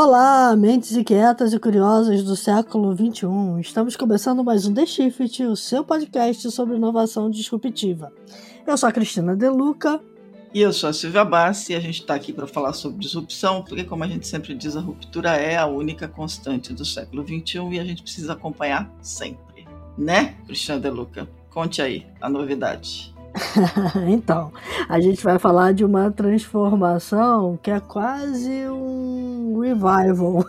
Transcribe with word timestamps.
Olá, 0.00 0.54
mentes 0.54 0.92
inquietas 0.92 1.52
e 1.52 1.58
curiosas 1.58 2.22
do 2.22 2.36
século 2.36 2.94
XXI. 2.94 3.26
Estamos 3.60 3.96
começando 3.96 4.44
mais 4.44 4.64
um 4.64 4.72
The 4.72 4.86
Shift, 4.86 5.42
o 5.42 5.56
seu 5.56 5.82
podcast 5.82 6.48
sobre 6.52 6.76
inovação 6.76 7.28
disruptiva. 7.28 8.12
Eu 8.64 8.78
sou 8.78 8.88
a 8.88 8.92
Cristina 8.92 9.34
Deluca. 9.34 10.00
E 10.54 10.60
eu 10.60 10.72
sou 10.72 10.88
a 10.88 10.92
Silvia 10.92 11.24
Bassi 11.24 11.72
e 11.72 11.74
a 11.74 11.80
gente 11.80 12.02
está 12.02 12.14
aqui 12.14 12.32
para 12.32 12.46
falar 12.46 12.74
sobre 12.74 13.00
disrupção, 13.00 13.64
porque, 13.64 13.82
como 13.82 14.04
a 14.04 14.06
gente 14.06 14.28
sempre 14.28 14.54
diz, 14.54 14.76
a 14.76 14.80
ruptura 14.80 15.30
é 15.30 15.56
a 15.56 15.66
única 15.66 16.06
constante 16.06 16.72
do 16.72 16.84
século 16.84 17.26
XXI 17.26 17.58
e 17.72 17.80
a 17.80 17.84
gente 17.84 18.00
precisa 18.00 18.34
acompanhar 18.34 18.88
sempre. 19.02 19.66
Né, 19.98 20.36
Cristina 20.46 20.78
Deluca? 20.78 21.28
Conte 21.50 21.82
aí 21.82 22.06
a 22.20 22.28
novidade. 22.28 23.12
então, 24.08 24.52
a 24.88 25.00
gente 25.00 25.22
vai 25.22 25.38
falar 25.38 25.72
de 25.72 25.84
uma 25.84 26.10
transformação 26.10 27.58
que 27.62 27.70
é 27.70 27.80
quase 27.80 28.68
um 28.68 29.60
revival 29.60 30.44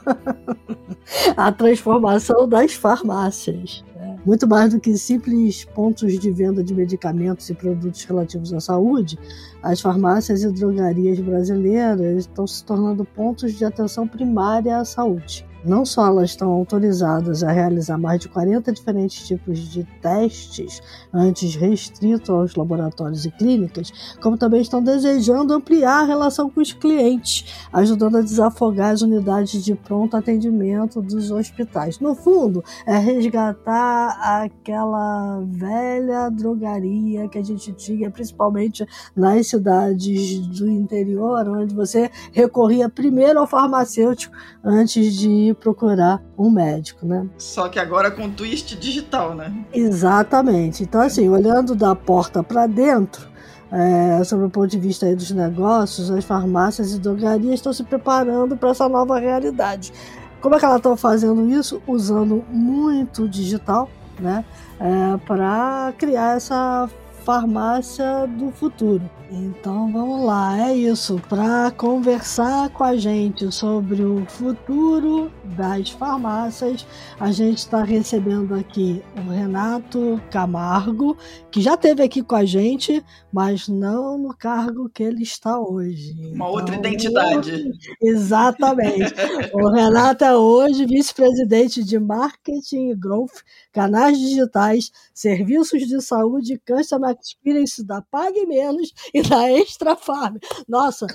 a 1.36 1.52
transformação 1.52 2.48
das 2.48 2.74
farmácias. 2.74 3.84
Né? 3.96 4.18
Muito 4.26 4.48
mais 4.48 4.74
do 4.74 4.80
que 4.80 4.98
simples 4.98 5.66
pontos 5.66 6.20
de 6.20 6.32
venda 6.32 6.64
de 6.64 6.74
medicamentos 6.74 7.50
e 7.50 7.54
produtos 7.54 8.04
relativos 8.04 8.54
à 8.54 8.60
saúde, 8.60 9.18
as 9.62 9.82
farmácias 9.82 10.44
e 10.44 10.52
drogarias 10.52 11.20
brasileiras 11.20 12.26
estão 12.26 12.48
se 12.48 12.64
tornando 12.64 13.04
pontos 13.04 13.54
de 13.54 13.66
atenção 13.66 14.08
primária 14.08 14.78
à 14.78 14.86
saúde. 14.86 15.49
Não 15.64 15.86
só 15.86 16.08
elas 16.08 16.32
estão 16.32 16.52
autorizadas 16.52 17.44
a 17.44 17.52
realizar 17.52 17.98
mais 17.98 18.20
de 18.22 18.30
40 18.30 18.72
diferentes 18.72 19.28
tipos 19.28 19.60
de 19.60 19.84
testes, 20.02 20.82
antes 21.14 21.56
restrito 21.56 22.32
aos 22.32 22.56
laboratórios 22.56 23.26
e 23.26 23.32
clínicas, 23.32 23.92
como 24.22 24.38
também 24.38 24.62
estão 24.62 24.82
desejando 24.82 25.54
ampliar 25.54 26.04
a 26.04 26.06
relação 26.06 26.50
com 26.50 26.62
os 26.62 26.72
clientes, 26.72 27.68
ajudando 27.74 28.18
a 28.18 28.22
desafogar 28.22 28.92
as 28.92 29.02
unidades 29.02 29.64
de 29.64 29.76
pronto 29.76 30.16
atendimento 30.16 31.02
dos 31.02 31.30
hospitais. 31.30 32.00
No 32.00 32.16
fundo, 32.16 32.64
é 32.86 32.98
resgatar 32.98 34.44
aquela 34.44 35.42
velha 35.46 36.30
drogaria 36.30 37.28
que 37.28 37.38
a 37.38 37.44
gente 37.44 37.74
tinha, 37.74 38.10
principalmente 38.10 38.86
nas 39.16 39.48
cidades 39.48 40.40
do 40.48 40.70
interior, 40.70 41.48
onde 41.50 41.76
você 41.76 42.10
recorria 42.32 42.88
primeiro 42.88 43.40
ao 43.40 43.48
farmacêutico 43.48 44.36
antes 44.64 45.16
de 45.16 45.49
ir 45.50 45.56
procurar 45.56 46.22
um 46.38 46.50
médico, 46.50 47.06
né? 47.06 47.28
Só 47.38 47.68
que 47.70 47.80
agora 47.80 48.10
com 48.12 48.30
twist 48.30 48.76
digital, 48.78 49.36
né? 49.36 49.54
Exatamente. 49.74 50.84
Então, 50.84 51.02
assim, 51.02 51.28
olhando 51.30 51.76
da 51.76 51.96
porta 51.96 52.44
para 52.44 52.68
dentro, 52.68 53.28
é, 53.72 54.24
sobre 54.24 54.46
o 54.46 54.50
ponto 54.50 54.68
de 54.68 54.80
vista 54.80 55.06
aí 55.06 55.16
dos 55.16 55.32
negócios, 55.32 56.10
as 56.10 56.26
farmácias 56.26 56.94
e 56.94 57.00
drogarias 57.00 57.56
estão 57.56 57.72
se 57.72 57.84
preparando 57.84 58.58
para 58.58 58.70
essa 58.70 58.90
nova 58.90 59.20
realidade. 59.20 59.94
Como 60.42 60.56
é 60.56 60.60
que 60.60 60.66
elas 60.66 60.78
estão 60.78 60.96
fazendo 60.96 61.50
isso? 61.50 61.82
Usando 61.86 62.44
muito 62.50 63.28
digital, 63.28 63.90
né? 64.20 64.44
É, 64.80 65.18
para 65.26 65.94
criar 65.98 66.38
essa 66.38 66.90
farmácia 67.30 68.26
do 68.26 68.52
futuro. 68.52 69.08
Então 69.32 69.92
vamos 69.92 70.26
lá, 70.26 70.70
é 70.70 70.76
isso. 70.76 71.22
Para 71.30 71.70
conversar 71.70 72.72
com 72.72 72.84
a 72.84 72.98
gente 72.98 73.52
sobre 73.52 74.04
o 74.04 74.26
futuro 74.26 75.32
das 75.56 75.92
farmácias, 75.92 76.88
a 77.20 77.32
gente 77.32 77.60
está 77.60 77.84
recebendo 77.84 78.56
aqui 78.56 79.04
o 79.16 79.30
Renato 79.30 80.20
Camargo, 80.32 81.16
que 81.52 81.62
já 81.62 81.76
esteve 81.76 82.02
aqui 82.02 82.24
com 82.24 82.36
a 82.36 82.44
gente, 82.44 83.06
mas 83.32 83.68
não 83.68 84.18
no 84.18 84.36
cargo 84.36 84.90
que 84.90 85.04
ele 85.04 85.22
está 85.22 85.60
hoje. 85.60 86.14
Uma 86.20 86.30
então, 86.34 86.48
outra 86.48 86.76
identidade. 86.76 87.72
Exatamente. 88.02 89.14
o 89.54 89.70
Renato 89.70 90.24
é 90.24 90.36
hoje 90.36 90.88
vice-presidente 90.88 91.84
de 91.84 92.00
Marketing 92.00 92.90
e 92.90 92.96
Growth, 92.96 93.44
canais 93.72 94.18
digitais, 94.18 94.92
serviços 95.14 95.88
de 95.88 96.02
saúde 96.02 96.54
e 96.54 96.58
Customer 96.58 97.16
Experience 97.22 97.84
da 97.86 98.02
Pague 98.02 98.46
Menos 98.46 98.92
e 99.14 99.22
da 99.22 99.52
Extra 99.52 99.96
Farm. 99.96 100.38
Nossa, 100.68 101.08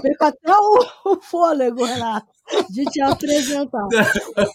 fica 0.00 0.28
até 0.28 0.52
o, 0.52 1.12
o 1.12 1.20
fôlego, 1.20 1.84
Renato, 1.84 2.28
de 2.70 2.84
te 2.84 3.00
apresentar. 3.00 3.86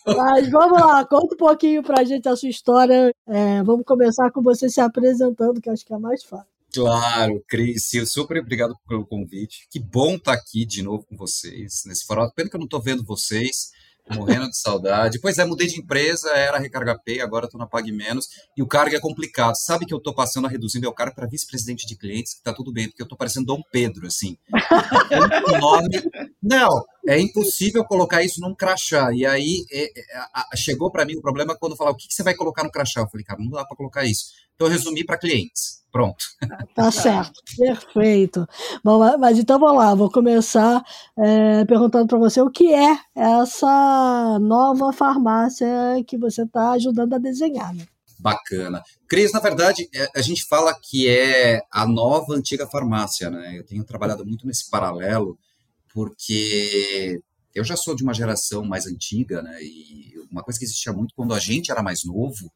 Mas 0.05 0.49
vamos 0.49 0.79
lá, 0.79 1.05
conta 1.05 1.35
um 1.35 1.37
pouquinho 1.37 1.83
pra 1.83 2.03
gente 2.03 2.27
a 2.27 2.35
sua 2.35 2.49
história. 2.49 3.13
É, 3.27 3.63
vamos 3.63 3.85
começar 3.85 4.31
com 4.31 4.41
você 4.41 4.69
se 4.69 4.81
apresentando, 4.81 5.61
que 5.61 5.69
acho 5.69 5.85
que 5.85 5.93
é 5.93 5.97
mais 5.97 6.23
fácil. 6.23 6.53
Claro, 6.73 7.43
Cris, 7.47 7.91
super 8.07 8.39
obrigado 8.39 8.75
pelo 8.87 9.05
convite. 9.05 9.67
Que 9.69 9.79
bom 9.79 10.15
estar 10.15 10.33
aqui 10.33 10.65
de 10.65 10.81
novo 10.81 11.05
com 11.05 11.15
vocês 11.15 11.83
nesse 11.85 12.03
formato. 12.03 12.33
Pena 12.33 12.49
que 12.49 12.55
eu 12.55 12.59
não 12.59 12.65
estou 12.65 12.81
vendo 12.81 13.05
vocês, 13.05 13.69
morrendo 14.09 14.49
de 14.49 14.57
saudade. 14.57 15.19
Pois 15.19 15.37
é, 15.37 15.45
mudei 15.45 15.67
de 15.67 15.79
empresa, 15.79 16.29
era 16.31 16.57
Recarga 16.57 16.97
Pay, 16.97 17.21
agora 17.21 17.45
estou 17.45 17.59
na 17.59 17.67
Pague 17.67 17.91
Menos, 17.91 18.27
e 18.57 18.61
o 18.61 18.67
cargo 18.67 18.95
é 18.95 18.99
complicado. 18.99 19.55
Sabe 19.55 19.85
que 19.85 19.93
eu 19.93 19.97
estou 19.97 20.13
passando 20.13 20.47
a 20.47 20.49
reduzir 20.49 20.79
meu 20.79 20.93
cargo 20.93 21.15
para 21.15 21.27
vice-presidente 21.27 21.85
de 21.85 21.95
clientes, 21.95 22.33
que 22.33 22.43
tá 22.43 22.53
tudo 22.53 22.71
bem, 22.71 22.87
porque 22.87 23.01
eu 23.01 23.05
estou 23.05 23.17
parecendo 23.17 23.47
Dom 23.47 23.61
Pedro, 23.71 24.07
assim. 24.07 24.37
É 25.53 25.59
nome... 25.59 25.89
Não, 26.41 26.83
é 27.07 27.19
impossível 27.19 27.83
colocar 27.83 28.23
isso 28.23 28.39
num 28.41 28.55
crachá. 28.55 29.11
E 29.13 29.25
aí 29.25 29.65
é, 29.71 29.85
é, 29.85 30.57
chegou 30.57 30.91
para 30.91 31.05
mim 31.05 31.15
o 31.15 31.21
problema 31.21 31.55
quando 31.55 31.75
falaram, 31.75 31.95
o 31.95 31.97
que, 31.97 32.07
que 32.07 32.13
você 32.13 32.23
vai 32.23 32.33
colocar 32.33 32.63
no 32.63 32.71
crachá? 32.71 33.01
Eu 33.01 33.09
falei, 33.09 33.25
cara, 33.25 33.41
não 33.41 33.49
dá 33.49 33.65
para 33.65 33.77
colocar 33.77 34.05
isso. 34.05 34.25
Então 34.55 34.67
eu 34.67 34.71
resumi 34.71 35.05
para 35.05 35.17
clientes. 35.17 35.83
Pronto. 35.91 36.25
Tá 36.73 36.89
certo, 36.89 37.39
perfeito. 37.55 38.47
Bom, 38.83 38.99
mas 39.19 39.37
então 39.37 39.59
vamos 39.59 39.77
lá, 39.77 39.93
vou 39.93 40.09
começar 40.09 40.83
é, 41.19 41.63
perguntando 41.65 42.07
para 42.07 42.17
você 42.17 42.41
o 42.41 42.49
que 42.49 42.73
é 42.73 42.97
essa 43.15 44.39
nova 44.41 44.91
farmácia 44.91 45.67
que 46.07 46.17
você 46.17 46.41
está 46.43 46.71
ajudando 46.71 47.13
a 47.13 47.19
desenhar. 47.19 47.75
Né? 47.75 47.85
Bacana. 48.17 48.81
Cris, 49.07 49.31
na 49.33 49.39
verdade, 49.39 49.87
é, 49.93 50.07
a 50.15 50.21
gente 50.21 50.45
fala 50.47 50.73
que 50.81 51.07
é 51.07 51.61
a 51.71 51.85
nova 51.85 52.33
antiga 52.33 52.65
farmácia, 52.65 53.29
né? 53.29 53.59
Eu 53.59 53.65
tenho 53.65 53.83
trabalhado 53.83 54.25
muito 54.25 54.47
nesse 54.47 54.69
paralelo, 54.71 55.37
porque 55.93 57.21
eu 57.53 57.63
já 57.63 57.75
sou 57.75 57.95
de 57.95 58.03
uma 58.03 58.13
geração 58.13 58.65
mais 58.65 58.87
antiga, 58.87 59.41
né? 59.41 59.61
E 59.61 60.13
uma 60.31 60.43
coisa 60.43 60.59
que 60.59 60.65
existia 60.65 60.91
muito 60.91 61.13
quando 61.15 61.33
a 61.33 61.39
gente 61.39 61.71
era 61.71 61.83
mais 61.83 62.03
novo 62.03 62.51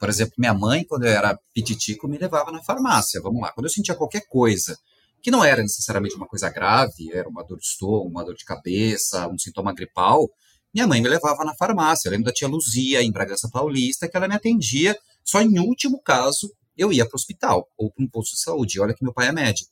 por 0.00 0.08
exemplo, 0.08 0.32
minha 0.38 0.54
mãe, 0.54 0.82
quando 0.82 1.04
eu 1.04 1.12
era 1.12 1.38
pititico, 1.52 2.08
me 2.08 2.16
levava 2.16 2.50
na 2.50 2.62
farmácia. 2.62 3.20
Vamos 3.20 3.42
lá, 3.42 3.52
quando 3.52 3.66
eu 3.66 3.70
sentia 3.70 3.94
qualquer 3.94 4.22
coisa, 4.26 4.74
que 5.22 5.30
não 5.30 5.44
era 5.44 5.60
necessariamente 5.60 6.16
uma 6.16 6.26
coisa 6.26 6.48
grave, 6.48 7.12
era 7.12 7.28
uma 7.28 7.44
dor 7.44 7.58
de 7.58 7.66
estômago, 7.66 8.08
uma 8.08 8.24
dor 8.24 8.34
de 8.34 8.46
cabeça, 8.46 9.28
um 9.28 9.38
sintoma 9.38 9.74
gripal, 9.74 10.26
minha 10.72 10.86
mãe 10.86 11.02
me 11.02 11.08
levava 11.08 11.44
na 11.44 11.54
farmácia. 11.54 12.08
Eu 12.08 12.12
lembro 12.12 12.24
da 12.24 12.32
tia 12.32 12.48
Luzia, 12.48 13.02
em 13.02 13.12
Bragança 13.12 13.50
Paulista, 13.52 14.08
que 14.08 14.16
ela 14.16 14.26
me 14.26 14.34
atendia. 14.34 14.96
Só 15.22 15.42
em 15.42 15.58
último 15.58 16.00
caso, 16.00 16.50
eu 16.78 16.90
ia 16.90 17.04
para 17.04 17.14
o 17.14 17.16
hospital 17.16 17.68
ou 17.76 17.90
para 17.92 18.02
um 18.02 18.08
posto 18.08 18.36
de 18.36 18.40
saúde. 18.40 18.80
Olha 18.80 18.94
que 18.94 19.04
meu 19.04 19.12
pai 19.12 19.28
é 19.28 19.32
médico. 19.32 19.70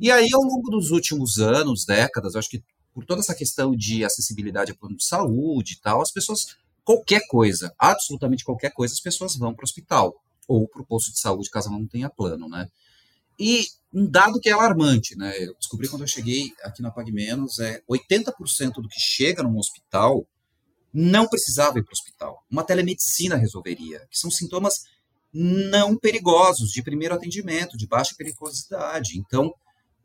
E 0.00 0.10
aí, 0.10 0.28
ao 0.32 0.42
longo 0.42 0.70
dos 0.70 0.90
últimos 0.90 1.38
anos, 1.38 1.84
décadas, 1.84 2.36
acho 2.36 2.48
que 2.48 2.62
por 2.94 3.04
toda 3.04 3.20
essa 3.20 3.34
questão 3.34 3.74
de 3.74 4.04
acessibilidade 4.04 4.72
a 4.72 4.74
plano 4.74 4.96
de 4.96 5.04
saúde 5.04 5.74
e 5.74 5.80
tal, 5.80 6.00
as 6.00 6.10
pessoas 6.10 6.56
qualquer 6.84 7.20
coisa, 7.28 7.72
absolutamente 7.78 8.44
qualquer 8.44 8.72
coisa, 8.72 8.94
as 8.94 9.00
pessoas 9.00 9.36
vão 9.36 9.54
para 9.54 9.62
o 9.62 9.64
hospital 9.64 10.14
ou 10.46 10.66
para 10.66 10.82
o 10.82 10.86
posto 10.86 11.12
de 11.12 11.20
saúde, 11.20 11.50
caso 11.50 11.70
não 11.70 11.86
tenha 11.86 12.08
plano, 12.08 12.48
né? 12.48 12.66
E 13.38 13.66
um 13.92 14.10
dado 14.10 14.40
que 14.40 14.48
é 14.48 14.52
alarmante, 14.52 15.16
né? 15.16 15.32
Eu 15.38 15.54
descobri 15.54 15.88
quando 15.88 16.02
eu 16.02 16.08
cheguei 16.08 16.50
aqui 16.62 16.82
na 16.82 16.90
Pag 16.90 17.12
Menos, 17.12 17.58
é 17.58 17.82
80% 17.88 18.80
do 18.80 18.88
que 18.88 18.98
chega 18.98 19.42
num 19.42 19.58
hospital 19.58 20.26
não 20.92 21.28
precisava 21.28 21.78
ir 21.78 21.84
para 21.84 21.92
o 21.92 21.92
hospital. 21.92 22.44
Uma 22.50 22.64
telemedicina 22.64 23.36
resolveria, 23.36 24.00
que 24.10 24.18
são 24.18 24.30
sintomas 24.30 24.82
não 25.32 25.96
perigosos, 25.96 26.70
de 26.70 26.82
primeiro 26.82 27.14
atendimento, 27.14 27.76
de 27.76 27.86
baixa 27.86 28.14
periculosidade. 28.16 29.18
Então, 29.18 29.52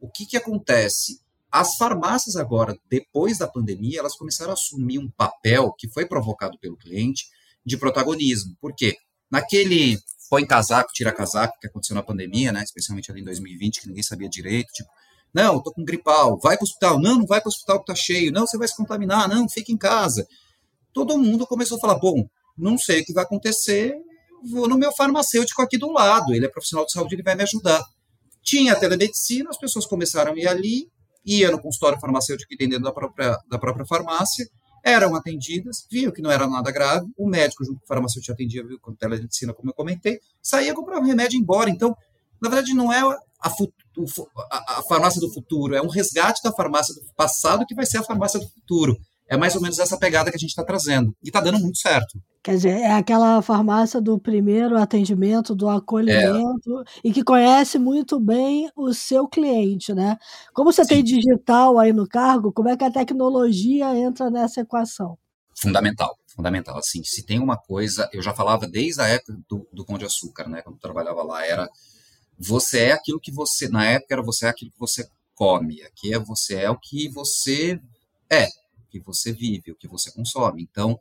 o 0.03 0.09
que, 0.09 0.25
que 0.25 0.35
acontece? 0.35 1.21
As 1.49 1.77
farmácias 1.77 2.35
agora, 2.35 2.77
depois 2.89 3.37
da 3.37 3.47
pandemia, 3.47 3.99
elas 3.99 4.17
começaram 4.17 4.51
a 4.51 4.53
assumir 4.53 4.99
um 4.99 5.09
papel 5.09 5.73
que 5.77 5.87
foi 5.87 6.05
provocado 6.05 6.59
pelo 6.59 6.75
cliente 6.75 7.27
de 7.65 7.77
protagonismo. 7.77 8.53
Por 8.59 8.75
quê? 8.75 8.97
Naquele 9.31 9.97
põe 10.29 10.45
casaco, 10.45 10.91
tira 10.91 11.11
casaco 11.13 11.57
que 11.57 11.67
aconteceu 11.67 11.95
na 11.95 12.03
pandemia, 12.03 12.51
né, 12.51 12.63
especialmente 12.63 13.09
ali 13.11 13.21
em 13.21 13.23
2020, 13.23 13.79
que 13.79 13.87
ninguém 13.87 14.03
sabia 14.03 14.27
direito, 14.27 14.73
tipo, 14.73 14.89
não, 15.33 15.61
tô 15.61 15.71
com 15.71 15.85
gripal, 15.85 16.37
vai 16.39 16.57
para 16.57 16.63
o 16.63 16.67
hospital, 16.67 16.99
não, 16.99 17.19
não 17.19 17.25
vai 17.25 17.39
para 17.39 17.47
o 17.47 17.51
hospital 17.51 17.79
que 17.79 17.85
tá 17.85 17.95
cheio, 17.95 18.31
não, 18.31 18.45
você 18.45 18.57
vai 18.57 18.67
se 18.67 18.75
contaminar, 18.75 19.29
não, 19.29 19.47
fica 19.47 19.71
em 19.71 19.77
casa. 19.77 20.27
Todo 20.91 21.17
mundo 21.17 21.47
começou 21.47 21.77
a 21.77 21.79
falar, 21.79 21.95
bom, 21.99 22.27
não 22.57 22.77
sei 22.77 23.01
o 23.01 23.05
que 23.05 23.13
vai 23.13 23.23
acontecer, 23.23 23.95
vou 24.51 24.67
no 24.67 24.77
meu 24.77 24.91
farmacêutico 24.91 25.61
aqui 25.61 25.77
do 25.77 25.91
lado, 25.91 26.33
ele 26.33 26.45
é 26.45 26.49
profissional 26.49 26.85
de 26.85 26.91
saúde, 26.91 27.15
ele 27.15 27.23
vai 27.23 27.35
me 27.35 27.43
ajudar. 27.43 27.81
Tinha 28.43 28.75
telemedicina, 28.75 29.49
as 29.49 29.57
pessoas 29.57 29.85
começaram 29.85 30.33
a 30.33 30.37
ir 30.37 30.47
ali, 30.47 30.91
ia 31.25 31.49
no 31.49 31.59
consultório 31.59 31.99
farmacêutico 31.99 32.49
que 32.49 32.57
tem 32.57 32.67
dentro 32.67 32.83
da 32.83 32.91
própria, 32.91 33.37
da 33.49 33.57
própria 33.57 33.85
farmácia, 33.85 34.47
eram 34.83 35.15
atendidas, 35.15 35.87
viam 35.89 36.11
que 36.11 36.21
não 36.21 36.29
era 36.29 36.45
nada 36.45 36.69
grave, 36.69 37.07
o 37.17 37.27
médico 37.27 37.63
junto 37.63 37.79
com 37.79 37.85
o 37.85 37.87
farmacêutico 37.87 38.33
atendia, 38.33 38.65
viu, 38.65 38.77
com 38.81 38.93
telemedicina, 38.93 39.53
como 39.53 39.69
eu 39.69 39.73
comentei, 39.73 40.19
saía 40.41 40.73
comprar 40.73 40.99
o 40.99 41.03
remédio 41.03 41.37
e 41.37 41.39
embora. 41.39 41.69
Então, 41.69 41.95
na 42.41 42.49
verdade, 42.49 42.73
não 42.73 42.91
é 42.91 42.99
a, 42.99 43.17
a, 43.39 44.79
a, 44.79 44.83
farmácia 44.83 45.21
do 45.21 45.31
futuro, 45.31 45.73
é 45.73 45.81
um 45.81 45.87
resgate 45.87 46.43
da 46.43 46.51
farmácia 46.51 46.93
do 46.93 47.01
passado 47.15 47.65
que 47.65 47.73
vai 47.73 47.85
ser 47.85 47.99
a 47.99 48.03
farmácia 48.03 48.39
do 48.39 48.49
futuro. 48.49 48.97
É 49.33 49.37
mais 49.37 49.55
ou 49.55 49.61
menos 49.61 49.79
essa 49.79 49.97
pegada 49.97 50.29
que 50.29 50.35
a 50.35 50.39
gente 50.39 50.51
está 50.51 50.63
trazendo. 50.63 51.15
E 51.23 51.29
está 51.29 51.41
dando 51.41 51.59
muito 51.59 51.79
certo. 51.79 52.21
Quer 52.43 52.51
dizer, 52.51 52.79
é 52.81 52.91
aquela 52.91 53.41
farmácia 53.41 53.99
do 53.99 54.19
primeiro 54.19 54.77
atendimento, 54.77 55.55
do 55.55 55.67
acolhimento, 55.67 56.81
é. 56.81 56.83
e 57.03 57.11
que 57.11 57.23
conhece 57.23 57.79
muito 57.79 58.19
bem 58.19 58.69
o 58.75 58.93
seu 58.93 59.27
cliente, 59.27 59.91
né? 59.91 60.17
Como 60.53 60.71
você 60.71 60.83
Sim. 60.83 60.89
tem 60.89 61.03
digital 61.03 61.79
aí 61.79 61.91
no 61.91 62.07
cargo, 62.07 62.51
como 62.51 62.69
é 62.69 62.77
que 62.77 62.83
a 62.83 62.91
tecnologia 62.91 63.97
entra 63.97 64.29
nessa 64.29 64.61
equação? 64.61 65.17
Fundamental, 65.57 66.15
fundamental. 66.27 66.77
Assim, 66.77 67.03
se 67.03 67.25
tem 67.25 67.39
uma 67.39 67.57
coisa, 67.57 68.07
eu 68.13 68.21
já 68.21 68.35
falava 68.35 68.67
desde 68.67 69.01
a 69.01 69.07
época 69.07 69.35
do, 69.49 69.67
do 69.73 69.83
Pão 69.83 69.97
de 69.97 70.05
Açúcar, 70.05 70.47
né? 70.47 70.61
Quando 70.61 70.75
eu 70.75 70.81
trabalhava 70.81 71.23
lá, 71.23 71.43
era 71.43 71.67
você 72.37 72.79
é 72.81 72.91
aquilo 72.91 73.19
que 73.19 73.31
você, 73.31 73.67
na 73.67 73.85
época 73.85 74.13
era 74.13 74.21
você 74.21 74.45
é 74.45 74.49
aquilo 74.49 74.71
que 74.71 74.79
você 74.79 75.07
come, 75.33 75.81
aqui 75.81 76.13
é 76.13 76.19
você 76.19 76.55
é 76.55 76.69
o 76.69 76.77
que 76.77 77.09
você 77.09 77.79
é, 78.29 78.47
que 78.93 78.99
você 78.99 79.33
vive, 79.33 79.71
o 79.71 79.75
que 79.75 79.87
você 79.87 80.11
consome. 80.11 80.61
Então, 80.61 80.99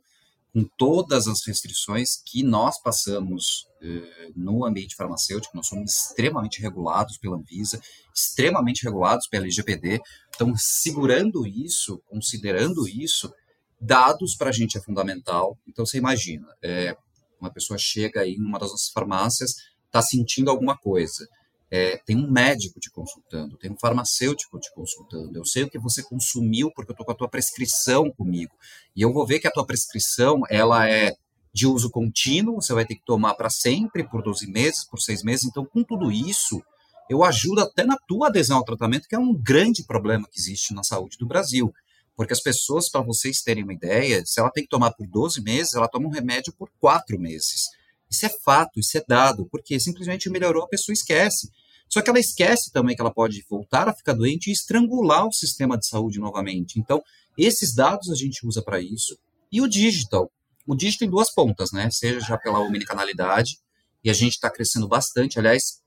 com 0.51 0.63
todas 0.77 1.27
as 1.27 1.45
restrições 1.45 2.21
que 2.23 2.43
nós 2.43 2.81
passamos 2.81 3.67
eh, 3.81 4.31
no 4.35 4.65
ambiente 4.65 4.95
farmacêutico, 4.95 5.55
nós 5.55 5.67
somos 5.67 5.91
extremamente 5.91 6.61
regulados 6.61 7.17
pela 7.17 7.37
Anvisa, 7.37 7.81
extremamente 8.13 8.83
regulados 8.83 9.27
pela 9.27 9.43
LGPD. 9.45 9.99
Então, 10.35 10.53
segurando 10.55 11.45
isso, 11.47 11.99
considerando 12.07 12.87
isso, 12.87 13.31
dados 13.79 14.35
para 14.35 14.49
a 14.49 14.53
gente 14.53 14.77
é 14.77 14.81
fundamental. 14.81 15.57
Então, 15.67 15.85
você 15.85 15.97
imagina, 15.97 16.47
é, 16.63 16.95
uma 17.39 17.51
pessoa 17.51 17.77
chega 17.77 18.21
aí 18.21 18.33
em 18.33 18.43
uma 18.43 18.59
das 18.59 18.69
nossas 18.71 18.89
farmácias, 18.89 19.55
está 19.85 20.01
sentindo 20.01 20.49
alguma 20.49 20.77
coisa 20.77 21.27
é, 21.75 21.97
tem 22.05 22.15
um 22.15 22.29
médico 22.29 22.79
te 22.79 22.91
consultando, 22.91 23.57
tem 23.57 23.71
um 23.71 23.75
farmacêutico 23.75 24.59
te 24.59 24.71
consultando. 24.75 25.35
Eu 25.35 25.43
sei 25.43 25.63
o 25.63 25.69
que 25.69 25.79
você 25.79 26.03
consumiu 26.03 26.71
porque 26.71 26.91
eu 26.91 26.93
estou 26.93 27.03
com 27.03 27.11
a 27.11 27.15
tua 27.15 27.27
prescrição 27.27 28.11
comigo. 28.11 28.53
E 28.95 29.01
eu 29.01 29.11
vou 29.11 29.25
ver 29.25 29.39
que 29.39 29.47
a 29.47 29.51
tua 29.51 29.65
prescrição 29.65 30.43
ela 30.51 30.87
é 30.87 31.15
de 31.51 31.65
uso 31.65 31.89
contínuo, 31.89 32.61
você 32.61 32.73
vai 32.73 32.85
ter 32.85 32.93
que 32.93 33.03
tomar 33.03 33.33
para 33.33 33.49
sempre, 33.49 34.07
por 34.07 34.21
12 34.21 34.45
meses, 34.51 34.85
por 34.85 34.99
6 34.99 35.23
meses. 35.23 35.45
Então, 35.45 35.65
com 35.65 35.83
tudo 35.83 36.11
isso, 36.11 36.61
eu 37.09 37.23
ajudo 37.23 37.61
até 37.61 37.83
na 37.83 37.97
tua 38.07 38.27
adesão 38.27 38.57
ao 38.57 38.63
tratamento, 38.63 39.07
que 39.07 39.15
é 39.15 39.19
um 39.19 39.33
grande 39.33 39.83
problema 39.83 40.27
que 40.31 40.39
existe 40.39 40.75
na 40.75 40.83
saúde 40.83 41.17
do 41.17 41.25
Brasil. 41.25 41.73
Porque 42.15 42.33
as 42.33 42.41
pessoas, 42.41 42.87
para 42.87 43.01
vocês 43.01 43.41
terem 43.41 43.63
uma 43.63 43.73
ideia, 43.73 44.21
se 44.27 44.39
ela 44.39 44.51
tem 44.51 44.63
que 44.63 44.69
tomar 44.69 44.91
por 44.91 45.07
12 45.07 45.41
meses, 45.41 45.73
ela 45.73 45.87
toma 45.87 46.05
um 46.05 46.11
remédio 46.11 46.53
por 46.53 46.69
4 46.79 47.19
meses. 47.19 47.63
Isso 48.07 48.27
é 48.27 48.29
fato, 48.29 48.79
isso 48.79 48.95
é 48.95 49.03
dado, 49.07 49.47
porque 49.49 49.79
simplesmente 49.79 50.29
melhorou, 50.29 50.65
a 50.65 50.67
pessoa 50.67 50.93
esquece. 50.93 51.49
Só 51.93 52.01
que 52.01 52.09
ela 52.09 52.19
esquece 52.19 52.71
também 52.71 52.95
que 52.95 53.01
ela 53.03 53.13
pode 53.13 53.45
voltar 53.47 53.87
a 53.87 53.93
ficar 53.93 54.13
doente 54.13 54.49
e 54.49 54.51
estrangular 54.51 55.27
o 55.27 55.31
sistema 55.31 55.77
de 55.77 55.87
saúde 55.87 56.19
novamente. 56.19 56.79
Então, 56.79 57.03
esses 57.37 57.75
dados 57.75 58.09
a 58.09 58.15
gente 58.15 58.47
usa 58.47 58.63
para 58.63 58.81
isso. 58.81 59.15
E 59.51 59.61
o 59.61 59.67
digital? 59.67 60.31
O 60.65 60.73
digital 60.73 61.01
tem 61.01 61.09
duas 61.11 61.31
pontas, 61.31 61.71
né? 61.71 61.91
Seja 61.91 62.19
já 62.19 62.35
pela 62.35 62.57
omnicanalidade, 62.61 63.59
e 64.03 64.09
a 64.09 64.13
gente 64.13 64.33
está 64.33 64.49
crescendo 64.49 64.87
bastante. 64.87 65.37
Aliás, 65.37 65.83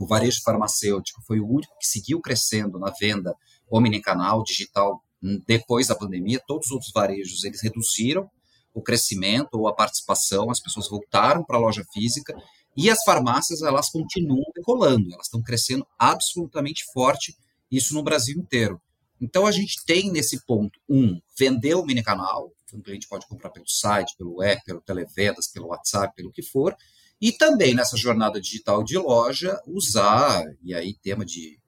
o 0.00 0.04
varejo 0.04 0.42
farmacêutico 0.42 1.22
foi 1.24 1.38
o 1.38 1.48
único 1.48 1.78
que 1.78 1.86
seguiu 1.86 2.20
crescendo 2.20 2.76
na 2.80 2.90
venda 2.90 3.32
omnicanal, 3.70 4.42
digital, 4.42 5.00
hum, 5.22 5.40
depois 5.46 5.86
da 5.86 5.94
pandemia. 5.94 6.42
Todos 6.44 6.66
os 6.66 6.72
outros 6.72 6.90
varejos, 6.92 7.44
eles 7.44 7.62
reduziram 7.62 8.28
o 8.74 8.82
crescimento 8.82 9.54
ou 9.54 9.68
a 9.68 9.74
participação, 9.74 10.50
as 10.50 10.58
pessoas 10.58 10.88
voltaram 10.88 11.44
para 11.44 11.56
a 11.56 11.60
loja 11.60 11.84
física 11.94 12.34
e 12.76 12.90
as 12.90 13.02
farmácias, 13.04 13.62
elas 13.62 13.88
continuam 13.88 14.44
decolando, 14.54 15.12
elas 15.12 15.26
estão 15.26 15.42
crescendo 15.42 15.86
absolutamente 15.98 16.84
forte, 16.92 17.36
isso 17.70 17.94
no 17.94 18.02
Brasil 18.02 18.38
inteiro. 18.38 18.80
Então, 19.20 19.46
a 19.46 19.50
gente 19.50 19.82
tem 19.86 20.10
nesse 20.12 20.44
ponto, 20.44 20.78
um, 20.88 21.18
vender 21.38 21.74
o 21.74 21.84
mini 21.84 22.02
canal, 22.02 22.52
que 22.66 22.76
um 22.76 22.82
cliente 22.82 23.08
pode 23.08 23.26
comprar 23.26 23.50
pelo 23.50 23.66
site, 23.66 24.14
pelo 24.18 24.42
app, 24.42 24.62
pelo 24.64 24.80
televendas, 24.80 25.46
pelo 25.46 25.68
WhatsApp, 25.68 26.14
pelo 26.14 26.30
que 26.30 26.42
for, 26.42 26.76
e 27.20 27.32
também 27.32 27.74
nessa 27.74 27.96
jornada 27.96 28.40
digital 28.40 28.84
de 28.84 28.98
loja, 28.98 29.58
usar, 29.66 30.44
e 30.62 30.74
aí 30.74 30.94
tema 31.02 31.24
de 31.24 31.58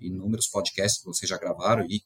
inúmeros 0.00 0.48
podcasts 0.48 1.00
que 1.00 1.06
vocês 1.06 1.28
já 1.28 1.38
gravaram 1.38 1.86
e 1.88 2.02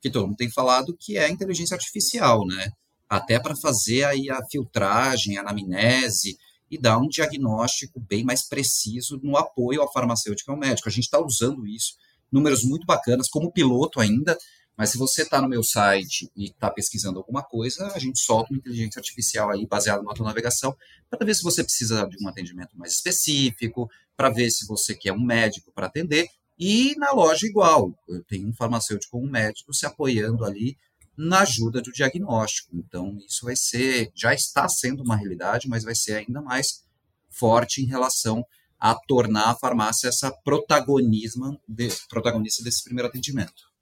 que 0.00 0.10
todo 0.10 0.26
mundo 0.26 0.36
tem 0.36 0.50
falado, 0.50 0.96
que 0.98 1.16
é 1.16 1.24
a 1.24 1.30
inteligência 1.30 1.74
artificial, 1.74 2.44
né? 2.46 2.70
Até 3.08 3.38
para 3.38 3.56
fazer 3.56 4.04
aí 4.04 4.28
a 4.30 4.44
filtragem, 4.50 5.38
a 5.38 5.40
anamnese, 5.40 6.36
e 6.72 6.78
dar 6.78 6.96
um 6.96 7.06
diagnóstico 7.06 8.00
bem 8.00 8.24
mais 8.24 8.48
preciso 8.48 9.20
no 9.22 9.36
apoio 9.36 9.82
ao 9.82 9.92
farmacêutico 9.92 10.50
e 10.50 10.52
ao 10.52 10.58
médico. 10.58 10.88
A 10.88 10.92
gente 10.92 11.04
está 11.04 11.22
usando 11.22 11.66
isso, 11.66 11.98
números 12.32 12.64
muito 12.64 12.86
bacanas, 12.86 13.28
como 13.28 13.52
piloto 13.52 14.00
ainda, 14.00 14.38
mas 14.74 14.88
se 14.88 14.96
você 14.96 15.20
está 15.20 15.38
no 15.42 15.50
meu 15.50 15.62
site 15.62 16.32
e 16.34 16.46
está 16.46 16.70
pesquisando 16.70 17.18
alguma 17.18 17.42
coisa, 17.42 17.88
a 17.88 17.98
gente 17.98 18.18
solta 18.18 18.50
uma 18.50 18.58
inteligência 18.58 19.00
artificial 19.00 19.50
aí 19.50 19.66
baseada 19.66 20.02
na 20.02 20.14
tua 20.14 20.24
navegação 20.24 20.74
para 21.10 21.26
ver 21.26 21.34
se 21.34 21.42
você 21.42 21.62
precisa 21.62 22.06
de 22.06 22.16
um 22.24 22.26
atendimento 22.26 22.74
mais 22.74 22.94
específico, 22.94 23.90
para 24.16 24.30
ver 24.30 24.50
se 24.50 24.66
você 24.66 24.94
quer 24.94 25.12
um 25.12 25.22
médico 25.22 25.70
para 25.74 25.88
atender. 25.88 26.26
E 26.58 26.94
na 26.96 27.12
loja 27.12 27.46
igual, 27.46 27.92
eu 28.08 28.24
tenho 28.24 28.48
um 28.48 28.54
farmacêutico 28.54 29.18
ou 29.18 29.24
um 29.24 29.30
médico 29.30 29.74
se 29.74 29.84
apoiando 29.84 30.42
ali 30.42 30.78
na 31.16 31.40
ajuda 31.40 31.80
do 31.80 31.92
diagnóstico. 31.92 32.76
Então, 32.76 33.16
isso 33.26 33.44
vai 33.44 33.56
ser, 33.56 34.10
já 34.14 34.34
está 34.34 34.68
sendo 34.68 35.02
uma 35.02 35.16
realidade, 35.16 35.68
mas 35.68 35.84
vai 35.84 35.94
ser 35.94 36.14
ainda 36.14 36.40
mais 36.40 36.82
forte 37.30 37.82
em 37.82 37.86
relação 37.86 38.44
a 38.78 38.94
tornar 38.94 39.50
a 39.50 39.54
farmácia 39.54 40.08
essa 40.08 40.30
protagonismo 40.44 41.58
de, 41.68 41.88
protagonista 42.08 42.64
desse 42.64 42.82
primeiro 42.82 43.08
atendimento. 43.08 43.72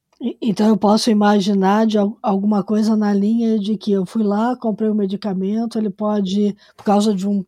Então 0.42 0.68
eu 0.68 0.76
posso 0.76 1.10
imaginar 1.10 1.86
de 1.86 1.96
alguma 2.22 2.62
coisa 2.62 2.94
na 2.94 3.10
linha 3.14 3.58
de 3.58 3.78
que 3.78 3.90
eu 3.90 4.04
fui 4.04 4.22
lá, 4.22 4.54
comprei 4.54 4.90
um 4.90 4.94
medicamento, 4.94 5.78
ele 5.78 5.88
pode, 5.88 6.54
por 6.76 6.84
causa 6.84 7.14
de 7.14 7.26
um, 7.26 7.42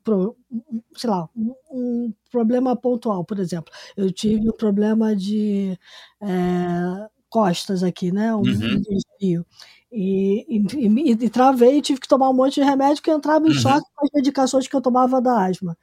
sei 0.96 1.10
lá, 1.10 1.28
um, 1.36 1.54
um 1.70 2.14
problema 2.30 2.74
pontual, 2.74 3.26
por 3.26 3.38
exemplo, 3.38 3.70
eu 3.94 4.10
tive 4.10 4.48
um 4.48 4.56
problema 4.56 5.14
de 5.14 5.78
é, 6.22 7.08
costas 7.32 7.82
aqui, 7.82 8.12
né? 8.12 8.34
Um, 8.34 8.40
uhum. 8.40 8.82
desvio. 8.82 9.46
E, 9.90 10.46
e, 10.48 11.12
e, 11.12 11.30
travei 11.30 11.78
e 11.78 11.82
tive 11.82 11.98
que 11.98 12.08
tomar 12.08 12.28
um 12.28 12.34
monte 12.34 12.54
de 12.54 12.62
remédio 12.62 13.02
que 13.02 13.10
entrava 13.10 13.46
em 13.46 13.50
uhum. 13.50 13.58
choque 13.58 13.86
com 13.94 14.04
as 14.04 14.10
medicações 14.14 14.68
que 14.68 14.76
eu 14.76 14.82
tomava 14.82 15.20
da 15.20 15.46
asma. 15.46 15.76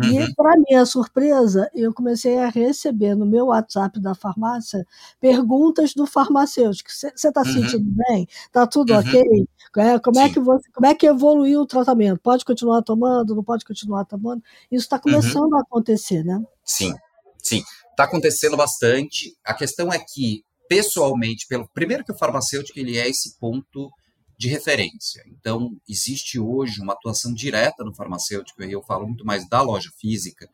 Uhum. 0.00 0.20
E, 0.20 0.34
para 0.34 0.56
minha 0.58 0.84
surpresa, 0.84 1.70
eu 1.74 1.94
comecei 1.94 2.38
a 2.38 2.48
receber 2.48 3.14
no 3.14 3.24
meu 3.24 3.46
WhatsApp 3.46 4.00
da 4.00 4.14
farmácia 4.16 4.84
perguntas 5.20 5.94
do 5.94 6.06
farmacêutico. 6.06 6.90
Você 6.90 7.08
está 7.08 7.40
uhum. 7.40 7.52
sentindo 7.52 7.86
bem? 8.08 8.26
Está 8.46 8.66
tudo 8.66 8.92
uhum. 8.92 8.98
ok? 8.98 9.48
É, 9.78 9.98
como, 10.00 10.18
é 10.18 10.28
que 10.28 10.40
você, 10.40 10.68
como 10.72 10.86
é 10.86 10.94
que 10.94 11.06
evoluiu 11.06 11.60
o 11.60 11.66
tratamento? 11.66 12.20
Pode 12.20 12.44
continuar 12.44 12.82
tomando? 12.82 13.34
Não 13.34 13.44
pode 13.44 13.64
continuar 13.64 14.04
tomando? 14.04 14.42
Isso 14.70 14.84
está 14.84 14.96
uhum. 14.96 15.02
começando 15.02 15.54
a 15.54 15.60
acontecer, 15.60 16.24
né? 16.24 16.42
Sim, 16.64 16.94
sim. 17.42 17.62
Está 17.90 18.04
acontecendo 18.04 18.56
bastante. 18.56 19.36
A 19.44 19.54
questão 19.54 19.92
é 19.92 19.98
que 19.98 20.44
pessoalmente, 20.68 21.46
pelo 21.48 21.68
primeiro 21.68 22.04
que 22.04 22.12
o 22.12 22.18
farmacêutico 22.18 22.78
ele 22.78 22.98
é 22.98 23.08
esse 23.08 23.38
ponto 23.38 23.90
de 24.38 24.48
referência. 24.48 25.22
Então, 25.28 25.70
existe 25.88 26.38
hoje 26.38 26.80
uma 26.80 26.92
atuação 26.92 27.32
direta 27.32 27.82
no 27.84 27.94
farmacêutico, 27.94 28.62
e 28.62 28.72
eu 28.72 28.82
falo 28.82 29.06
muito 29.06 29.24
mais 29.24 29.48
da 29.48 29.62
loja 29.62 29.90
física, 29.98 30.48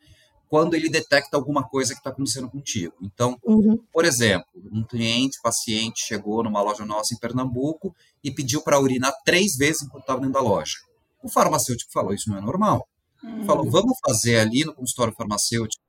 quando 0.49 0.75
ele 0.75 0.91
detecta 0.91 1.37
alguma 1.37 1.67
coisa 1.67 1.95
que 1.95 2.01
está 2.01 2.11
acontecendo 2.11 2.51
contigo. 2.51 2.95
Então, 3.01 3.39
uhum. 3.43 3.79
por 3.91 4.05
exemplo, 4.05 4.47
um 4.71 4.85
cliente, 4.85 5.41
paciente, 5.43 6.05
chegou 6.07 6.45
numa 6.45 6.61
loja 6.61 6.85
nossa 6.85 7.15
em 7.15 7.19
Pernambuco 7.19 7.95
e 8.23 8.31
pediu 8.31 8.63
para 8.63 8.79
urinar 8.79 9.15
três 9.25 9.57
vezes 9.57 9.83
enquanto 9.83 10.03
estava 10.03 10.21
dentro 10.21 10.35
da 10.35 10.43
loja. 10.43 10.77
O 11.23 11.29
farmacêutico 11.31 11.91
falou: 11.91 12.13
Isso 12.13 12.29
não 12.29 12.37
é 12.37 12.41
normal. 12.43 12.87
Uhum. 13.25 13.45
Falou: 13.47 13.71
Vamos 13.71 13.97
fazer 14.07 14.41
ali 14.41 14.63
no 14.63 14.75
consultório 14.75 15.15
farmacêutico 15.15 15.83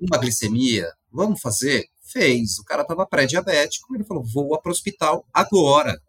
uma 0.00 0.18
glicemia? 0.18 0.90
Vamos 1.12 1.40
fazer? 1.40 1.84
Fez. 2.12 2.58
O 2.58 2.64
cara 2.64 2.82
estava 2.82 3.06
pré-diabético, 3.06 3.94
ele 3.94 4.04
falou: 4.04 4.24
voa 4.24 4.60
para 4.60 4.70
o 4.70 4.72
hospital 4.72 5.24
agora. 5.32 6.00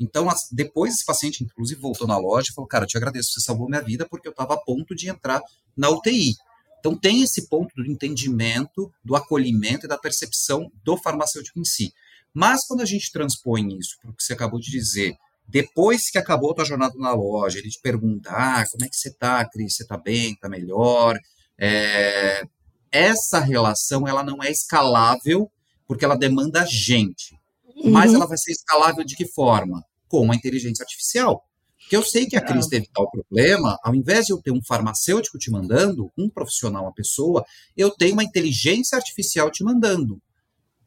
Então, 0.00 0.28
depois 0.52 0.94
esse 0.94 1.04
paciente, 1.04 1.42
inclusive, 1.42 1.80
voltou 1.80 2.06
na 2.06 2.16
loja 2.16 2.48
e 2.50 2.54
falou: 2.54 2.68
Cara, 2.68 2.84
eu 2.84 2.88
te 2.88 2.96
agradeço, 2.96 3.32
você 3.32 3.40
salvou 3.40 3.68
minha 3.68 3.82
vida 3.82 4.06
porque 4.08 4.28
eu 4.28 4.32
estava 4.32 4.54
a 4.54 4.58
ponto 4.58 4.94
de 4.94 5.08
entrar 5.08 5.40
na 5.76 5.90
UTI. 5.90 6.34
Então, 6.78 6.96
tem 6.96 7.22
esse 7.22 7.48
ponto 7.48 7.74
do 7.74 7.84
entendimento, 7.84 8.92
do 9.04 9.16
acolhimento 9.16 9.86
e 9.86 9.88
da 9.88 9.98
percepção 9.98 10.70
do 10.84 10.96
farmacêutico 10.96 11.58
em 11.58 11.64
si. 11.64 11.92
Mas, 12.32 12.64
quando 12.66 12.82
a 12.82 12.86
gente 12.86 13.10
transpõe 13.10 13.76
isso 13.76 13.96
para 14.00 14.10
o 14.10 14.14
que 14.14 14.22
você 14.22 14.32
acabou 14.32 14.60
de 14.60 14.70
dizer, 14.70 15.16
depois 15.48 16.10
que 16.10 16.18
acabou 16.18 16.52
a 16.52 16.54
tua 16.54 16.64
jornada 16.64 16.94
na 16.96 17.12
loja, 17.12 17.58
ele 17.58 17.68
te 17.68 17.80
pergunta: 17.80 18.30
ah, 18.30 18.64
como 18.70 18.84
é 18.84 18.88
que 18.88 18.96
você 18.96 19.08
está, 19.08 19.44
Cris? 19.48 19.74
Você 19.74 19.82
está 19.82 19.96
bem? 19.96 20.34
Está 20.34 20.48
melhor? 20.48 21.18
É, 21.58 22.42
essa 22.90 23.38
relação 23.40 24.06
ela 24.06 24.22
não 24.22 24.42
é 24.42 24.50
escalável 24.50 25.50
porque 25.86 26.04
ela 26.04 26.16
demanda 26.16 26.66
gente. 26.66 27.38
Uhum. 27.76 27.90
Mas 27.90 28.12
ela 28.12 28.26
vai 28.26 28.36
ser 28.36 28.52
escalável 28.52 29.04
de 29.04 29.16
que 29.16 29.26
forma? 29.26 29.84
Com 30.08 30.30
a 30.30 30.34
inteligência 30.34 30.82
artificial. 30.82 31.44
Que 31.88 31.96
eu 31.96 32.02
sei 32.02 32.26
que 32.26 32.36
a 32.36 32.40
Cris 32.40 32.66
teve 32.66 32.88
tal 32.92 33.10
problema, 33.10 33.78
ao 33.82 33.94
invés 33.94 34.26
de 34.26 34.32
eu 34.32 34.42
ter 34.42 34.50
um 34.50 34.62
farmacêutico 34.62 35.38
te 35.38 35.50
mandando, 35.50 36.10
um 36.18 36.28
profissional, 36.28 36.84
uma 36.84 36.92
pessoa, 36.92 37.44
eu 37.76 37.90
tenho 37.90 38.12
uma 38.12 38.24
inteligência 38.24 38.96
artificial 38.96 39.50
te 39.50 39.64
mandando. 39.64 40.20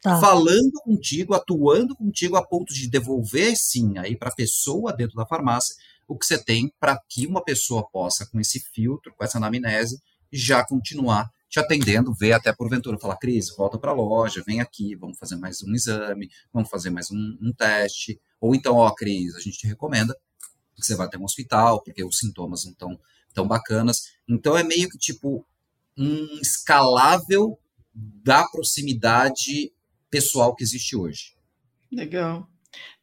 tá. 0.00 0.20
falando 0.20 0.72
contigo, 0.84 1.34
atuando 1.34 1.96
contigo 1.96 2.36
a 2.36 2.46
ponto 2.46 2.72
de 2.74 2.88
devolver, 2.88 3.54
sim, 3.56 3.98
aí 3.98 4.16
para 4.16 4.28
a 4.28 4.34
pessoa 4.34 4.92
dentro 4.92 5.16
da 5.16 5.26
farmácia 5.26 5.74
o 6.12 6.18
que 6.18 6.26
você 6.26 6.42
tem 6.42 6.72
para 6.78 7.00
que 7.08 7.26
uma 7.26 7.42
pessoa 7.42 7.88
possa, 7.88 8.26
com 8.26 8.38
esse 8.38 8.60
filtro, 8.60 9.14
com 9.16 9.24
essa 9.24 9.38
anamnese, 9.38 10.00
já 10.30 10.64
continuar 10.64 11.30
te 11.52 11.60
atendendo, 11.60 12.14
ver 12.14 12.32
até 12.32 12.50
porventura, 12.50 12.98
falar, 12.98 13.18
Cris, 13.18 13.54
volta 13.54 13.78
para 13.78 13.90
a 13.90 13.94
loja, 13.94 14.42
vem 14.46 14.62
aqui, 14.62 14.96
vamos 14.96 15.18
fazer 15.18 15.36
mais 15.36 15.62
um 15.62 15.74
exame, 15.74 16.30
vamos 16.50 16.70
fazer 16.70 16.88
mais 16.88 17.10
um, 17.10 17.38
um 17.42 17.52
teste. 17.52 18.18
Ou 18.40 18.54
então, 18.54 18.76
ó, 18.76 18.90
Cris, 18.90 19.36
a 19.36 19.38
gente 19.38 19.58
te 19.58 19.66
recomenda 19.66 20.16
que 20.74 20.82
você 20.82 20.96
vá 20.96 21.04
até 21.04 21.18
um 21.18 21.24
hospital, 21.24 21.82
porque 21.82 22.02
os 22.02 22.16
sintomas 22.16 22.64
não 22.64 22.72
estão 22.72 22.98
tão 23.34 23.46
bacanas. 23.46 24.14
Então 24.26 24.56
é 24.56 24.64
meio 24.64 24.88
que 24.88 24.96
tipo 24.96 25.46
um 25.94 26.40
escalável 26.40 27.58
da 27.94 28.48
proximidade 28.48 29.74
pessoal 30.08 30.54
que 30.56 30.64
existe 30.64 30.96
hoje. 30.96 31.34
Legal. 31.92 32.48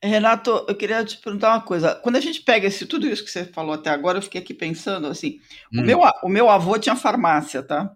Renato, 0.01 0.65
eu 0.67 0.75
queria 0.75 1.05
te 1.05 1.17
perguntar 1.17 1.49
uma 1.49 1.61
coisa. 1.61 1.93
Quando 2.01 2.15
a 2.15 2.19
gente 2.19 2.41
pega 2.41 2.65
esse, 2.65 2.87
tudo 2.87 3.07
isso 3.07 3.23
que 3.23 3.29
você 3.29 3.45
falou 3.45 3.75
até 3.75 3.91
agora, 3.91 4.17
eu 4.17 4.23
fiquei 4.23 4.41
aqui 4.41 4.55
pensando 4.55 5.05
assim: 5.05 5.39
hum. 5.71 5.81
o, 5.81 5.85
meu, 5.85 5.99
o 6.23 6.29
meu 6.29 6.49
avô 6.49 6.79
tinha 6.79 6.95
farmácia, 6.95 7.61
tá? 7.61 7.95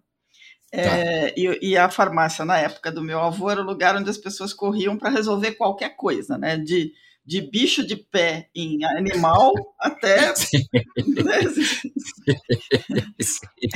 É, 0.75 1.27
tá. 1.27 1.33
e, 1.37 1.69
e, 1.69 1.77
a 1.77 1.87
farmácia, 1.87 2.43
na 2.43 2.57
época 2.57 2.91
do 2.91 3.03
meu 3.03 3.19
avô, 3.19 3.51
era 3.51 3.61
o 3.61 3.65
lugar 3.65 3.95
onde 3.95 4.09
as 4.09 4.17
pessoas 4.17 4.51
corriam 4.53 4.97
para 4.97 5.11
resolver 5.11 5.51
qualquer 5.51 5.95
coisa, 5.95 6.35
né? 6.35 6.57
De, 6.57 6.91
de 7.23 7.41
bicho 7.41 7.85
de 7.85 7.95
pé 7.95 8.49
em 8.55 8.83
animal 8.83 9.53
até. 9.79 10.29
Né? 10.29 11.39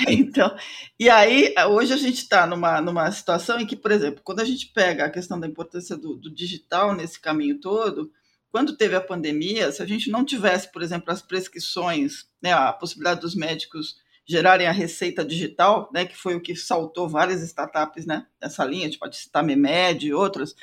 então, 0.10 0.56
e 1.00 1.08
aí, 1.08 1.54
hoje 1.70 1.94
a 1.94 1.98
gente 1.98 2.18
está 2.18 2.48
numa, 2.48 2.82
numa 2.82 3.12
situação 3.12 3.60
em 3.60 3.68
que, 3.68 3.76
por 3.76 3.92
exemplo, 3.92 4.22
quando 4.24 4.40
a 4.40 4.46
gente 4.46 4.66
pega 4.74 5.06
a 5.06 5.12
questão 5.12 5.40
da 5.40 5.46
importância 5.46 5.96
do, 5.96 6.16
do 6.16 6.34
digital 6.34 6.96
nesse 6.96 7.20
caminho 7.20 7.60
todo, 7.60 8.12
quando 8.50 8.76
teve 8.76 8.96
a 8.96 9.02
pandemia, 9.02 9.72
se 9.72 9.84
a 9.84 9.86
gente 9.86 10.10
não 10.10 10.26
tivesse, 10.26 10.72
por 10.72 10.82
exemplo, 10.82 11.14
as 11.14 11.22
prescrições, 11.22 12.26
né, 12.42 12.54
a 12.54 12.74
possibilidade 12.74 13.22
dos 13.22 13.36
médicos 13.36 13.98
gerarem 14.28 14.68
a 14.68 14.72
receita 14.72 15.24
digital, 15.24 15.90
né, 15.94 16.06
que 16.06 16.16
foi 16.16 16.36
o 16.36 16.42
que 16.42 16.56
saltou 16.56 17.08
várias 17.08 17.42
startups 17.42 18.06
né, 18.06 18.26
nessa 18.42 18.66
linha, 18.66 18.84
a 18.84 18.90
gente 18.90 19.00
pode 19.00 19.16
citar 19.16 19.44
Memed 19.44 20.06
e 20.06 20.14
outras, 20.14 20.54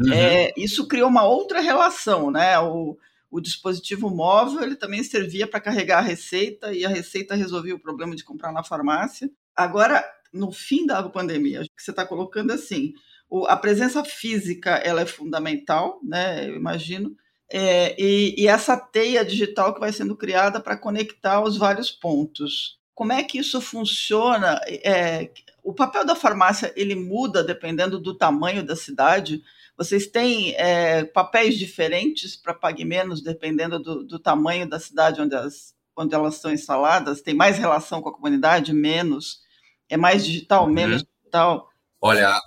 uhum. 0.00 0.12
é, 0.12 0.52
isso 0.56 0.88
criou 0.88 1.08
uma 1.08 1.24
outra 1.24 1.60
relação, 1.60 2.30
né? 2.30 2.58
O, 2.58 2.96
o 3.30 3.40
dispositivo 3.40 4.10
móvel 4.10 4.62
ele 4.62 4.74
também 4.74 5.04
servia 5.04 5.46
para 5.46 5.60
carregar 5.60 5.98
a 5.98 6.02
receita 6.02 6.72
e 6.72 6.84
a 6.84 6.88
receita 6.88 7.34
resolvia 7.34 7.74
o 7.74 7.80
problema 7.80 8.16
de 8.16 8.24
comprar 8.24 8.52
na 8.52 8.64
farmácia. 8.64 9.30
Agora, 9.54 10.04
no 10.32 10.50
fim 10.50 10.86
da 10.86 11.02
pandemia, 11.08 11.60
que 11.60 11.82
você 11.82 11.90
está 11.92 12.04
colocando 12.04 12.52
assim, 12.52 12.92
o, 13.28 13.46
a 13.46 13.56
presença 13.56 14.04
física 14.04 14.70
ela 14.70 15.02
é 15.02 15.06
fundamental, 15.06 16.00
né? 16.02 16.48
Eu 16.48 16.56
imagino. 16.56 17.14
É, 17.52 18.00
e, 18.00 18.34
e, 18.38 18.46
essa 18.46 18.76
teia 18.76 19.24
digital 19.24 19.74
que 19.74 19.80
vai 19.80 19.92
sendo 19.92 20.16
criada 20.16 20.60
para 20.60 20.76
conectar 20.76 21.42
os 21.42 21.56
vários 21.56 21.90
pontos. 21.90 22.79
Como 23.00 23.14
é 23.14 23.24
que 23.24 23.38
isso 23.38 23.62
funciona? 23.62 24.60
É, 24.68 25.30
o 25.64 25.72
papel 25.72 26.04
da 26.04 26.14
farmácia 26.14 26.70
ele 26.76 26.94
muda 26.94 27.42
dependendo 27.42 27.98
do 27.98 28.14
tamanho 28.14 28.62
da 28.62 28.76
cidade. 28.76 29.42
Vocês 29.74 30.06
têm 30.06 30.54
é, 30.56 31.04
papéis 31.04 31.58
diferentes 31.58 32.36
para 32.36 32.52
pague 32.52 32.84
menos 32.84 33.22
dependendo 33.22 33.78
do, 33.78 34.04
do, 34.04 34.18
tamanho 34.18 34.68
da 34.68 34.78
cidade 34.78 35.18
onde, 35.18 35.34
as, 35.34 35.74
onde 35.96 36.14
elas 36.14 36.34
estão 36.34 36.52
instaladas? 36.52 37.22
Tem 37.22 37.32
mais 37.32 37.56
relação 37.56 38.02
com 38.02 38.10
a 38.10 38.14
comunidade, 38.14 38.74
menos? 38.74 39.40
É 39.88 39.96
mais 39.96 40.22
digital, 40.22 40.66
uhum. 40.66 40.70
menos 40.70 41.02
digital? 41.02 41.70
Olha, 42.02 42.38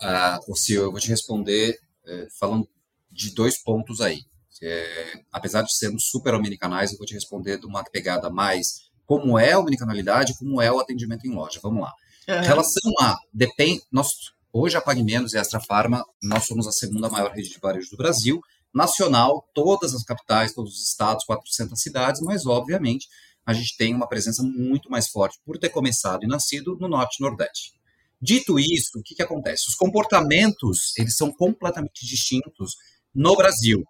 o 0.47 0.53
eu 0.71 0.91
vou 0.91 0.99
te 0.99 1.09
responder 1.09 1.79
uh, 2.05 2.27
falando 2.39 2.69
de 3.11 3.33
dois 3.33 3.57
pontos 3.57 4.01
aí. 4.01 4.19
É, 4.61 5.13
apesar 5.31 5.63
de 5.63 5.75
sermos 5.75 6.07
super 6.11 6.35
omnicanais, 6.35 6.91
eu 6.91 6.97
vou 6.99 7.07
te 7.07 7.15
responder 7.15 7.57
de 7.57 7.65
uma 7.65 7.83
pegada 7.83 8.29
mais 8.29 8.82
como 9.05 9.37
é 9.37 9.53
a 9.53 9.59
omnicanalidade, 9.59 10.37
como 10.37 10.61
é 10.61 10.71
o 10.71 10.79
atendimento 10.79 11.25
em 11.25 11.33
loja. 11.33 11.59
Vamos 11.61 11.81
lá. 11.81 11.93
Uhum. 12.27 12.35
Em 12.35 12.45
relação 12.45 12.91
a 13.01 13.17
depende, 13.33 13.81
nós 13.91 14.07
hoje 14.51 14.77
a 14.77 14.81
Pague 14.81 15.03
Menos 15.03 15.33
e 15.33 15.37
a 15.37 15.41
Extra 15.41 15.59
Farma, 15.59 16.05
nós 16.21 16.45
somos 16.45 16.67
a 16.67 16.71
segunda 16.71 17.09
maior 17.09 17.31
rede 17.31 17.49
de 17.49 17.59
varejo 17.59 17.89
do 17.89 17.97
Brasil, 17.97 18.39
nacional, 18.73 19.47
todas 19.53 19.93
as 19.93 20.03
capitais, 20.03 20.53
todos 20.53 20.73
os 20.73 20.87
estados, 20.87 21.25
400 21.25 21.79
cidades, 21.79 22.21
mas 22.21 22.45
obviamente 22.45 23.07
a 23.45 23.53
gente 23.53 23.75
tem 23.75 23.93
uma 23.93 24.07
presença 24.07 24.41
muito 24.41 24.89
mais 24.89 25.09
forte 25.09 25.37
por 25.45 25.57
ter 25.57 25.69
começado 25.69 26.23
e 26.23 26.27
nascido 26.27 26.77
no 26.79 26.87
norte 26.87 27.17
e 27.19 27.23
nordeste. 27.23 27.73
Dito 28.21 28.57
isso, 28.57 28.99
o 28.99 29.03
que, 29.03 29.15
que 29.15 29.21
acontece? 29.21 29.65
Os 29.67 29.75
comportamentos 29.75 30.93
eles 30.97 31.15
são 31.15 31.31
completamente 31.31 32.05
distintos 32.05 32.75
no 33.13 33.35
Brasil, 33.35 33.83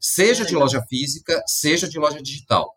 seja 0.00 0.44
de 0.44 0.54
loja 0.54 0.82
física, 0.88 1.40
seja 1.46 1.88
de 1.88 1.98
loja 1.98 2.20
digital. 2.20 2.74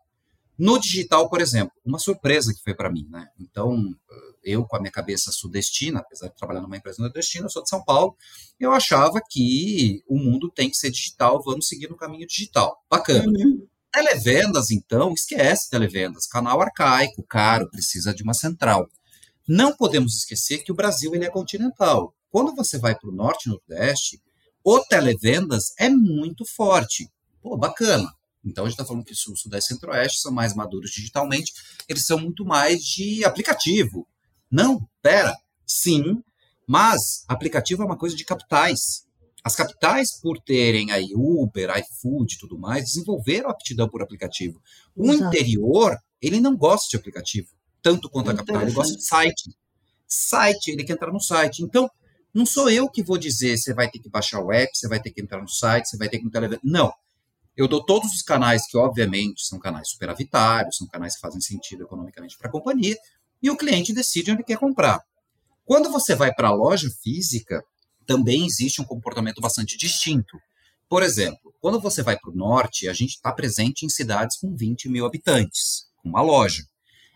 No 0.60 0.78
digital, 0.78 1.30
por 1.30 1.40
exemplo, 1.40 1.72
uma 1.82 1.98
surpresa 1.98 2.52
que 2.52 2.62
foi 2.62 2.74
para 2.74 2.92
mim, 2.92 3.08
né? 3.08 3.28
Então, 3.40 3.96
eu 4.44 4.62
com 4.66 4.76
a 4.76 4.78
minha 4.78 4.92
cabeça 4.92 5.32
sudestina, 5.32 6.00
apesar 6.00 6.28
de 6.28 6.36
trabalhar 6.36 6.60
numa 6.60 6.76
empresa 6.76 7.00
nordestina, 7.00 7.46
eu 7.46 7.50
sou 7.50 7.62
de 7.62 7.70
São 7.70 7.82
Paulo, 7.82 8.14
eu 8.58 8.70
achava 8.70 9.22
que 9.26 10.04
o 10.06 10.18
mundo 10.18 10.50
tem 10.50 10.68
que 10.68 10.76
ser 10.76 10.90
digital, 10.90 11.42
vamos 11.42 11.66
seguir 11.66 11.88
no 11.88 11.96
caminho 11.96 12.26
digital. 12.26 12.76
Bacana. 12.90 13.24
Uhum. 13.26 13.66
Televendas, 13.90 14.70
então, 14.70 15.14
esquece 15.14 15.70
televendas. 15.70 16.26
Canal 16.26 16.60
arcaico, 16.60 17.22
caro, 17.22 17.70
precisa 17.70 18.12
de 18.12 18.22
uma 18.22 18.34
central. 18.34 18.86
Não 19.48 19.74
podemos 19.74 20.14
esquecer 20.14 20.58
que 20.58 20.70
o 20.70 20.74
Brasil 20.76 21.14
ele 21.14 21.24
é 21.24 21.30
continental. 21.30 22.14
Quando 22.30 22.54
você 22.54 22.76
vai 22.76 22.94
para 22.94 23.08
o 23.08 23.14
norte 23.14 23.46
e 23.46 23.48
nordeste, 23.48 24.20
o 24.62 24.78
televendas 24.80 25.72
é 25.78 25.88
muito 25.88 26.44
forte. 26.44 27.10
Pô, 27.40 27.56
bacana. 27.56 28.12
Então 28.44 28.64
a 28.64 28.68
gente 28.68 28.74
está 28.74 28.84
falando 28.84 29.04
que 29.04 29.14
Sul, 29.14 29.36
Sudeste 29.36 29.72
e 29.72 29.74
Centro-Oeste 29.74 30.20
são 30.20 30.32
mais 30.32 30.54
maduros 30.54 30.90
digitalmente, 30.90 31.52
eles 31.88 32.04
são 32.06 32.18
muito 32.18 32.44
mais 32.44 32.80
de 32.82 33.24
aplicativo. 33.24 34.06
Não, 34.50 34.88
pera, 35.02 35.36
sim, 35.66 36.22
mas 36.66 37.24
aplicativo 37.28 37.82
é 37.82 37.86
uma 37.86 37.98
coisa 37.98 38.16
de 38.16 38.24
capitais. 38.24 39.04
As 39.42 39.56
capitais, 39.56 40.20
por 40.20 40.38
terem 40.38 40.90
aí 40.90 41.10
Uber, 41.14 41.70
iFood 41.78 42.34
e 42.34 42.38
tudo 42.38 42.58
mais, 42.58 42.84
desenvolveram 42.84 43.50
aptidão 43.50 43.88
por 43.88 44.02
aplicativo. 44.02 44.60
O 44.94 45.10
Exato. 45.10 45.24
interior, 45.24 45.96
ele 46.20 46.40
não 46.40 46.56
gosta 46.56 46.88
de 46.90 46.96
aplicativo, 46.96 47.48
tanto 47.82 48.08
quanto 48.10 48.30
a 48.30 48.34
capital, 48.34 48.62
ele 48.62 48.72
gosta 48.72 48.94
de 48.94 49.04
site. 49.04 49.50
Site, 50.06 50.68
ele 50.68 50.84
quer 50.84 50.94
entrar 50.94 51.12
no 51.12 51.20
site. 51.20 51.62
Então, 51.62 51.90
não 52.32 52.46
sou 52.46 52.70
eu 52.70 52.88
que 52.88 53.02
vou 53.02 53.18
dizer 53.18 53.56
você 53.56 53.74
vai 53.74 53.90
ter 53.90 53.98
que 53.98 54.08
baixar 54.08 54.40
o 54.40 54.52
app, 54.52 54.70
você 54.72 54.88
vai 54.88 55.00
ter 55.00 55.10
que 55.10 55.20
entrar 55.20 55.40
no 55.40 55.48
site, 55.48 55.88
você 55.88 55.96
vai 55.96 56.08
ter 56.08 56.18
que 56.18 56.30
televisão. 56.30 56.60
Não. 56.62 56.92
Eu 57.56 57.68
dou 57.68 57.84
todos 57.84 58.12
os 58.12 58.22
canais 58.22 58.66
que, 58.66 58.76
obviamente, 58.76 59.46
são 59.46 59.58
canais 59.58 59.90
superavitários, 59.90 60.76
são 60.76 60.86
canais 60.86 61.14
que 61.14 61.20
fazem 61.20 61.40
sentido 61.40 61.84
economicamente 61.84 62.38
para 62.38 62.48
a 62.48 62.52
companhia, 62.52 62.96
e 63.42 63.50
o 63.50 63.56
cliente 63.56 63.92
decide 63.92 64.32
onde 64.32 64.44
quer 64.44 64.58
comprar. 64.58 65.00
Quando 65.64 65.90
você 65.90 66.14
vai 66.14 66.32
para 66.34 66.48
a 66.48 66.54
loja 66.54 66.90
física, 67.02 67.62
também 68.06 68.44
existe 68.44 68.80
um 68.80 68.84
comportamento 68.84 69.40
bastante 69.40 69.76
distinto. 69.76 70.38
Por 70.88 71.02
exemplo, 71.02 71.54
quando 71.60 71.80
você 71.80 72.02
vai 72.02 72.18
para 72.18 72.30
o 72.30 72.34
norte, 72.34 72.88
a 72.88 72.92
gente 72.92 73.10
está 73.10 73.32
presente 73.32 73.86
em 73.86 73.88
cidades 73.88 74.36
com 74.36 74.54
20 74.54 74.88
mil 74.88 75.06
habitantes, 75.06 75.86
com 76.02 76.08
uma 76.08 76.20
loja. 76.20 76.64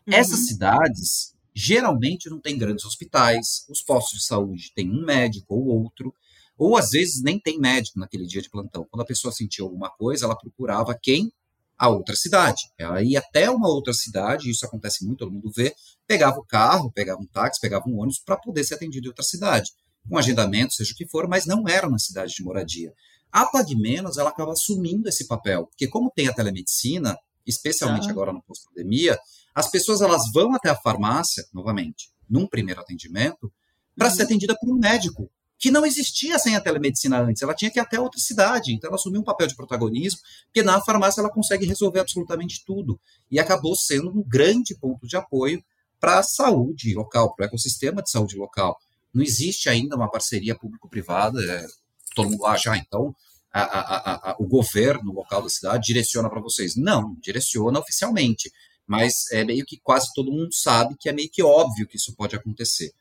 Uhum. 0.07 0.14
Essas 0.14 0.47
cidades 0.47 1.35
geralmente 1.53 2.29
não 2.29 2.41
têm 2.41 2.59
grandes 2.59 2.85
hospitais, 2.85 3.64
os 3.69 3.83
postos 3.83 4.21
de 4.21 4.26
saúde 4.26 4.73
têm 4.75 4.91
um 4.91 5.05
médico 5.05 5.55
ou 5.55 5.67
outro, 5.67 6.14
ou 6.56 6.76
às 6.76 6.90
vezes 6.90 7.23
nem 7.23 7.38
tem 7.38 7.58
médico 7.58 7.99
naquele 7.99 8.26
dia 8.26 8.40
de 8.40 8.50
plantão. 8.50 8.87
Quando 8.90 9.02
a 9.02 9.06
pessoa 9.06 9.32
sentia 9.32 9.64
alguma 9.64 9.90
coisa, 9.90 10.25
ela 10.25 10.37
procurava 10.37 10.96
quem? 11.00 11.32
A 11.76 11.88
outra 11.88 12.14
cidade. 12.14 12.62
Ela 12.78 13.02
ia 13.02 13.18
até 13.18 13.50
uma 13.50 13.68
outra 13.68 13.92
cidade, 13.92 14.50
isso 14.50 14.64
acontece 14.64 15.04
muito, 15.04 15.18
todo 15.18 15.32
mundo 15.32 15.50
vê, 15.54 15.75
pegava 16.06 16.38
o 16.38 16.44
carro, 16.44 16.92
pegava 16.92 17.20
um 17.20 17.26
táxi, 17.26 17.61
pegava 17.61 17.88
um 17.88 17.99
ônibus 17.99 18.20
para 18.25 18.37
poder 18.37 18.64
ser 18.64 18.75
atendido 18.75 19.06
em 19.06 19.11
outra 19.11 19.25
cidade. 19.25 19.73
Com 20.08 20.16
agendamento, 20.16 20.75
seja 20.75 20.92
o 20.92 20.96
que 20.96 21.08
for, 21.08 21.26
mas 21.26 21.46
não 21.46 21.66
era 21.66 21.88
na 21.88 21.99
cidade 21.99 22.32
de 22.34 22.44
moradia. 22.44 22.92
A 23.32 23.50
Menos 23.76 24.16
ela 24.16 24.30
acaba 24.30 24.52
assumindo 24.52 25.08
esse 25.08 25.26
papel, 25.26 25.66
porque 25.66 25.88
como 25.88 26.12
tem 26.14 26.28
a 26.28 26.32
telemedicina, 26.32 27.18
especialmente 27.44 28.06
ah. 28.06 28.11
agora 28.11 28.32
no 28.32 28.40
pós-pandemia, 28.42 29.18
as 29.52 29.68
pessoas 29.68 30.00
elas 30.00 30.30
vão 30.32 30.54
até 30.54 30.68
a 30.68 30.76
farmácia, 30.76 31.44
novamente, 31.52 32.11
num 32.28 32.46
primeiro 32.46 32.80
atendimento, 32.80 33.52
para 33.96 34.08
uhum. 34.08 34.14
ser 34.14 34.23
atendida 34.23 34.56
por 34.58 34.70
um 34.70 34.78
médico, 34.78 35.28
que 35.58 35.70
não 35.70 35.87
existia 35.87 36.38
sem 36.38 36.56
a 36.56 36.61
telemedicina 36.61 37.20
antes. 37.20 37.42
Ela 37.42 37.54
tinha 37.54 37.70
que 37.70 37.78
ir 37.78 37.82
até 37.82 37.99
outra 37.99 38.20
cidade, 38.20 38.73
então 38.75 38.88
ela 38.88 38.96
assumiu 38.96 39.20
um 39.20 39.25
papel 39.25 39.46
de 39.46 39.56
protagonismo, 39.56 40.20
porque 40.46 40.62
na 40.62 40.80
farmácia 40.80 41.20
ela 41.20 41.30
consegue 41.30 41.66
resolver 41.66 42.00
absolutamente 42.00 42.62
tudo. 42.66 43.00
E 43.30 43.38
acabou 43.38 43.75
sendo 43.76 44.11
um 44.11 44.23
grande 44.23 44.76
ponto 44.76 45.06
de 45.06 45.16
apoio 45.16 45.62
para 46.00 46.18
a 46.18 46.23
saúde 46.23 46.94
local, 46.94 47.34
para 47.34 47.44
o 47.44 47.46
ecossistema 47.46 48.02
de 48.02 48.11
saúde 48.11 48.37
local. 48.37 48.76
Não 49.12 49.23
existe 49.23 49.68
ainda 49.68 49.96
uma 49.96 50.11
parceria 50.11 50.54
público-privada, 50.54 51.40
é, 51.40 51.66
todo 52.14 52.30
mundo 52.30 52.44
acha, 52.46 52.73
ah, 52.73 52.76
então 52.76 53.14
a, 53.52 53.62
a, 53.62 54.30
a, 54.32 54.37
o 54.40 54.46
governo 54.46 55.12
local 55.12 55.40
da 55.40 55.49
cidade 55.49 55.87
direciona 55.87 56.28
para 56.28 56.40
vocês. 56.40 56.75
Não, 56.76 57.16
direciona 57.23 57.78
oficialmente, 57.78 58.50
mas 58.87 59.30
é 59.32 59.44
meio 59.44 59.64
que 59.64 59.78
quase 59.82 60.08
todo 60.14 60.32
mundo 60.32 60.52
sabe 60.52 60.96
que 60.99 61.08
é 61.08 61.12
meio 61.12 61.30
que 61.32 61.42
óbvio 61.42 61.87
que 61.87 61.96
isso 61.96 62.14
pode 62.16 62.34
acontecer. 62.34 62.92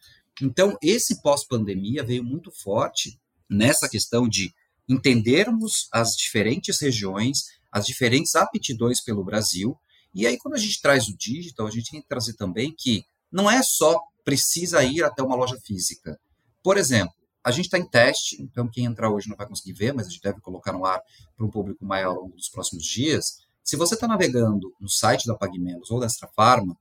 Então, 0.42 0.78
esse 0.82 1.22
pós-pandemia 1.22 2.04
veio 2.04 2.24
muito 2.24 2.52
forte 2.52 3.20
nessa 3.50 3.88
questão 3.88 4.28
de 4.28 4.54
entendermos 4.90 5.88
as 5.92 6.16
diferentes 6.16 6.82
regiões, 6.82 7.46
as 7.72 7.86
diferentes 7.86 8.36
aptidões 8.36 9.02
pelo 9.02 9.24
Brasil. 9.24 9.78
E 10.14 10.26
aí, 10.26 10.38
quando 10.38 10.56
a 10.56 10.60
gente 10.60 10.82
traz 10.82 11.08
o 11.08 11.18
digital, 11.18 11.68
a 11.68 11.72
gente 11.72 11.92
tem 11.92 12.02
que 12.02 12.08
trazer 12.08 12.34
também 12.34 12.74
que 12.78 13.06
não 13.32 13.50
é 13.50 13.62
só 13.64 14.00
precisa 14.24 14.84
ir 14.84 15.04
até 15.04 15.22
uma 15.22 15.36
loja 15.36 15.60
física. 15.64 16.20
Por 16.62 16.78
exemplo, 16.78 17.14
a 17.44 17.52
gente 17.52 17.66
está 17.66 17.78
em 17.78 17.86
teste, 17.86 18.42
então 18.42 18.70
quem 18.70 18.86
entrar 18.86 19.12
hoje 19.12 19.30
não 19.30 19.36
vai 19.36 19.48
conseguir 19.48 19.74
ver, 19.74 19.94
mas 19.94 20.08
a 20.08 20.10
gente 20.10 20.22
deve 20.22 20.40
colocar 20.40 20.72
no 20.72 20.86
ar 20.86 21.02
para 21.36 21.46
um 21.46 21.50
público 21.50 21.86
maior 21.86 22.16
ao 22.16 22.22
longo 22.22 22.36
dos 22.36 22.48
próximos 22.48 22.86
dias. 22.86 23.40
Se 23.62 23.76
você 23.76 23.96
está 23.96 24.08
navegando 24.08 24.74
no 24.80 24.90
site 24.90 25.28
da 25.28 25.36
PagMenos 25.36 25.92
ou 25.92 26.00
da 26.00 26.06
Extra 26.06 26.28
Farma 26.30 26.78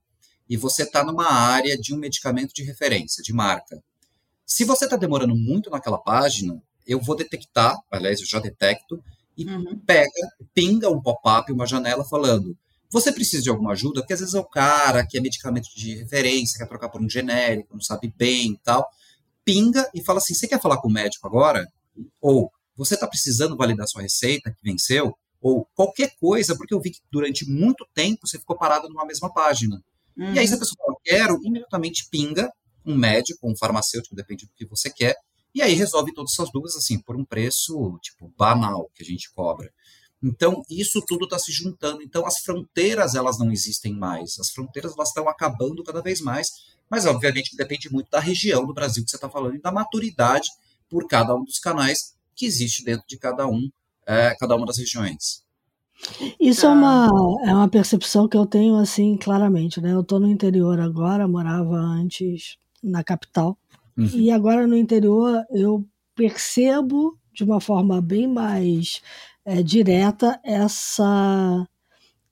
e 0.53 0.57
você 0.57 0.83
está 0.83 1.03
numa 1.03 1.31
área 1.31 1.77
de 1.77 1.93
um 1.93 1.97
medicamento 1.97 2.53
de 2.53 2.63
referência, 2.63 3.23
de 3.23 3.33
marca, 3.33 3.81
se 4.45 4.63
você 4.63 4.85
está 4.85 4.95
demorando 4.95 5.35
muito 5.35 5.69
naquela 5.69 5.97
página, 5.97 6.61
eu 6.85 6.99
vou 6.99 7.15
detectar, 7.15 7.75
aliás, 7.89 8.19
eu 8.19 8.27
já 8.27 8.39
detecto, 8.39 9.03
e 9.35 9.45
uhum. 9.45 9.79
pega, 9.79 10.11
pinga 10.53 10.89
um 10.89 11.01
pop-up, 11.01 11.51
uma 11.51 11.65
janela 11.65 12.05
falando: 12.05 12.55
você 12.87 13.11
precisa 13.11 13.41
de 13.41 13.49
alguma 13.49 13.71
ajuda? 13.71 14.01
Porque 14.01 14.13
às 14.13 14.19
vezes 14.19 14.35
é 14.35 14.39
o 14.39 14.45
cara 14.45 15.03
que 15.07 15.17
é 15.17 15.21
medicamento 15.21 15.69
de 15.75 15.95
referência, 15.95 16.59
quer 16.59 16.67
trocar 16.67 16.89
por 16.89 17.01
um 17.01 17.09
genérico, 17.09 17.73
não 17.73 17.81
sabe 17.81 18.13
bem 18.15 18.51
e 18.51 18.59
tal 18.59 18.87
pinga 19.43 19.89
e 19.93 20.03
fala 20.03 20.19
assim: 20.19 20.33
você 20.33 20.47
quer 20.47 20.61
falar 20.61 20.77
com 20.77 20.87
o 20.87 20.91
médico 20.91 21.27
agora? 21.27 21.67
Ou 22.21 22.51
você 22.75 22.95
está 22.95 23.07
precisando 23.07 23.57
validar 23.57 23.87
sua 23.87 24.01
receita 24.01 24.51
que 24.51 24.63
venceu? 24.63 25.17
Ou 25.41 25.67
qualquer 25.75 26.15
coisa, 26.19 26.55
porque 26.55 26.73
eu 26.73 26.79
vi 26.79 26.91
que 26.91 27.01
durante 27.11 27.49
muito 27.49 27.85
tempo 27.93 28.27
você 28.27 28.39
ficou 28.39 28.57
parado 28.57 28.87
numa 28.89 29.05
mesma 29.05 29.31
página. 29.33 29.83
Uhum. 30.17 30.33
E 30.33 30.39
aí, 30.39 30.47
se 30.47 30.53
a 30.53 30.55
uhum. 30.55 30.59
pessoa 30.59 30.77
fala, 30.77 30.97
quero, 31.03 31.39
imediatamente 31.43 32.07
pinga 32.09 32.51
um 32.85 32.95
médico, 32.95 33.49
um 33.49 33.55
farmacêutico, 33.55 34.15
depende 34.15 34.45
do 34.45 34.51
que 34.55 34.65
você 34.65 34.89
quer, 34.89 35.15
e 35.55 35.61
aí 35.61 35.73
resolve 35.73 36.13
todas 36.13 36.33
essas 36.33 36.51
dúvidas, 36.51 36.75
assim, 36.75 36.99
por 36.99 37.15
um 37.15 37.23
preço, 37.23 37.97
tipo, 38.01 38.33
banal 38.37 38.89
que 38.93 39.03
a 39.03 39.05
gente 39.05 39.31
cobra. 39.33 39.71
Então, 40.21 40.63
isso 40.69 41.03
tudo 41.05 41.25
está 41.25 41.37
se 41.37 41.51
juntando. 41.51 42.01
Então, 42.01 42.25
as 42.25 42.39
fronteiras, 42.39 43.13
elas 43.13 43.37
não 43.37 43.51
existem 43.51 43.93
mais. 43.93 44.39
As 44.39 44.49
fronteiras, 44.49 44.93
elas 44.93 45.09
estão 45.09 45.27
acabando 45.27 45.83
cada 45.83 46.01
vez 46.01 46.21
mais 46.21 46.47
mas, 46.93 47.07
obviamente, 47.07 47.55
depende 47.55 47.91
muito 47.91 48.09
da 48.11 48.19
região 48.19 48.65
do 48.67 48.73
Brasil 48.73 49.03
que 49.03 49.09
você 49.09 49.17
está 49.17 49.29
falando 49.29 49.55
e 49.55 49.61
da 49.61 49.71
maturidade 49.71 50.47
por 50.87 51.07
cada 51.07 51.35
um 51.35 51.43
dos 51.43 51.57
canais 51.57 52.15
que 52.35 52.45
existe 52.45 52.83
dentro 52.83 53.03
de 53.07 53.17
cada 53.17 53.47
um, 53.47 53.67
é, 54.05 54.35
cada 54.39 54.55
uma 54.55 54.65
das 54.65 54.77
regiões. 54.77 55.42
Isso 56.39 56.65
é 56.65 56.69
uma, 56.69 57.07
é 57.45 57.53
uma 57.53 57.67
percepção 57.69 58.27
que 58.27 58.35
eu 58.35 58.45
tenho 58.45 58.75
assim 58.75 59.17
claramente, 59.17 59.79
né? 59.79 59.93
Eu 59.93 60.01
estou 60.01 60.19
no 60.19 60.27
interior 60.27 60.79
agora, 60.79 61.27
morava 61.27 61.75
antes 61.75 62.57
na 62.83 63.03
capital, 63.03 63.57
uhum. 63.97 64.09
e 64.13 64.29
agora 64.29 64.67
no 64.67 64.75
interior 64.75 65.43
eu 65.51 65.85
percebo 66.15 67.17
de 67.33 67.43
uma 67.43 67.59
forma 67.59 68.01
bem 68.01 68.27
mais 68.27 69.01
é, 69.45 69.63
direta 69.63 70.39
essa 70.43 71.67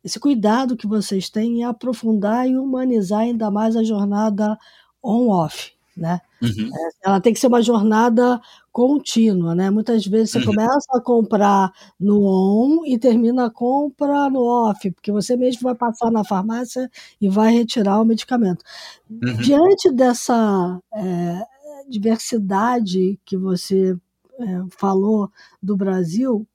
esse 0.03 0.19
cuidado 0.19 0.75
que 0.75 0.87
vocês 0.87 1.29
têm 1.29 1.59
em 1.59 1.63
aprofundar 1.63 2.47
e 2.47 2.57
humanizar 2.57 3.19
ainda 3.19 3.51
mais 3.51 3.75
a 3.75 3.83
jornada 3.83 4.57
on-off, 5.01 5.73
né? 5.95 6.19
Uhum. 6.41 6.69
É, 6.73 6.89
ela 7.03 7.21
tem 7.21 7.33
que 7.33 7.39
ser 7.39 7.47
uma 7.47 7.61
jornada 7.61 8.41
contínua, 8.71 9.53
né? 9.53 9.69
Muitas 9.69 10.05
vezes 10.05 10.31
você 10.31 10.39
uhum. 10.39 10.45
começa 10.45 10.87
a 10.93 11.01
comprar 11.01 11.71
no 11.99 12.21
on 12.23 12.85
e 12.85 12.97
termina 12.97 13.45
a 13.45 13.51
compra 13.51 14.29
no 14.29 14.41
off, 14.41 14.89
porque 14.91 15.11
você 15.11 15.35
mesmo 15.35 15.61
vai 15.63 15.75
passar 15.75 16.09
na 16.09 16.23
farmácia 16.23 16.89
e 17.19 17.29
vai 17.29 17.53
retirar 17.53 18.01
o 18.01 18.05
medicamento. 18.05 18.63
Uhum. 19.09 19.37
Diante 19.37 19.91
dessa 19.91 20.79
é, 20.93 21.45
diversidade 21.89 23.19
que 23.25 23.37
você 23.37 23.97
é, 24.39 24.45
falou 24.77 25.29
do 25.61 25.75
Brasil, 25.75 26.47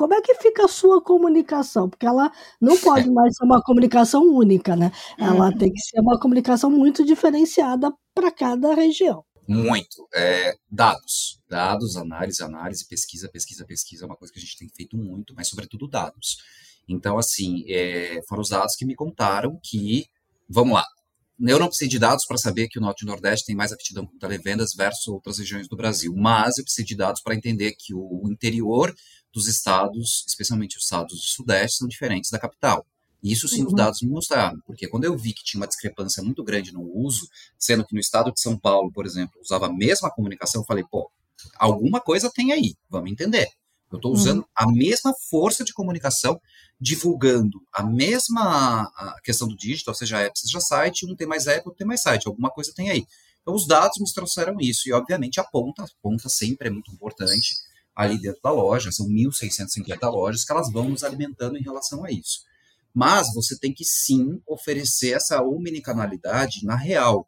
como 0.00 0.14
é 0.14 0.22
que 0.22 0.34
fica 0.36 0.64
a 0.64 0.68
sua 0.68 1.02
comunicação? 1.02 1.90
Porque 1.90 2.06
ela 2.06 2.32
não 2.58 2.74
pode 2.80 3.10
mais 3.10 3.36
ser 3.36 3.44
uma 3.44 3.62
comunicação 3.62 4.24
única, 4.24 4.74
né? 4.74 4.90
Ela 5.18 5.48
uhum. 5.48 5.58
tem 5.58 5.70
que 5.70 5.80
ser 5.82 6.00
uma 6.00 6.18
comunicação 6.18 6.70
muito 6.70 7.04
diferenciada 7.04 7.92
para 8.14 8.30
cada 8.30 8.74
região. 8.74 9.22
Muito. 9.52 10.08
É, 10.14 10.54
dados. 10.70 11.40
Dados, 11.48 11.96
análise, 11.96 12.40
análise, 12.40 12.86
pesquisa, 12.86 13.28
pesquisa, 13.28 13.64
pesquisa 13.64 14.04
é 14.04 14.06
uma 14.06 14.16
coisa 14.16 14.32
que 14.32 14.38
a 14.38 14.42
gente 14.42 14.56
tem 14.56 14.68
feito 14.68 14.96
muito, 14.96 15.34
mas 15.34 15.48
sobretudo 15.48 15.88
dados. 15.88 16.38
Então, 16.88 17.18
assim, 17.18 17.64
é, 17.66 18.20
foram 18.28 18.42
os 18.42 18.48
dados 18.48 18.76
que 18.76 18.84
me 18.84 18.94
contaram 18.94 19.58
que, 19.60 20.06
vamos 20.48 20.74
lá, 20.74 20.84
eu 21.40 21.58
não 21.58 21.66
precisei 21.66 21.88
de 21.88 21.98
dados 21.98 22.24
para 22.26 22.36
saber 22.36 22.68
que 22.68 22.78
o 22.78 22.80
Norte 22.80 23.00
e 23.00 23.04
o 23.04 23.08
Nordeste 23.08 23.46
tem 23.46 23.56
mais 23.56 23.72
aptidão 23.72 24.06
com 24.06 24.16
televendas 24.18 24.72
versus 24.72 25.08
outras 25.08 25.38
regiões 25.38 25.66
do 25.66 25.76
Brasil, 25.76 26.14
mas 26.14 26.58
eu 26.58 26.64
precisei 26.64 26.84
de 26.84 26.94
dados 26.94 27.20
para 27.20 27.34
entender 27.34 27.72
que 27.72 27.92
o 27.92 28.28
interior 28.30 28.94
dos 29.32 29.48
estados, 29.48 30.24
especialmente 30.28 30.76
os 30.76 30.84
estados 30.84 31.18
do 31.18 31.26
Sudeste, 31.26 31.78
são 31.78 31.88
diferentes 31.88 32.30
da 32.30 32.38
capital. 32.38 32.86
E 33.22 33.32
isso 33.32 33.48
sim 33.48 33.62
os 33.62 33.70
uhum. 33.70 33.76
dados 33.76 34.00
me 34.00 34.08
mostraram, 34.08 34.58
porque 34.66 34.88
quando 34.88 35.04
eu 35.04 35.16
vi 35.16 35.32
que 35.32 35.44
tinha 35.44 35.60
uma 35.60 35.66
discrepância 35.66 36.22
muito 36.22 36.42
grande 36.42 36.72
no 36.72 36.82
uso, 36.82 37.28
sendo 37.58 37.84
que 37.84 37.94
no 37.94 38.00
estado 38.00 38.32
de 38.32 38.40
São 38.40 38.58
Paulo, 38.58 38.90
por 38.92 39.04
exemplo, 39.04 39.38
usava 39.40 39.66
a 39.66 39.72
mesma 39.72 40.10
comunicação, 40.10 40.62
eu 40.62 40.66
falei, 40.66 40.84
pô, 40.90 41.10
alguma 41.56 42.00
coisa 42.00 42.30
tem 42.34 42.52
aí, 42.52 42.74
vamos 42.88 43.10
entender. 43.10 43.48
Eu 43.90 43.96
estou 43.96 44.12
usando 44.12 44.38
uhum. 44.38 44.44
a 44.54 44.70
mesma 44.70 45.12
força 45.28 45.64
de 45.64 45.72
comunicação, 45.72 46.40
divulgando 46.80 47.60
a 47.74 47.82
mesma 47.82 48.82
a 48.96 49.16
questão 49.22 49.48
do 49.48 49.56
digital, 49.56 49.94
seja 49.94 50.20
app, 50.20 50.38
seja 50.38 50.60
site, 50.60 51.04
um 51.04 51.16
tem 51.16 51.26
mais 51.26 51.46
app, 51.46 51.66
outro 51.66 51.78
tem 51.78 51.86
mais 51.86 52.00
site, 52.00 52.28
alguma 52.28 52.50
coisa 52.50 52.72
tem 52.74 52.88
aí. 52.88 53.04
Então 53.42 53.54
os 53.54 53.66
dados 53.66 53.98
me 53.98 54.12
trouxeram 54.12 54.56
isso, 54.60 54.88
e 54.88 54.92
obviamente 54.92 55.40
a 55.40 55.44
ponta, 55.44 55.82
a 55.82 55.86
ponta 56.00 56.28
sempre 56.28 56.68
é 56.68 56.70
muito 56.70 56.90
importante, 56.92 57.56
ali 57.94 58.18
dentro 58.18 58.40
da 58.42 58.50
loja, 58.50 58.92
são 58.92 59.08
1.650 59.08 60.10
lojas 60.10 60.44
que 60.44 60.52
elas 60.52 60.70
vão 60.70 60.88
nos 60.88 61.02
alimentando 61.02 61.58
em 61.58 61.62
relação 61.62 62.04
a 62.04 62.10
isso. 62.10 62.44
Mas 62.94 63.32
você 63.34 63.58
tem 63.58 63.72
que 63.72 63.84
sim 63.84 64.40
oferecer 64.46 65.12
essa 65.12 65.42
omnicanalidade 65.42 66.64
na 66.64 66.76
real. 66.76 67.26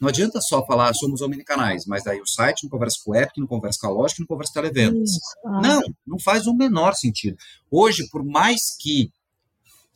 Não 0.00 0.08
adianta 0.08 0.40
só 0.40 0.64
falar 0.64 0.94
somos 0.94 1.20
omnicanais, 1.20 1.84
mas 1.84 2.04
daí 2.04 2.20
o 2.20 2.26
site 2.26 2.62
não 2.62 2.70
conversa 2.70 2.98
com 3.04 3.10
o 3.10 3.14
app, 3.14 3.32
não 3.36 3.46
conversa 3.46 3.78
com 3.80 3.86
a 3.88 3.90
loja, 3.90 4.14
não 4.18 4.26
conversa 4.26 4.52
com 4.52 4.60
televendas. 4.60 5.10
Ah. 5.44 5.60
Não, 5.60 5.82
não 6.06 6.18
faz 6.20 6.46
o 6.46 6.54
menor 6.54 6.94
sentido. 6.94 7.36
Hoje, 7.70 8.08
por 8.10 8.24
mais 8.24 8.76
que 8.78 9.10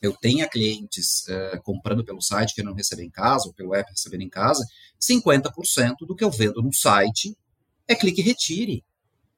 eu 0.00 0.12
tenha 0.12 0.48
clientes 0.48 1.22
uh, 1.28 1.62
comprando 1.62 2.04
pelo 2.04 2.20
site 2.20 2.54
que 2.54 2.62
não 2.62 2.74
recebem 2.74 3.06
em 3.06 3.10
casa, 3.10 3.46
ou 3.46 3.54
pelo 3.54 3.72
app 3.72 3.88
recebendo 3.88 4.22
em 4.22 4.28
casa, 4.28 4.66
50% 5.00 5.98
do 6.00 6.16
que 6.16 6.24
eu 6.24 6.30
vendo 6.30 6.60
no 6.60 6.74
site 6.74 7.36
é 7.86 7.94
clique 7.94 8.20
e 8.20 8.24
retire. 8.24 8.84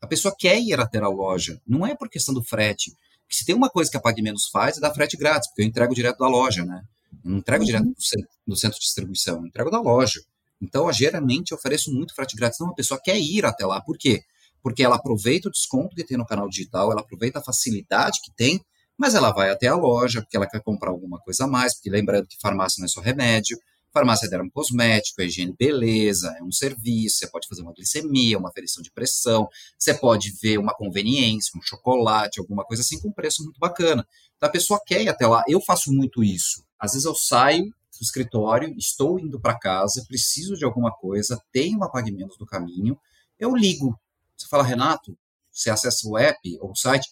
A 0.00 0.06
pessoa 0.06 0.34
quer 0.36 0.58
ir 0.58 0.80
até 0.80 0.98
a 0.98 1.08
loja. 1.08 1.60
Não 1.66 1.86
é 1.86 1.94
por 1.94 2.08
questão 2.08 2.34
do 2.34 2.42
frete. 2.42 2.94
Porque 3.24 3.36
se 3.36 3.44
tem 3.44 3.54
uma 3.54 3.70
coisa 3.70 3.90
que 3.90 3.96
a 3.96 4.00
Pague 4.00 4.22
Menos 4.22 4.48
faz, 4.48 4.76
é 4.76 4.80
dar 4.80 4.92
frete 4.92 5.16
grátis, 5.16 5.48
porque 5.48 5.62
eu 5.62 5.66
entrego 5.66 5.94
direto 5.94 6.18
da 6.18 6.28
loja, 6.28 6.64
né? 6.64 6.82
Eu 7.24 7.30
não 7.30 7.38
entrego 7.38 7.62
uhum. 7.62 7.66
direto 7.66 7.84
do 7.86 8.02
centro, 8.02 8.28
do 8.46 8.56
centro, 8.56 8.78
de 8.78 8.84
distribuição, 8.84 9.36
eu 9.36 9.46
entrego 9.46 9.70
da 9.70 9.80
loja. 9.80 10.20
Então, 10.60 10.86
eu, 10.86 10.92
geralmente, 10.92 11.52
eu 11.52 11.58
ofereço 11.58 11.92
muito 11.92 12.14
frete 12.14 12.36
grátis. 12.36 12.58
Não, 12.58 12.68
a 12.68 12.74
pessoa 12.74 13.00
quer 13.02 13.18
ir 13.18 13.44
até 13.44 13.66
lá. 13.66 13.80
Por 13.80 13.98
quê? 13.98 14.22
Porque 14.62 14.82
ela 14.82 14.96
aproveita 14.96 15.48
o 15.48 15.52
desconto 15.52 15.94
que 15.94 16.04
tem 16.04 16.16
no 16.16 16.26
canal 16.26 16.48
digital, 16.48 16.90
ela 16.90 17.00
aproveita 17.00 17.38
a 17.38 17.42
facilidade 17.42 18.20
que 18.22 18.32
tem, 18.34 18.60
mas 18.96 19.14
ela 19.14 19.32
vai 19.32 19.50
até 19.50 19.66
a 19.66 19.74
loja 19.74 20.22
porque 20.22 20.36
ela 20.36 20.46
quer 20.46 20.62
comprar 20.62 20.90
alguma 20.90 21.18
coisa 21.18 21.44
a 21.44 21.46
mais, 21.46 21.74
porque 21.74 21.90
lembrando 21.90 22.26
que 22.26 22.38
farmácia 22.40 22.80
não 22.80 22.86
é 22.86 22.88
só 22.88 23.00
remédio, 23.00 23.58
Farmácia 23.94 24.28
é 24.28 24.42
um 24.42 24.50
cosmético, 24.50 25.22
é 25.22 25.26
higiene 25.26 25.54
beleza, 25.56 26.34
é 26.36 26.42
um 26.42 26.50
serviço, 26.50 27.18
você 27.18 27.28
pode 27.28 27.46
fazer 27.46 27.62
uma 27.62 27.72
glicemia, 27.72 28.36
uma 28.36 28.48
aferição 28.48 28.82
de 28.82 28.90
pressão, 28.90 29.48
você 29.78 29.94
pode 29.94 30.32
ver 30.42 30.58
uma 30.58 30.74
conveniência, 30.74 31.56
um 31.56 31.62
chocolate, 31.62 32.40
alguma 32.40 32.64
coisa 32.64 32.82
assim 32.82 33.00
com 33.00 33.12
preço 33.12 33.44
muito 33.44 33.60
bacana. 33.60 34.04
Então 34.36 34.48
a 34.48 34.52
pessoa 34.52 34.80
quer 34.84 35.00
ir 35.00 35.08
até 35.08 35.28
lá. 35.28 35.44
Eu 35.46 35.60
faço 35.60 35.92
muito 35.92 36.24
isso. 36.24 36.64
Às 36.76 36.90
vezes 36.90 37.06
eu 37.06 37.14
saio 37.14 37.66
do 37.66 38.02
escritório, 38.02 38.74
estou 38.76 39.20
indo 39.20 39.40
para 39.40 39.56
casa, 39.56 40.04
preciso 40.08 40.56
de 40.56 40.64
alguma 40.64 40.90
coisa, 40.90 41.40
tenho 41.52 41.76
uma 41.76 41.88
Pague 41.88 42.10
Menos 42.10 42.36
do 42.36 42.44
caminho, 42.44 42.98
eu 43.38 43.54
ligo. 43.54 43.96
Você 44.36 44.48
fala, 44.48 44.64
Renato, 44.64 45.16
você 45.52 45.70
acessa 45.70 46.08
o 46.08 46.18
app 46.18 46.58
ou 46.60 46.72
o 46.72 46.76
site, 46.76 47.08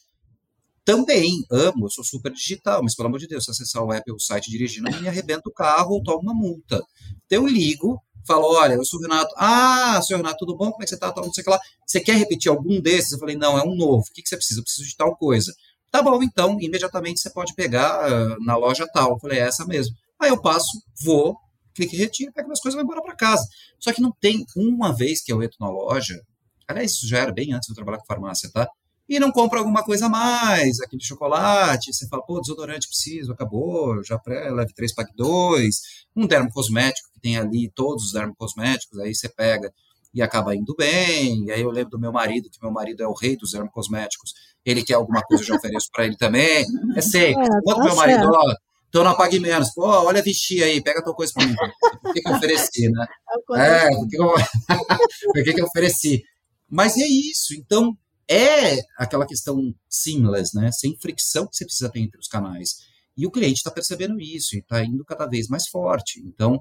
também 0.85 1.45
amo, 1.51 1.87
eu 1.87 1.91
sou 1.91 2.05
super 2.05 2.33
digital, 2.33 2.83
mas 2.83 2.95
pelo 2.95 3.09
amor 3.09 3.19
de 3.19 3.29
Deus, 3.29 3.45
se 3.45 3.51
acessar 3.51 3.83
o 3.83 3.93
app 3.93 4.11
ou 4.11 4.17
o 4.17 4.21
site 4.21 4.51
dirigindo, 4.51 4.91
me 5.01 5.09
arrebenta 5.09 5.49
o 5.49 5.53
carro 5.53 5.95
ou 5.95 6.03
tomo 6.03 6.21
uma 6.21 6.35
multa. 6.35 6.83
Então 7.27 7.43
eu 7.43 7.47
ligo, 7.47 8.01
falo, 8.27 8.47
olha, 8.47 8.75
eu 8.75 8.85
sou 8.85 8.99
o 8.99 9.03
Renato. 9.03 9.33
Ah, 9.37 10.01
seu 10.03 10.17
Renato, 10.17 10.39
tudo 10.39 10.57
bom? 10.57 10.71
Como 10.71 10.83
é 10.83 10.85
que 10.85 10.91
você 10.91 10.99
tá? 10.99 11.13
Tal, 11.13 11.25
não 11.25 11.33
sei 11.33 11.43
o 11.43 11.45
que 11.45 11.51
lá. 11.51 11.61
Você 11.87 12.01
quer 12.01 12.17
repetir 12.17 12.51
algum 12.51 12.81
desses? 12.81 13.13
Eu 13.13 13.19
falei, 13.19 13.37
não, 13.37 13.59
é 13.59 13.63
um 13.63 13.75
novo. 13.75 14.03
O 14.03 14.13
que, 14.13 14.23
que 14.23 14.29
você 14.29 14.37
precisa? 14.37 14.61
Eu 14.61 14.65
preciso 14.65 14.89
de 14.89 14.97
tal 14.97 15.17
coisa. 15.17 15.53
Tá 15.91 16.03
bom, 16.03 16.23
então, 16.23 16.59
imediatamente 16.61 17.21
você 17.21 17.31
pode 17.31 17.55
pegar 17.55 18.11
uh, 18.11 18.45
na 18.45 18.57
loja 18.57 18.87
tal. 18.93 19.11
Eu 19.11 19.19
falei, 19.19 19.39
é 19.39 19.43
essa 19.43 19.67
mesmo. 19.67 19.95
Aí 20.21 20.31
eu 20.31 20.41
passo, 20.41 20.83
vou, 21.05 21.37
clique 21.75 21.97
em 21.97 21.99
retiro, 21.99 22.33
pego 22.33 22.49
minhas 22.49 22.61
coisas 22.61 22.75
e 22.75 22.83
vou 22.83 22.85
embora 22.85 23.03
para 23.03 23.15
casa. 23.15 23.45
Só 23.79 23.93
que 23.93 24.01
não 24.01 24.13
tem 24.21 24.45
uma 24.57 24.95
vez 24.95 25.23
que 25.23 25.33
eu 25.33 25.43
entro 25.43 25.57
na 25.61 25.69
loja, 25.69 26.19
aliás, 26.67 26.93
isso 26.93 27.07
já 27.07 27.19
era 27.19 27.33
bem 27.33 27.53
antes 27.53 27.67
de 27.67 27.73
eu 27.73 27.77
trabalhar 27.77 27.99
com 27.99 28.07
farmácia, 28.07 28.51
tá? 28.53 28.69
E 29.13 29.21
não 29.21 29.31
compra 29.31 29.59
alguma 29.59 29.85
coisa 29.85 30.07
a 30.07 30.09
mais, 30.09 30.81
aquele 30.81 31.03
chocolate, 31.03 31.93
você 31.93 32.09
fala, 32.09 32.23
pô, 32.23 32.41
desodorante 32.41 32.89
preciso, 32.89 33.31
acabou, 33.33 34.03
já 34.03 34.19
pré, 34.19 34.51
leve 34.51 34.73
3, 34.73 34.95
pague 34.95 35.13
2, 35.15 35.77
um 36.17 36.27
dermocosmético 36.27 37.11
que 37.13 37.21
tem 37.21 37.37
ali 37.37 37.71
todos 37.75 38.07
os 38.07 38.13
dermocosméticos, 38.13 38.99
aí 38.99 39.15
você 39.15 39.29
pega 39.29 39.71
e 40.15 40.23
acaba 40.23 40.57
indo 40.57 40.75
bem. 40.77 41.45
E 41.45 41.53
aí 41.53 41.61
eu 41.61 41.71
lembro 41.71 41.91
do 41.91 41.99
meu 41.99 42.11
marido, 42.11 42.49
que 42.51 42.59
meu 42.63 42.71
marido 42.71 43.03
é 43.03 43.07
o 43.07 43.13
rei 43.13 43.37
dos 43.37 43.53
dermocosméticos. 43.53 44.33
Ele 44.65 44.83
quer 44.83 44.95
alguma 44.95 45.21
coisa, 45.23 45.43
eu 45.43 45.47
já 45.47 45.57
ofereço 45.57 45.89
para 45.93 46.07
ele 46.07 46.17
também. 46.17 46.65
É 46.97 47.01
sempre. 47.03 47.43
É, 47.43 47.59
Enquanto 47.59 47.79
tá 47.79 47.85
meu 47.85 47.97
marido, 47.97 48.31
ó, 48.33 48.55
tô 48.91 49.05
na 49.05 49.15
Pague 49.15 49.41
Menos. 49.41 49.75
Pô, 49.75 49.87
olha 49.87 50.23
vestir 50.23 50.63
aí, 50.63 50.83
pega 50.83 51.05
tua 51.05 51.15
coisa 51.15 51.33
para 51.35 51.47
mim. 51.47 51.55
Por 52.03 52.15
que, 52.15 52.21
que 52.23 52.29
eu 52.29 52.35
ofereci, 52.35 52.89
né? 52.91 53.07
É, 53.57 53.89
por 53.89 54.09
que, 54.09 54.17
que, 54.17 54.23
eu... 54.23 54.29
por 55.33 55.45
que, 55.45 55.53
que 55.55 55.61
eu 55.61 55.67
ofereci? 55.67 56.23
Mas 56.69 56.97
é 56.97 57.07
isso. 57.07 57.55
Então, 57.55 57.97
é 58.29 58.81
aquela 58.97 59.27
questão 59.27 59.75
seamless, 59.89 60.57
né? 60.57 60.71
Sem 60.73 60.97
fricção 60.97 61.47
que 61.47 61.57
você 61.57 61.65
precisa 61.65 61.91
ter 61.91 62.01
entre 62.01 62.19
os 62.19 62.29
canais. 62.29 62.79
E 63.17 63.27
o 63.27 63.31
cliente 63.31 63.59
está 63.59 63.71
percebendo 63.71 64.21
isso 64.21 64.57
e 64.57 64.61
está 64.61 64.83
indo 64.85 65.05
cada 65.05 65.27
vez 65.27 65.49
mais 65.49 65.69
forte. 65.69 66.21
Então, 66.25 66.59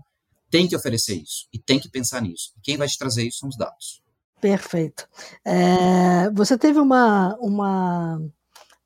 tem 0.49 0.67
que 0.67 0.75
oferecer 0.75 1.15
isso 1.15 1.47
e 1.53 1.57
tem 1.57 1.79
que 1.79 1.89
pensar 1.89 2.21
nisso. 2.21 2.53
Quem 2.61 2.77
vai 2.77 2.87
te 2.87 2.97
trazer 2.97 3.23
isso 3.23 3.39
são 3.39 3.49
os 3.49 3.57
dados. 3.57 4.01
Perfeito. 4.41 5.07
É, 5.45 6.29
você 6.31 6.57
teve 6.57 6.79
uma, 6.79 7.37
uma, 7.39 8.19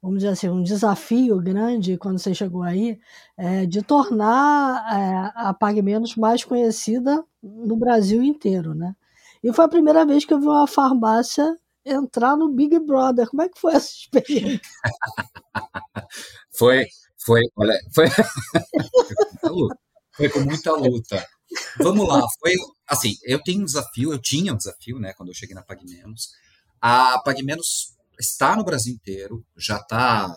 vamos 0.02 0.20
dizer 0.20 0.30
assim, 0.30 0.50
um 0.50 0.62
desafio 0.62 1.42
grande 1.42 1.98
quando 1.98 2.20
você 2.20 2.34
chegou 2.36 2.62
aí 2.62 3.00
é, 3.38 3.66
de 3.66 3.82
tornar 3.82 4.86
é, 4.94 5.32
a 5.34 5.54
Pague 5.54 5.82
Menos 5.82 6.16
mais 6.16 6.44
conhecida 6.44 7.24
no 7.42 7.78
Brasil 7.78 8.22
inteiro, 8.22 8.76
né? 8.76 8.96
E 9.44 9.54
foi 9.54 9.66
a 9.66 9.70
primeira 9.70 10.06
vez 10.06 10.26
que 10.26 10.34
eu 10.34 10.40
vi 10.40 10.48
uma 10.48 10.68
farmácia 10.68 11.58
entrar 11.86 12.36
no 12.36 12.50
Big 12.50 12.80
Brother. 12.80 13.28
Como 13.30 13.42
é 13.42 13.50
que 13.50 13.60
foi 13.60 13.74
essa 13.74 13.92
experiência? 13.92 14.62
foi, 16.52 16.88
foi, 17.24 17.42
olha, 17.56 17.80
foi, 17.94 18.08
foi 20.16 20.30
com 20.30 20.40
muita 20.40 20.72
luta. 20.74 21.26
Vamos 21.78 22.08
lá, 22.08 22.22
foi 22.40 22.54
assim, 22.88 23.16
eu 23.24 23.42
tenho 23.42 23.62
um 23.62 23.66
desafio, 23.66 24.12
eu 24.12 24.20
tinha 24.20 24.54
um 24.54 24.58
desafio, 24.58 25.00
né, 25.00 25.14
quando 25.14 25.30
eu 25.30 25.36
cheguei 25.36 25.56
na 25.56 25.62
PagMenos. 25.62 26.32
A 26.82 27.20
PagMenos 27.24 27.96
está 28.20 28.56
no 28.56 28.64
Brasil 28.64 28.94
inteiro, 28.94 29.46
já 29.56 29.78
está, 29.78 30.36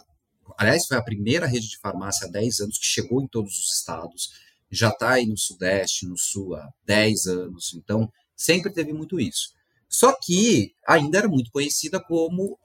aliás, 0.59 0.87
foi 0.87 0.97
a 0.97 1.03
primeira 1.03 1.47
rede 1.47 1.69
de 1.69 1.79
farmácia 1.79 2.27
há 2.27 2.31
10 2.31 2.61
anos 2.61 2.79
que 2.79 2.87
chegou 2.87 3.23
em 3.23 3.29
todos 3.29 3.53
os 3.53 3.79
estados, 3.79 4.31
já 4.71 4.91
está 4.91 5.13
aí 5.13 5.27
no 5.27 5.37
Sudeste, 5.37 6.07
no 6.07 6.17
Sul 6.17 6.55
há 6.55 6.69
10 6.85 7.27
anos, 7.27 7.75
então 7.75 8.13
sempre 8.37 8.73
teve 8.73 8.93
muito 8.93 9.19
isso. 9.19 9.58
Só 9.99 10.17
que 10.23 10.77
ainda 10.87 11.19
era 11.19 11.29
muito 11.29 11.51
conhecida 11.51 12.01
como 12.01 12.57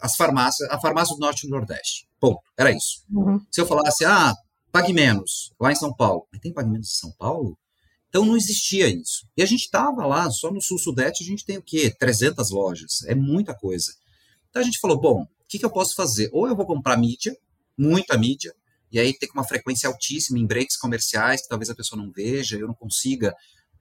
as 0.00 0.16
farmácias, 0.16 0.68
a 0.70 0.80
farmácia 0.80 1.14
do 1.14 1.20
Norte 1.20 1.44
e 1.44 1.48
do 1.48 1.52
Nordeste. 1.52 2.08
Ponto. 2.18 2.40
Era 2.58 2.72
isso. 2.72 3.04
Uhum. 3.12 3.40
Se 3.48 3.60
eu 3.60 3.66
falasse, 3.66 4.04
ah, 4.04 4.34
pague 4.72 4.92
menos, 4.92 5.52
lá 5.60 5.70
em 5.70 5.76
São 5.76 5.94
Paulo. 5.94 6.26
Mas 6.32 6.40
tem 6.40 6.52
pague 6.52 6.68
menos 6.68 6.88
em 6.88 6.98
São 6.98 7.12
Paulo? 7.12 7.56
Então 8.08 8.24
não 8.24 8.36
existia 8.36 8.88
isso. 8.88 9.24
E 9.36 9.42
a 9.44 9.46
gente 9.46 9.60
estava 9.60 10.04
lá, 10.04 10.28
só 10.32 10.50
no 10.50 10.60
Sul-Sudeste 10.60 11.22
a 11.22 11.26
gente 11.28 11.44
tem 11.44 11.58
o 11.58 11.62
quê? 11.62 11.94
300 11.96 12.50
lojas. 12.50 13.02
É 13.06 13.14
muita 13.14 13.54
coisa. 13.54 13.94
Então 14.50 14.60
a 14.60 14.64
gente 14.64 14.80
falou, 14.80 15.00
bom, 15.00 15.22
o 15.22 15.28
que, 15.48 15.60
que 15.60 15.64
eu 15.64 15.70
posso 15.70 15.94
fazer? 15.94 16.28
Ou 16.32 16.48
eu 16.48 16.56
vou 16.56 16.66
comprar 16.66 16.96
mídia, 16.96 17.36
muita 17.78 18.18
mídia, 18.18 18.52
e 18.90 18.98
aí 18.98 19.16
tem 19.16 19.28
uma 19.32 19.44
frequência 19.44 19.88
altíssima 19.88 20.40
em 20.40 20.46
breaks 20.46 20.76
comerciais 20.76 21.42
que 21.42 21.48
talvez 21.48 21.70
a 21.70 21.74
pessoa 21.76 22.02
não 22.02 22.10
veja, 22.10 22.56
eu 22.56 22.66
não 22.66 22.74
consiga 22.74 23.32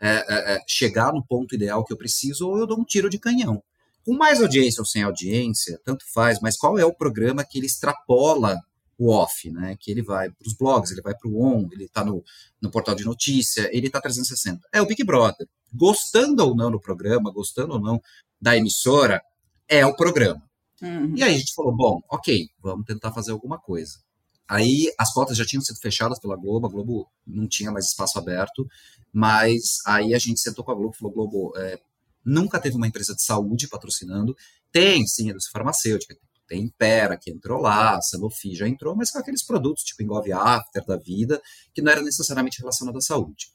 é, 0.05 0.09
é, 0.09 0.55
é, 0.55 0.59
chegar 0.67 1.13
no 1.13 1.25
ponto 1.25 1.55
ideal 1.55 1.85
que 1.85 1.93
eu 1.93 1.97
preciso, 1.97 2.49
ou 2.49 2.57
eu 2.57 2.67
dou 2.67 2.77
um 2.77 2.83
tiro 2.83 3.09
de 3.09 3.17
canhão. 3.17 3.63
Com 4.03 4.13
mais 4.13 4.41
audiência 4.41 4.81
ou 4.81 4.85
sem 4.85 5.01
audiência, 5.01 5.79
tanto 5.85 6.03
faz, 6.13 6.41
mas 6.41 6.57
qual 6.57 6.77
é 6.77 6.83
o 6.83 6.93
programa 6.93 7.45
que 7.45 7.57
ele 7.57 7.67
extrapola 7.67 8.59
o 8.97 9.09
off, 9.09 9.49
né? 9.49 9.77
Que 9.79 9.89
ele 9.89 10.01
vai 10.01 10.29
para 10.29 10.45
os 10.45 10.53
blogs, 10.53 10.91
ele 10.91 11.01
vai 11.01 11.15
para 11.15 11.29
o 11.29 11.41
on, 11.41 11.69
ele 11.71 11.85
está 11.85 12.03
no, 12.03 12.21
no 12.61 12.69
portal 12.69 12.95
de 12.95 13.05
notícia, 13.05 13.69
ele 13.71 13.87
está 13.87 14.01
360. 14.01 14.67
É 14.73 14.81
o 14.81 14.85
Big 14.85 15.01
Brother. 15.05 15.47
Gostando 15.73 16.45
ou 16.45 16.53
não 16.53 16.69
do 16.69 16.81
programa, 16.81 17.31
gostando 17.31 17.75
ou 17.75 17.79
não 17.79 18.01
da 18.41 18.57
emissora, 18.57 19.21
é 19.69 19.85
o 19.85 19.95
programa. 19.95 20.43
Uhum. 20.81 21.13
E 21.15 21.23
aí 21.23 21.33
a 21.33 21.37
gente 21.37 21.53
falou, 21.53 21.73
bom, 21.73 22.01
ok, 22.09 22.49
vamos 22.61 22.85
tentar 22.85 23.13
fazer 23.13 23.31
alguma 23.31 23.57
coisa. 23.57 23.99
Aí 24.47 24.91
as 24.99 25.13
cotas 25.13 25.37
já 25.37 25.45
tinham 25.45 25.61
sido 25.61 25.79
fechadas 25.79 26.19
pela 26.19 26.35
Globo, 26.35 26.67
a 26.67 26.69
Globo 26.69 27.07
não 27.25 27.47
tinha 27.47 27.71
mais 27.71 27.85
espaço 27.85 28.19
aberto, 28.19 28.67
mas 29.11 29.77
aí 29.85 30.13
a 30.13 30.19
gente 30.19 30.39
sentou 30.39 30.63
com 30.63 30.71
a 30.71 30.75
Globo 30.75 30.93
e 30.93 30.97
falou, 30.97 31.13
Globo, 31.13 31.53
é, 31.57 31.79
nunca 32.25 32.59
teve 32.59 32.75
uma 32.75 32.87
empresa 32.87 33.15
de 33.15 33.23
saúde 33.23 33.67
patrocinando, 33.67 34.35
tem 34.71 35.05
sim 35.07 35.27
a 35.27 35.31
indústria 35.31 35.53
farmacêutica, 35.53 36.15
tem 36.47 36.63
Impera 36.63 37.17
que 37.17 37.31
entrou 37.31 37.61
lá, 37.61 38.01
Sanofi 38.01 38.53
já 38.53 38.67
entrou, 38.67 38.95
mas 38.95 39.11
com 39.11 39.19
aqueles 39.19 39.43
produtos 39.43 39.83
tipo 39.83 40.03
Engove 40.03 40.31
After 40.33 40.85
da 40.85 40.97
vida, 40.97 41.41
que 41.73 41.81
não 41.81 41.91
era 41.91 42.01
necessariamente 42.01 42.59
relacionado 42.59 42.97
à 42.97 43.01
saúde. 43.01 43.47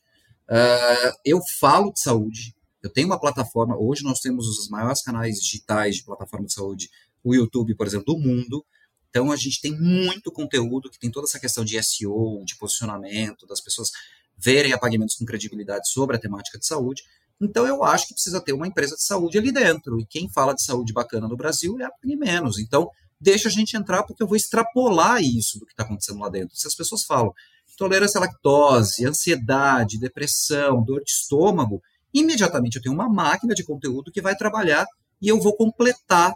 Uh, 0.49 1.13
eu 1.25 1.41
falo 1.61 1.93
de 1.93 2.01
saúde, 2.01 2.55
eu 2.83 2.91
tenho 2.91 3.07
uma 3.07 3.21
plataforma, 3.21 3.77
hoje 3.79 4.03
nós 4.03 4.21
temos 4.21 4.47
os 4.49 4.69
maiores 4.69 5.03
canais 5.03 5.37
digitais 5.39 5.97
de 5.97 6.05
plataforma 6.05 6.47
de 6.47 6.55
saúde, 6.55 6.89
o 7.23 7.35
YouTube, 7.35 7.75
por 7.75 7.87
exemplo, 7.87 8.15
do 8.15 8.19
mundo, 8.19 8.65
então 9.11 9.33
a 9.33 9.37
gente 9.37 9.61
tem 9.61 9.73
muito 9.73 10.31
conteúdo 10.31 10.91
que 10.91 10.99
tem 10.99 11.11
toda 11.11 11.27
essa 11.27 11.41
questão 11.41 11.65
de 11.65 11.83
SEO, 11.83 12.45
de 12.45 12.57
posicionamento, 12.57 13.47
das 13.47 13.61
pessoas 13.61 13.91
verem 14.37 14.73
a 14.73 14.79
pagamentos 14.79 15.17
com 15.17 15.25
credibilidade 15.25 15.91
sobre 15.91 16.17
a 16.17 16.19
temática 16.19 16.59
de 16.59 16.67
saúde. 16.67 17.03
Então 17.41 17.67
eu 17.67 17.83
acho 17.85 18.07
que 18.07 18.15
precisa 18.15 18.41
ter 18.41 18.53
uma 18.53 18.67
empresa 18.67 18.95
de 18.95 19.05
saúde 19.05 19.39
ali 19.39 19.51
dentro. 19.51 19.99
E 20.01 20.07
quem 20.07 20.29
fala 20.29 20.55
de 20.55 20.63
saúde 20.63 20.93
bacana 20.93 21.29
no 21.29 21.37
Brasil 21.37 21.77
é 21.81 21.85
a 21.85 21.91
menos. 22.03 22.59
Então 22.59 22.89
deixa 23.21 23.49
a 23.49 23.51
gente 23.51 23.77
entrar 23.77 24.05
porque 24.05 24.23
eu 24.23 24.27
vou 24.27 24.37
extrapolar 24.37 25.23
isso 25.23 25.59
do 25.59 25.67
que 25.67 25.73
está 25.73 25.83
acontecendo 25.83 26.21
lá 26.21 26.29
dentro. 26.29 26.57
Se 26.57 26.67
as 26.67 26.75
pessoas 26.75 27.05
falam 27.05 27.33
intolerância 27.73 28.19
à 28.19 28.23
lactose, 28.23 29.07
ansiedade, 29.07 30.01
depressão, 30.01 30.83
dor 30.83 31.03
de 31.03 31.11
estômago, 31.11 31.81
imediatamente 32.13 32.77
eu 32.77 32.83
tenho 32.83 32.95
uma 32.95 33.09
máquina 33.09 33.55
de 33.55 33.65
conteúdo 33.65 34.11
que 34.11 34.21
vai 34.21 34.37
trabalhar 34.37 34.85
e 35.21 35.29
eu 35.29 35.41
vou 35.41 35.57
completar 35.57 36.35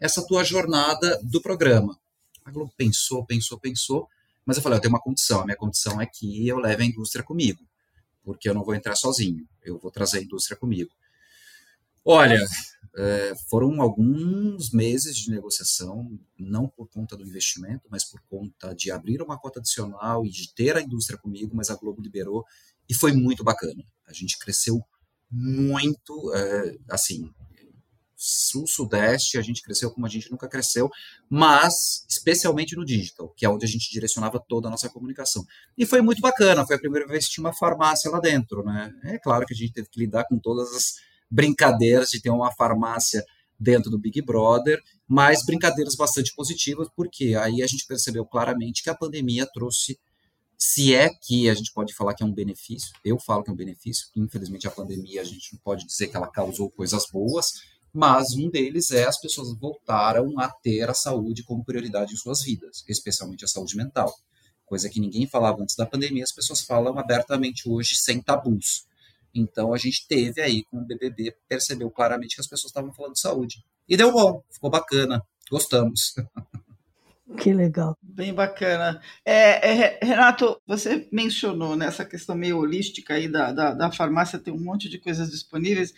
essa 0.00 0.24
tua 0.26 0.44
jornada 0.44 1.18
do 1.22 1.42
programa. 1.42 1.98
A 2.48 2.52
Globo 2.52 2.72
pensou, 2.76 3.24
pensou, 3.24 3.58
pensou, 3.58 4.08
mas 4.44 4.56
eu 4.56 4.62
falei, 4.62 4.78
eu 4.78 4.82
tenho 4.82 4.94
uma 4.94 5.00
condição, 5.00 5.40
a 5.40 5.44
minha 5.44 5.56
condição 5.56 6.00
é 6.00 6.06
que 6.06 6.46
eu 6.46 6.58
leve 6.58 6.82
a 6.82 6.86
indústria 6.86 7.24
comigo 7.24 7.60
porque 8.28 8.46
eu 8.46 8.52
não 8.52 8.62
vou 8.62 8.74
entrar 8.74 8.94
sozinho, 8.94 9.48
eu 9.64 9.78
vou 9.78 9.90
trazer 9.90 10.18
a 10.18 10.22
indústria 10.22 10.54
comigo. 10.54 10.90
Olha, 12.04 12.38
é, 12.94 13.32
foram 13.48 13.80
alguns 13.80 14.70
meses 14.70 15.16
de 15.16 15.30
negociação, 15.30 16.18
não 16.38 16.68
por 16.68 16.86
conta 16.90 17.16
do 17.16 17.26
investimento, 17.26 17.88
mas 17.90 18.04
por 18.04 18.20
conta 18.28 18.74
de 18.74 18.90
abrir 18.90 19.22
uma 19.22 19.38
cota 19.38 19.60
adicional 19.60 20.26
e 20.26 20.28
de 20.28 20.52
ter 20.52 20.76
a 20.76 20.82
indústria 20.82 21.18
comigo, 21.18 21.56
mas 21.56 21.70
a 21.70 21.74
Globo 21.74 22.02
liberou 22.02 22.44
e 22.86 22.94
foi 22.94 23.12
muito 23.12 23.42
bacana. 23.42 23.82
A 24.06 24.12
gente 24.12 24.38
cresceu 24.38 24.78
muito, 25.30 26.30
é, 26.34 26.76
assim, 26.90 27.32
sul-sudeste, 28.20 29.38
a 29.38 29.42
gente 29.42 29.62
cresceu 29.62 29.92
como 29.92 30.04
a 30.04 30.08
gente 30.08 30.28
nunca 30.28 30.48
cresceu, 30.48 30.90
mas 31.30 32.04
especialmente 32.08 32.74
no 32.74 32.84
digital, 32.84 33.28
que 33.36 33.46
é 33.46 33.48
onde 33.48 33.64
a 33.64 33.68
gente 33.68 33.88
direcionava 33.92 34.40
toda 34.40 34.66
a 34.66 34.70
nossa 34.70 34.88
comunicação. 34.88 35.46
E 35.76 35.86
foi 35.86 36.02
muito 36.02 36.20
bacana, 36.20 36.66
foi 36.66 36.74
a 36.74 36.80
primeira 36.80 37.06
vez 37.06 37.26
que 37.26 37.34
tinha 37.34 37.44
uma 37.44 37.54
farmácia 37.54 38.10
lá 38.10 38.18
dentro, 38.18 38.64
né? 38.64 38.92
É 39.04 39.18
claro 39.18 39.46
que 39.46 39.54
a 39.54 39.56
gente 39.56 39.72
teve 39.72 39.88
que 39.88 40.00
lidar 40.00 40.24
com 40.24 40.36
todas 40.36 40.74
as 40.74 40.94
brincadeiras 41.30 42.08
de 42.08 42.20
ter 42.20 42.30
uma 42.30 42.50
farmácia 42.50 43.24
dentro 43.58 43.88
do 43.88 43.98
Big 43.98 44.20
Brother, 44.20 44.82
mas 45.06 45.44
brincadeiras 45.44 45.94
bastante 45.94 46.34
positivas, 46.34 46.88
porque 46.96 47.36
aí 47.36 47.62
a 47.62 47.66
gente 47.68 47.86
percebeu 47.86 48.26
claramente 48.26 48.82
que 48.82 48.90
a 48.90 48.94
pandemia 48.94 49.46
trouxe 49.52 49.96
se 50.56 50.92
é 50.92 51.08
que 51.08 51.48
a 51.48 51.54
gente 51.54 51.72
pode 51.72 51.94
falar 51.94 52.14
que 52.14 52.22
é 52.24 52.26
um 52.26 52.34
benefício, 52.34 52.90
eu 53.04 53.16
falo 53.16 53.44
que 53.44 53.50
é 53.50 53.52
um 53.52 53.56
benefício, 53.56 54.08
infelizmente 54.16 54.66
a 54.66 54.70
pandemia 54.72 55.20
a 55.20 55.24
gente 55.24 55.52
não 55.52 55.60
pode 55.60 55.86
dizer 55.86 56.08
que 56.08 56.16
ela 56.16 56.26
causou 56.26 56.68
coisas 56.68 57.06
boas, 57.12 57.62
mas 57.98 58.34
um 58.34 58.48
deles 58.48 58.92
é 58.92 59.08
as 59.08 59.20
pessoas 59.20 59.58
voltaram 59.58 60.38
a 60.38 60.48
ter 60.48 60.88
a 60.88 60.94
saúde 60.94 61.42
como 61.42 61.64
prioridade 61.64 62.14
em 62.14 62.16
suas 62.16 62.44
vidas, 62.44 62.84
especialmente 62.86 63.44
a 63.44 63.48
saúde 63.48 63.76
mental. 63.76 64.14
Coisa 64.64 64.88
que 64.88 65.00
ninguém 65.00 65.26
falava 65.26 65.60
antes 65.60 65.74
da 65.74 65.84
pandemia, 65.84 66.22
as 66.22 66.30
pessoas 66.30 66.62
falam 66.62 66.96
abertamente 66.96 67.68
hoje 67.68 67.96
sem 67.96 68.22
tabus. 68.22 68.86
Então 69.34 69.74
a 69.74 69.78
gente 69.78 70.06
teve 70.06 70.40
aí 70.40 70.62
com 70.70 70.78
o 70.78 70.84
BBB, 70.84 71.34
percebeu 71.48 71.90
claramente 71.90 72.36
que 72.36 72.40
as 72.40 72.46
pessoas 72.46 72.70
estavam 72.70 72.92
falando 72.92 73.14
de 73.14 73.20
saúde. 73.20 73.64
E 73.88 73.96
deu 73.96 74.12
bom, 74.12 74.44
ficou 74.48 74.70
bacana, 74.70 75.20
gostamos. 75.50 76.14
Que 77.36 77.52
legal. 77.52 77.96
Bem 78.02 78.32
bacana. 78.32 79.00
É, 79.24 79.70
é, 79.70 79.98
Renato, 80.02 80.60
você 80.66 81.06
mencionou 81.12 81.76
nessa 81.76 82.04
questão 82.04 82.34
meio 82.34 82.58
holística 82.58 83.14
aí 83.14 83.28
da, 83.28 83.52
da, 83.52 83.74
da 83.74 83.92
farmácia, 83.92 84.38
tem 84.38 84.52
um 84.52 84.64
monte 84.64 84.88
de 84.88 84.98
coisas 84.98 85.30
disponíveis. 85.30 85.92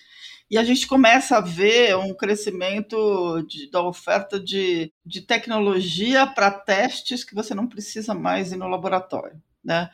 E 0.50 0.58
a 0.58 0.64
gente 0.64 0.88
começa 0.88 1.36
a 1.36 1.40
ver 1.40 1.96
um 1.96 2.12
crescimento 2.12 3.40
de, 3.48 3.70
da 3.70 3.80
oferta 3.82 4.40
de, 4.40 4.92
de 5.06 5.20
tecnologia 5.20 6.26
para 6.26 6.50
testes 6.50 7.22
que 7.22 7.36
você 7.36 7.54
não 7.54 7.68
precisa 7.68 8.12
mais 8.14 8.50
ir 8.50 8.56
no 8.56 8.66
laboratório, 8.66 9.40
né? 9.64 9.88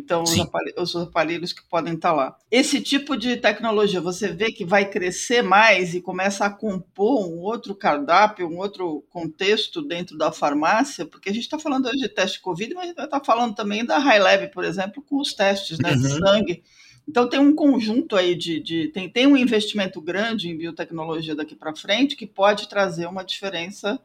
Então, 0.00 0.22
os 0.22 0.38
aparelhos, 0.38 0.94
os 0.94 0.96
aparelhos, 0.96 1.52
que 1.52 1.62
podem 1.62 1.94
estar 1.94 2.12
lá. 2.12 2.36
Esse 2.50 2.80
tipo 2.80 3.16
de 3.16 3.36
tecnologia, 3.36 4.00
você 4.00 4.28
vê 4.28 4.50
que 4.50 4.64
vai 4.64 4.88
crescer 4.88 5.42
mais 5.42 5.94
e 5.94 6.00
começa 6.00 6.46
a 6.46 6.50
compor 6.50 7.28
um 7.28 7.40
outro 7.40 7.74
cardápio, 7.74 8.48
um 8.48 8.56
outro 8.56 9.04
contexto 9.10 9.82
dentro 9.82 10.16
da 10.16 10.32
farmácia, 10.32 11.04
porque 11.04 11.28
a 11.28 11.32
gente 11.32 11.42
está 11.42 11.58
falando 11.58 11.86
hoje 11.86 11.98
de 11.98 12.08
teste 12.08 12.40
Covid, 12.40 12.74
mas 12.74 12.84
a 12.84 12.86
gente 12.86 13.00
está 13.00 13.20
falando 13.22 13.54
também 13.54 13.84
da 13.84 13.98
High 13.98 14.18
Lab, 14.18 14.48
por 14.48 14.64
exemplo, 14.64 15.02
com 15.02 15.20
os 15.20 15.34
testes 15.34 15.78
né, 15.78 15.92
uhum. 15.92 15.98
de 15.98 16.08
sangue 16.08 16.62
Então 17.06 17.28
tem 17.28 17.38
um 17.38 17.54
conjunto 17.54 18.16
aí 18.16 18.34
de, 18.34 18.58
de 18.58 18.88
tem, 18.88 19.08
tem 19.08 19.26
um 19.26 19.36
investimento 19.36 20.00
grande 20.00 20.48
em 20.48 20.56
biotecnologia 20.56 21.34
daqui 21.34 21.54
para 21.54 21.76
frente 21.76 22.16
que 22.16 22.26
pode 22.26 22.68
trazer 22.68 23.06
uma 23.06 23.22
diferença 23.22 24.00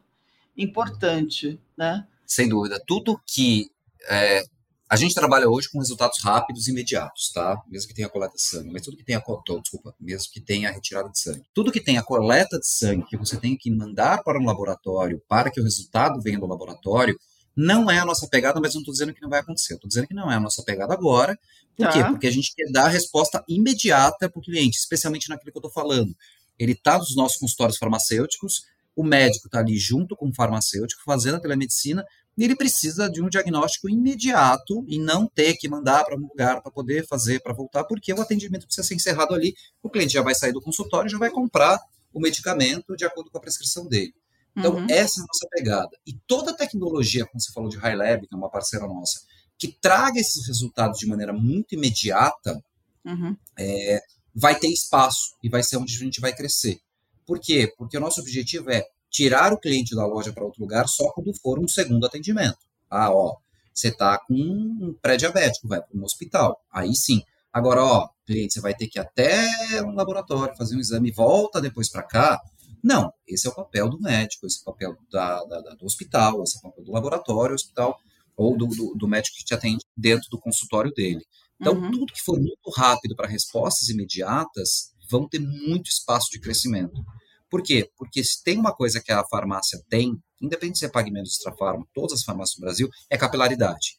importante, 0.56 1.58
né? 1.76 2.06
Sem 2.26 2.48
dúvida. 2.48 2.82
Tudo 2.86 3.20
que 3.26 3.70
é, 4.08 4.42
a 4.88 4.96
gente 4.96 5.14
trabalha 5.14 5.48
hoje 5.48 5.68
com 5.68 5.78
resultados 5.78 6.22
rápidos 6.22 6.68
e 6.68 6.70
imediatos, 6.70 7.30
tá? 7.32 7.60
Mesmo 7.68 7.88
que 7.88 7.94
tenha 7.94 8.08
coleta 8.08 8.34
de 8.34 8.42
sangue, 8.42 8.70
mas 8.72 8.82
tudo 8.82 8.96
que 8.96 9.04
tenha, 9.04 9.20
desculpa, 9.60 9.94
mesmo 10.00 10.32
que 10.32 10.40
tenha 10.40 10.70
retirada 10.70 11.08
de 11.08 11.18
sangue. 11.18 11.42
Tudo 11.52 11.72
que 11.72 11.80
tenha 11.80 12.02
coleta 12.02 12.58
de 12.58 12.66
sangue 12.66 13.04
que 13.06 13.16
você 13.16 13.36
tem 13.36 13.56
que 13.56 13.70
mandar 13.70 14.22
para 14.22 14.38
um 14.38 14.44
laboratório 14.44 15.20
para 15.28 15.50
que 15.50 15.60
o 15.60 15.64
resultado 15.64 16.20
venha 16.20 16.38
do 16.38 16.46
laboratório, 16.46 17.18
não 17.56 17.90
é 17.90 17.98
a 17.98 18.04
nossa 18.04 18.28
pegada, 18.28 18.60
mas 18.60 18.74
não 18.74 18.82
estou 18.82 18.92
dizendo 18.92 19.14
que 19.14 19.22
não 19.22 19.30
vai 19.30 19.40
acontecer. 19.40 19.74
Estou 19.74 19.88
dizendo 19.88 20.06
que 20.06 20.14
não 20.14 20.30
é 20.30 20.36
a 20.36 20.40
nossa 20.40 20.62
pegada 20.62 20.92
agora. 20.92 21.36
Por 21.74 21.86
tá. 21.86 21.92
quê? 21.92 22.04
Porque 22.04 22.26
a 22.26 22.30
gente 22.30 22.54
quer 22.54 22.70
dar 22.70 22.84
a 22.84 22.88
resposta 22.88 23.42
imediata 23.48 24.28
para 24.28 24.38
o 24.38 24.42
cliente, 24.42 24.76
especialmente 24.78 25.28
naquilo 25.28 25.50
que 25.50 25.56
eu 25.56 25.66
estou 25.66 25.72
falando. 25.72 26.14
Ele 26.58 26.72
está 26.72 26.98
nos 26.98 27.16
nossos 27.16 27.38
consultórios 27.38 27.76
farmacêuticos, 27.76 28.62
o 28.94 29.02
médico 29.02 29.46
está 29.46 29.58
ali 29.58 29.76
junto 29.76 30.14
com 30.16 30.28
o 30.28 30.34
farmacêutico, 30.34 31.02
fazendo 31.04 31.36
a 31.36 31.40
telemedicina, 31.40 32.04
ele 32.44 32.54
precisa 32.54 33.08
de 33.08 33.22
um 33.22 33.28
diagnóstico 33.28 33.88
imediato 33.88 34.84
e 34.86 34.98
não 34.98 35.26
ter 35.26 35.54
que 35.54 35.68
mandar 35.68 36.04
para 36.04 36.16
um 36.16 36.20
lugar 36.20 36.60
para 36.60 36.70
poder 36.70 37.06
fazer, 37.06 37.40
para 37.40 37.54
voltar, 37.54 37.84
porque 37.84 38.12
o 38.12 38.20
atendimento 38.20 38.66
precisa 38.66 38.86
ser 38.86 38.94
encerrado 38.94 39.34
ali. 39.34 39.54
O 39.82 39.88
cliente 39.88 40.12
já 40.12 40.22
vai 40.22 40.34
sair 40.34 40.52
do 40.52 40.60
consultório 40.60 41.08
e 41.08 41.10
já 41.10 41.18
vai 41.18 41.30
comprar 41.30 41.80
o 42.12 42.20
medicamento 42.20 42.94
de 42.94 43.04
acordo 43.04 43.30
com 43.30 43.38
a 43.38 43.40
prescrição 43.40 43.86
dele. 43.86 44.14
Então, 44.56 44.74
uhum. 44.74 44.86
essa 44.88 45.20
é 45.20 45.22
a 45.22 45.26
nossa 45.26 45.48
pegada. 45.50 45.90
E 46.06 46.14
toda 46.26 46.50
a 46.50 46.54
tecnologia, 46.54 47.26
como 47.26 47.40
você 47.40 47.52
falou 47.52 47.68
de 47.68 47.76
High 47.76 47.96
Lab, 47.96 48.26
que 48.26 48.34
é 48.34 48.38
uma 48.38 48.50
parceira 48.50 48.86
nossa, 48.86 49.20
que 49.58 49.68
traga 49.68 50.18
esses 50.18 50.46
resultados 50.46 50.98
de 50.98 51.06
maneira 51.06 51.32
muito 51.32 51.74
imediata, 51.74 52.62
uhum. 53.04 53.36
é, 53.58 54.00
vai 54.34 54.58
ter 54.58 54.68
espaço 54.68 55.36
e 55.42 55.48
vai 55.48 55.62
ser 55.62 55.76
onde 55.76 55.94
a 55.94 55.98
gente 55.98 56.20
vai 56.20 56.34
crescer. 56.34 56.80
Por 57.26 57.38
quê? 57.38 57.72
Porque 57.76 57.96
o 57.96 58.00
nosso 58.00 58.20
objetivo 58.20 58.70
é 58.70 58.86
tirar 59.16 59.50
o 59.50 59.58
cliente 59.58 59.96
da 59.96 60.06
loja 60.06 60.30
para 60.30 60.44
outro 60.44 60.60
lugar 60.60 60.86
só 60.86 61.10
quando 61.12 61.32
for 61.40 61.58
um 61.58 61.66
segundo 61.66 62.04
atendimento. 62.04 62.58
Ah, 62.90 63.10
ó, 63.10 63.36
você 63.72 63.88
está 63.88 64.18
com 64.18 64.34
um 64.34 64.94
pré-diabético, 65.00 65.66
vai 65.66 65.80
para 65.80 65.98
um 65.98 66.04
hospital. 66.04 66.60
Aí 66.70 66.94
sim. 66.94 67.22
Agora, 67.50 67.82
ó, 67.82 68.08
cliente, 68.26 68.52
você 68.52 68.60
vai 68.60 68.74
ter 68.74 68.86
que 68.88 68.98
ir 68.98 69.00
até 69.00 69.48
um 69.82 69.94
laboratório, 69.94 70.54
fazer 70.54 70.76
um 70.76 70.80
exame 70.80 71.08
e 71.08 71.12
volta 71.12 71.62
depois 71.62 71.90
para 71.90 72.02
cá. 72.02 72.38
Não, 72.84 73.10
esse 73.26 73.46
é 73.46 73.50
o 73.50 73.54
papel 73.54 73.88
do 73.88 73.98
médico, 73.98 74.46
esse 74.46 74.58
é 74.58 74.60
o 74.60 74.64
papel 74.66 74.94
da, 75.10 75.42
da, 75.44 75.60
da, 75.62 75.74
do 75.74 75.86
hospital, 75.86 76.42
esse 76.42 76.56
é 76.56 76.58
o 76.58 76.62
papel 76.70 76.84
do 76.84 76.92
laboratório, 76.92 77.54
hospital, 77.54 77.98
ou 78.36 78.54
do, 78.54 78.66
do, 78.66 78.94
do, 78.94 79.08
médico 79.08 79.38
que 79.38 79.44
te 79.44 79.54
atende 79.54 79.82
dentro 79.96 80.28
do 80.30 80.38
consultório 80.38 80.92
dele. 80.92 81.24
Então, 81.58 81.72
uhum. 81.72 81.90
tudo 81.90 82.12
que 82.12 82.22
for 82.22 82.36
muito 82.38 82.70
rápido 82.76 83.16
para 83.16 83.26
respostas 83.26 83.88
imediatas 83.88 84.92
vão 85.10 85.26
ter 85.26 85.38
muito 85.38 85.88
espaço 85.88 86.26
de 86.30 86.38
crescimento. 86.38 87.02
Por 87.50 87.62
quê? 87.62 87.90
Porque 87.96 88.22
se 88.24 88.42
tem 88.42 88.58
uma 88.58 88.74
coisa 88.74 89.00
que 89.00 89.12
a 89.12 89.24
farmácia 89.24 89.82
tem, 89.88 90.20
independente 90.40 90.78
se 90.78 90.86
é 90.86 90.88
Pagamentos 90.88 91.32
Extrafarma, 91.32 91.86
todas 91.94 92.20
as 92.20 92.24
farmácias 92.24 92.56
do 92.56 92.62
Brasil, 92.62 92.90
é 93.08 93.16
capilaridade. 93.16 93.98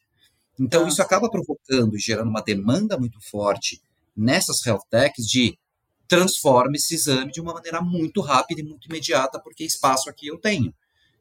Então, 0.59 0.85
ah. 0.85 0.87
isso 0.87 1.01
acaba 1.01 1.29
provocando 1.29 1.95
e 1.95 1.99
gerando 1.99 2.29
uma 2.29 2.41
demanda 2.41 2.97
muito 2.97 3.19
forte 3.21 3.81
nessas 4.15 4.65
health 4.65 4.83
techs 4.89 5.25
de 5.25 5.57
transforme 6.07 6.77
esse 6.77 6.95
exame 6.95 7.31
de 7.31 7.41
uma 7.41 7.53
maneira 7.53 7.81
muito 7.81 8.21
rápida 8.21 8.61
e 8.61 8.63
muito 8.63 8.87
imediata, 8.87 9.39
porque 9.39 9.63
espaço 9.63 10.09
aqui 10.09 10.27
eu 10.27 10.37
tenho. 10.37 10.73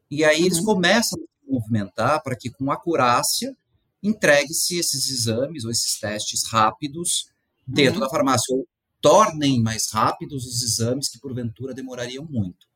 E 0.09 0.23
aí 0.23 0.45
eles 0.45 0.59
uhum. 0.59 0.65
começam 0.65 1.19
a 1.19 1.25
se 1.25 1.51
movimentar 1.51 2.23
para 2.23 2.35
que, 2.35 2.49
com 2.49 2.71
acurácia, 2.71 3.55
entregue-se 4.01 4.79
esses 4.79 5.09
exames 5.09 5.65
ou 5.65 5.71
esses 5.71 5.99
testes 5.99 6.45
rápidos 6.45 7.29
dentro 7.65 7.95
uhum. 7.95 8.05
da 8.05 8.09
farmácia, 8.09 8.55
ou 8.55 8.65
tornem 9.07 9.61
mais 9.61 9.89
rápidos 9.89 10.45
os 10.45 10.61
exames 10.61 11.07
que 11.07 11.19
porventura 11.19 11.73
demorariam 11.73 12.25
muito. 12.29 12.67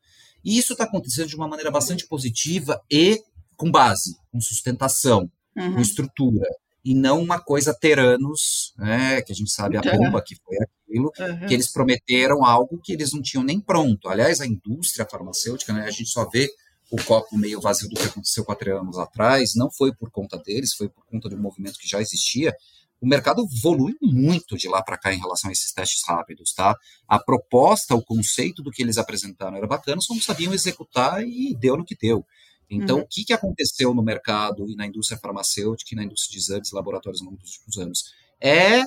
E 0.44 0.58
isso 0.58 0.74
está 0.74 0.86
acontecendo 0.86 1.28
de 1.28 1.36
uma 1.36 1.48
maneira 1.48 1.70
bastante 1.70 2.08
positiva 2.08 2.82
e 2.90 3.22
com 3.58 3.70
base, 3.70 4.16
com 4.32 4.40
sustentação, 4.40 5.30
uhum. 5.56 5.76
com 5.76 5.82
estrutura, 5.82 6.48
e 6.84 6.96
não 6.96 7.22
uma 7.22 7.40
coisa 7.40 7.78
teranos, 7.78 8.74
né, 8.78 9.22
que 9.22 9.32
a 9.32 9.36
gente 9.36 9.52
sabe 9.52 9.78
a 9.78 9.82
bomba 9.82 10.22
que 10.22 10.36
foi 10.44 10.58
aquilo, 10.58 11.12
uhum. 11.20 11.48
que 11.48 11.54
eles 11.54 11.72
prometeram 11.72 12.44
algo 12.44 12.80
que 12.84 12.94
eles 12.94 13.14
não 13.14 13.22
tinham 13.22 13.44
nem 13.44 13.60
pronto. 13.60 14.10
Aliás, 14.10 14.42
a 14.42 14.48
indústria 14.48 15.06
farmacêutica, 15.06 15.74
né, 15.74 15.84
a 15.84 15.92
gente 15.92 16.10
só 16.10 16.28
vê 16.28 16.50
o 16.90 17.02
copo 17.04 17.38
meio 17.38 17.62
vazio 17.62 17.88
do 17.88 17.96
que 17.96 18.08
aconteceu 18.08 18.44
quatro 18.44 18.80
anos 18.80 18.98
atrás, 18.98 19.54
não 19.56 19.70
foi 19.70 19.94
por 19.94 20.10
conta 20.10 20.38
deles, 20.38 20.74
foi 20.74 20.90
por 20.90 21.06
conta 21.06 21.30
de 21.30 21.36
um 21.36 21.42
movimento 21.42 21.78
que 21.78 21.88
já 21.88 22.02
existia, 22.02 22.54
o 23.02 23.08
mercado 23.08 23.44
evolui 23.44 23.96
muito 24.00 24.56
de 24.56 24.70
lá 24.70 24.84
para 24.84 24.98
cá 24.98 25.12
em 25.12 25.20
relação 25.20 25.50
a 25.50 25.52
esses 25.52 25.74
testes 25.74 26.04
rápidos, 26.08 26.54
tá? 26.54 26.76
A 27.08 27.18
proposta, 27.18 27.96
o 27.96 28.04
conceito 28.04 28.62
do 28.62 28.70
que 28.70 28.84
eles 28.84 29.00
apresentaram 29.00 29.58
era 29.58 29.66
bacana, 29.66 30.00
só 30.00 30.14
não 30.14 30.22
sabiam 30.22 30.54
executar 30.54 31.24
e 31.24 31.56
deu 31.56 31.76
no 31.76 31.84
que 31.84 31.98
deu. 32.00 32.24
Então, 32.70 32.98
uhum. 32.98 33.04
o 33.04 33.08
que, 33.08 33.26
que 33.26 33.34
aconteceu 33.34 33.94
no 33.94 34.04
mercado 34.04 34.70
e 34.70 34.76
na 34.76 34.86
indústria 34.86 35.20
farmacêutica 35.20 35.94
e 35.94 35.98
na 35.98 36.04
indústria 36.04 36.32
de 36.32 36.38
exames 36.38 36.72
e 36.72 36.76
laboratórios 36.76 37.22
nos 37.22 37.34
últimos 37.34 37.78
anos? 37.80 38.04
É 38.40 38.84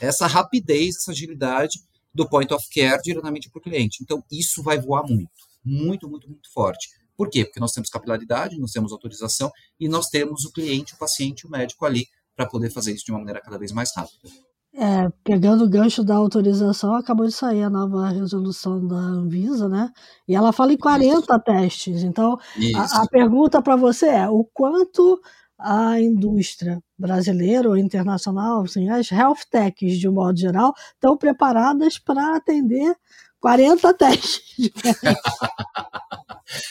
essa 0.00 0.26
rapidez, 0.26 0.96
essa 0.96 1.12
agilidade 1.12 1.78
do 2.12 2.28
point 2.28 2.52
of 2.52 2.66
care 2.70 3.00
diretamente 3.02 3.50
para 3.50 3.60
o 3.60 3.62
cliente. 3.62 4.02
Então, 4.02 4.24
isso 4.32 4.62
vai 4.62 4.80
voar 4.80 5.04
muito, 5.06 5.30
muito, 5.62 6.08
muito, 6.08 6.28
muito 6.28 6.50
forte. 6.52 6.88
Por 7.16 7.28
quê? 7.28 7.44
Porque 7.44 7.60
nós 7.60 7.72
temos 7.72 7.90
capilaridade, 7.90 8.58
nós 8.58 8.72
temos 8.72 8.92
autorização 8.92 9.52
e 9.78 9.88
nós 9.88 10.06
temos 10.06 10.44
o 10.44 10.52
cliente, 10.52 10.94
o 10.94 10.96
paciente, 10.96 11.46
o 11.46 11.50
médico 11.50 11.84
ali 11.84 12.08
para 12.38 12.46
poder 12.46 12.70
fazer 12.70 12.92
isso 12.92 13.04
de 13.04 13.10
uma 13.10 13.18
maneira 13.18 13.40
cada 13.40 13.58
vez 13.58 13.72
mais 13.72 13.90
rápida. 13.96 14.28
É, 14.72 15.08
pegando 15.24 15.64
o 15.64 15.68
gancho 15.68 16.04
da 16.04 16.14
autorização, 16.14 16.94
acabou 16.94 17.26
de 17.26 17.32
sair 17.32 17.64
a 17.64 17.70
nova 17.70 18.10
resolução 18.10 18.86
da 18.86 18.94
Anvisa, 18.94 19.68
né? 19.68 19.90
E 20.28 20.36
ela 20.36 20.52
fala 20.52 20.72
em 20.72 20.76
40 20.76 21.18
isso. 21.18 21.40
testes. 21.40 22.04
Então, 22.04 22.38
a, 22.76 23.02
a, 23.02 23.08
pergunta 23.08 23.60
para 23.60 23.74
você 23.74 24.06
é: 24.06 24.28
o 24.28 24.44
quanto 24.44 25.20
a 25.58 26.00
indústria 26.00 26.80
brasileira 26.96 27.68
ou 27.68 27.76
internacional, 27.76 28.62
assim, 28.62 28.88
as 28.88 29.10
health 29.10 29.40
techs, 29.50 29.98
de 29.98 30.08
um 30.08 30.12
modo 30.12 30.38
geral, 30.38 30.72
estão 30.94 31.16
preparadas 31.16 31.98
para 31.98 32.36
atender 32.36 32.94
40 33.40 33.94
testes. 33.94 34.70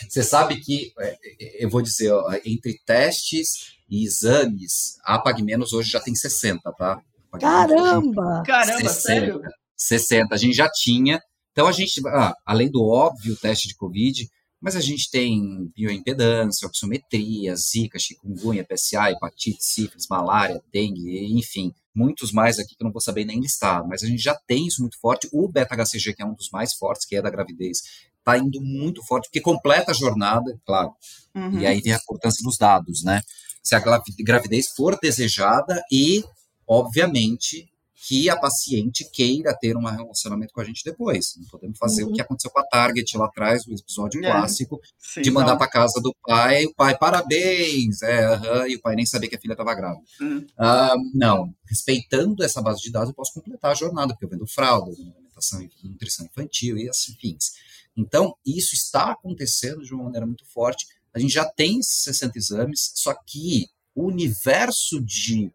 Você 0.09 0.23
sabe 0.23 0.59
que, 0.59 0.91
é, 0.99 1.17
é, 1.39 1.65
eu 1.65 1.69
vou 1.69 1.81
dizer, 1.81 2.11
ó, 2.11 2.31
entre 2.45 2.79
testes 2.85 3.77
e 3.89 4.03
exames, 4.03 4.97
a 5.03 5.19
PagMenos 5.19 5.73
hoje 5.73 5.91
já 5.91 5.99
tem 5.99 6.15
60, 6.15 6.71
tá? 6.73 6.99
Caramba! 7.39 8.43
Caramba, 8.45 8.89
60, 8.89 8.89
sério? 8.89 9.41
60. 9.75 10.33
A 10.33 10.37
gente 10.37 10.55
já 10.55 10.69
tinha. 10.69 11.19
Então 11.51 11.67
a 11.67 11.71
gente, 11.71 12.01
ah, 12.07 12.33
além 12.45 12.69
do 12.69 12.83
óbvio 12.83 13.37
teste 13.37 13.67
de 13.67 13.75
Covid, 13.75 14.27
mas 14.61 14.75
a 14.75 14.81
gente 14.81 15.09
tem 15.11 15.71
bioimpedância, 15.75 16.67
oxometria, 16.67 17.55
zika, 17.55 17.99
chikungunya, 17.99 18.65
PSA, 18.65 19.11
hepatite, 19.11 19.63
sífilis, 19.63 20.07
malária, 20.09 20.61
dengue, 20.73 21.37
enfim, 21.37 21.73
muitos 21.93 22.31
mais 22.31 22.59
aqui 22.59 22.75
que 22.75 22.83
eu 22.83 22.85
não 22.85 22.91
vou 22.91 23.01
saber 23.01 23.25
nem 23.25 23.39
listar, 23.39 23.87
mas 23.87 24.03
a 24.03 24.07
gente 24.07 24.21
já 24.21 24.35
tem 24.47 24.67
isso 24.67 24.81
muito 24.81 24.99
forte. 24.99 25.27
O 25.31 25.47
beta-HCG, 25.47 26.13
que 26.13 26.21
é 26.21 26.25
um 26.25 26.33
dos 26.33 26.49
mais 26.51 26.73
fortes, 26.73 27.05
que 27.05 27.15
é 27.15 27.21
da 27.21 27.29
gravidez, 27.29 27.81
está 28.19 28.37
indo 28.37 28.61
muito 28.61 29.03
forte, 29.03 29.27
porque 29.27 29.41
completa 29.41 29.91
a 29.91 29.95
jornada, 29.95 30.59
claro. 30.65 30.93
Uhum. 31.33 31.59
E 31.59 31.65
aí 31.65 31.81
tem 31.81 31.93
a 31.93 31.97
importância 31.97 32.43
dos 32.43 32.57
dados, 32.57 33.03
né? 33.03 33.21
Se 33.63 33.75
a 33.75 33.81
gravidez 34.19 34.67
for 34.75 34.97
desejada 35.01 35.81
e, 35.91 36.23
obviamente, 36.67 37.69
que 38.05 38.29
a 38.29 38.37
paciente 38.37 39.09
queira 39.11 39.57
ter 39.59 39.75
um 39.75 39.83
relacionamento 39.83 40.53
com 40.53 40.61
a 40.61 40.63
gente 40.63 40.83
depois. 40.83 41.35
Não 41.37 41.47
podemos 41.47 41.77
fazer 41.79 42.03
uhum. 42.03 42.11
o 42.11 42.13
que 42.13 42.21
aconteceu 42.21 42.51
com 42.51 42.59
a 42.59 42.63
Target 42.63 43.17
lá 43.17 43.25
atrás, 43.25 43.65
o 43.65 43.73
episódio 43.73 44.23
é. 44.23 44.31
clássico, 44.31 44.79
Sim, 44.99 45.21
de 45.23 45.31
mandar 45.31 45.57
para 45.57 45.67
casa 45.67 45.99
do 45.99 46.15
pai, 46.25 46.65
o 46.65 46.75
pai, 46.75 46.95
parabéns, 46.97 48.03
é, 48.03 48.29
uhum, 48.29 48.67
e 48.67 48.75
o 48.75 48.81
pai 48.81 48.95
nem 48.95 49.05
sabia 49.05 49.27
que 49.27 49.35
a 49.35 49.39
filha 49.39 49.53
estava 49.53 49.73
grávida. 49.73 50.03
Uhum. 50.21 50.37
Uh, 50.37 51.11
não, 51.15 51.53
respeitando 51.65 52.43
essa 52.43 52.61
base 52.61 52.81
de 52.81 52.91
dados, 52.91 53.09
eu 53.09 53.15
posso 53.15 53.33
completar 53.33 53.71
a 53.71 53.75
jornada, 53.75 54.13
porque 54.13 54.25
eu 54.25 54.29
vendo 54.29 54.45
fralda, 54.45 54.91
alimentação 54.91 55.61
e 55.61 55.87
nutrição 55.87 56.25
infantil 56.25 56.77
e 56.77 56.87
assim, 56.87 57.13
fins. 57.19 57.53
Então, 57.95 58.35
isso 58.45 58.75
está 58.75 59.11
acontecendo 59.11 59.81
de 59.83 59.93
uma 59.93 60.03
maneira 60.03 60.25
muito 60.25 60.45
forte. 60.45 60.85
A 61.13 61.19
gente 61.19 61.33
já 61.33 61.45
tem 61.45 61.79
esses 61.79 62.03
60 62.03 62.37
exames, 62.37 62.91
só 62.93 63.15
que 63.25 63.65
o 63.95 64.05
universo 64.05 65.01
de 65.01 65.51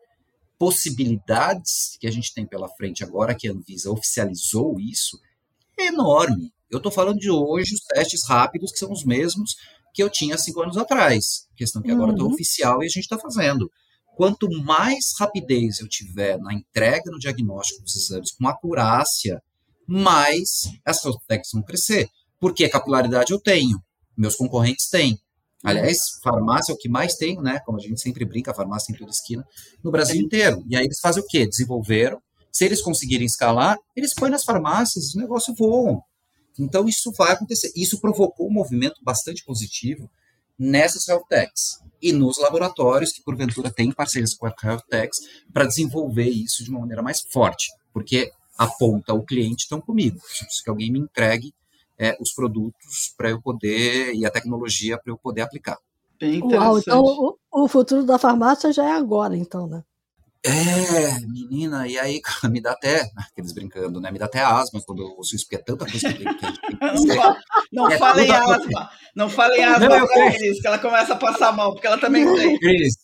possibilidades 0.62 1.96
que 1.98 2.06
a 2.06 2.10
gente 2.12 2.32
tem 2.32 2.46
pela 2.46 2.68
frente 2.68 3.02
agora 3.02 3.34
que 3.34 3.48
a 3.48 3.50
Anvisa 3.50 3.90
oficializou 3.90 4.78
isso 4.78 5.18
é 5.76 5.86
enorme. 5.86 6.52
Eu 6.70 6.76
estou 6.76 6.92
falando 6.92 7.18
de 7.18 7.28
hoje 7.28 7.74
os 7.74 7.80
testes 7.80 8.24
rápidos, 8.28 8.70
que 8.70 8.78
são 8.78 8.92
os 8.92 9.04
mesmos 9.04 9.56
que 9.92 10.00
eu 10.00 10.08
tinha 10.08 10.38
cinco 10.38 10.62
anos 10.62 10.76
atrás. 10.76 11.48
Questão 11.56 11.82
que 11.82 11.90
agora 11.90 12.12
está 12.12 12.22
uhum. 12.22 12.30
oficial 12.30 12.80
e 12.80 12.86
a 12.86 12.88
gente 12.88 13.02
está 13.02 13.18
fazendo. 13.18 13.68
Quanto 14.14 14.48
mais 14.62 15.12
rapidez 15.18 15.80
eu 15.80 15.88
tiver 15.88 16.38
na 16.38 16.54
entrega 16.54 17.10
no 17.10 17.18
diagnóstico 17.18 17.82
dos 17.82 17.96
exames 17.96 18.30
com 18.30 18.46
acurácia, 18.46 19.42
mais 19.84 20.70
essas 20.86 21.12
técnicas 21.26 21.50
vão 21.52 21.64
crescer. 21.64 22.08
Porque 22.38 22.66
a 22.66 22.70
capilaridade 22.70 23.32
eu 23.32 23.40
tenho, 23.40 23.82
meus 24.16 24.36
concorrentes 24.36 24.88
têm. 24.88 25.18
Aliás, 25.62 25.98
farmácia 26.22 26.72
é 26.72 26.74
o 26.74 26.78
que 26.78 26.88
mais 26.88 27.14
tem, 27.14 27.40
né? 27.40 27.60
Como 27.60 27.78
a 27.78 27.80
gente 27.80 28.00
sempre 28.00 28.24
brinca, 28.24 28.52
farmácia 28.52 28.92
em 28.92 28.96
toda 28.96 29.10
esquina, 29.10 29.46
no 29.82 29.90
Brasil 29.90 30.20
inteiro. 30.20 30.64
E 30.68 30.76
aí 30.76 30.84
eles 30.84 30.98
fazem 31.00 31.22
o 31.22 31.26
quê? 31.26 31.46
Desenvolveram 31.46 32.20
Se 32.50 32.66
eles 32.66 32.82
conseguirem 32.82 33.26
escalar, 33.26 33.78
eles 33.96 34.12
põem 34.12 34.30
nas 34.30 34.44
farmácias, 34.44 35.14
o 35.14 35.18
negócio 35.18 35.54
voa. 35.54 36.02
Então, 36.58 36.86
isso 36.86 37.10
vai 37.12 37.32
acontecer. 37.32 37.72
Isso 37.74 37.98
provocou 37.98 38.46
um 38.46 38.52
movimento 38.52 39.00
bastante 39.02 39.42
positivo 39.42 40.10
nessas 40.58 41.08
health 41.08 41.24
techs 41.28 41.80
e 42.00 42.12
nos 42.12 42.38
laboratórios 42.38 43.10
que, 43.12 43.22
porventura, 43.22 43.70
têm 43.70 43.90
parcerias 43.90 44.34
com 44.34 44.46
a 44.46 44.54
health 44.62 44.82
techs 44.88 45.18
para 45.52 45.64
desenvolver 45.64 46.28
isso 46.28 46.62
de 46.62 46.70
uma 46.70 46.80
maneira 46.80 47.02
mais 47.02 47.22
forte, 47.30 47.70
porque 47.92 48.30
aponta 48.58 49.14
o 49.14 49.24
cliente 49.24 49.62
estão 49.62 49.80
comigo. 49.80 50.20
Preciso 50.20 50.62
que 50.62 50.70
alguém 50.70 50.92
me 50.92 50.98
entregue 50.98 51.54
é, 52.02 52.16
os 52.20 52.32
produtos 52.32 53.14
para 53.16 53.30
eu 53.30 53.40
poder 53.40 54.12
e 54.12 54.26
a 54.26 54.30
tecnologia 54.30 54.98
para 54.98 55.12
eu 55.12 55.16
poder 55.16 55.42
aplicar. 55.42 55.78
Bem 56.20 56.42
Uau, 56.42 56.78
então 56.78 57.00
o, 57.00 57.36
o 57.52 57.68
futuro 57.68 58.04
da 58.04 58.18
farmácia 58.18 58.72
já 58.72 58.84
é 58.84 58.92
agora, 58.92 59.36
então, 59.36 59.68
né? 59.68 59.84
É, 60.44 61.20
menina, 61.20 61.86
e 61.86 61.96
aí 61.96 62.20
me 62.50 62.60
dá 62.60 62.72
até, 62.72 63.08
aqueles 63.30 63.52
brincando, 63.52 64.00
né? 64.00 64.10
Me 64.10 64.18
dá 64.18 64.24
até 64.24 64.40
asma 64.40 64.80
quando 64.84 65.02
eu 65.02 65.14
ouço 65.16 65.36
isso, 65.36 65.44
porque 65.44 65.54
é 65.54 65.64
tanta 65.64 65.86
coisa 65.86 66.12
que, 66.12 66.18
que 66.18 66.26
a 66.26 66.48
gente 66.48 66.60
tem 66.60 66.70
que 66.70 66.78
fazer. 66.78 67.38
Não, 67.72 67.88
é 67.88 67.96
fala 67.96 68.22
em 68.24 68.30
asma, 68.32 68.90
não 69.14 69.30
fala 69.30 69.56
em 69.56 69.64
asma 69.64 69.88
não, 69.88 70.06
pra 70.06 70.32
Cris, 70.32 70.60
que 70.60 70.66
ela 70.66 70.78
começa 70.80 71.12
a 71.12 71.16
passar 71.16 71.52
mal, 71.52 71.72
porque 71.72 71.86
ela 71.86 71.98
também 71.98 72.24
tem. 72.34 72.58
Cris, 72.58 72.94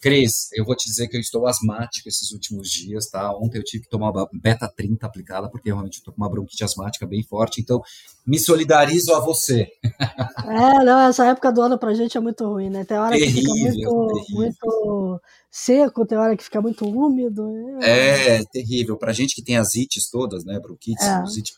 Cris, 0.00 0.48
eu 0.54 0.64
vou 0.64 0.76
te 0.76 0.88
dizer 0.88 1.08
que 1.08 1.16
eu 1.16 1.20
estou 1.20 1.46
asmático 1.46 2.08
esses 2.08 2.30
últimos 2.30 2.70
dias, 2.70 3.06
tá? 3.08 3.34
Ontem 3.36 3.58
eu 3.58 3.64
tive 3.64 3.84
que 3.84 3.90
tomar 3.90 4.10
uma 4.10 4.28
beta 4.32 4.68
30 4.68 5.04
aplicada, 5.04 5.50
porque 5.50 5.70
realmente 5.70 5.98
eu 5.98 6.04
tô 6.04 6.12
com 6.12 6.22
uma 6.22 6.30
bronquite 6.30 6.62
asmática 6.62 7.04
bem 7.04 7.22
forte, 7.24 7.60
então 7.60 7.82
me 8.24 8.38
solidarizo 8.38 9.12
a 9.14 9.20
você. 9.20 9.66
É, 10.48 10.84
não, 10.84 11.00
essa 11.00 11.26
época 11.26 11.52
do 11.52 11.60
ano 11.60 11.78
pra 11.78 11.92
gente 11.92 12.16
é 12.16 12.20
muito 12.20 12.46
ruim, 12.46 12.70
né? 12.70 12.82
Tem 12.84 12.96
hora 12.96 13.10
terrível, 13.10 13.44
que 13.44 13.50
fica 13.50 13.90
muito, 13.90 14.24
muito 14.30 15.20
seco, 15.50 16.06
tem 16.06 16.16
hora 16.16 16.36
que 16.36 16.44
fica 16.44 16.60
muito 16.62 16.86
úmido. 16.86 17.78
É, 17.82 18.36
é 18.36 18.44
terrível. 18.44 18.96
Pra 18.96 19.12
gente 19.12 19.34
que 19.34 19.42
tem 19.42 19.58
as 19.58 19.74
ites 19.74 20.08
todas, 20.08 20.44
né? 20.44 20.58
Bronquites, 20.58 21.04
é. 21.04 21.16
sinusite, 21.16 21.54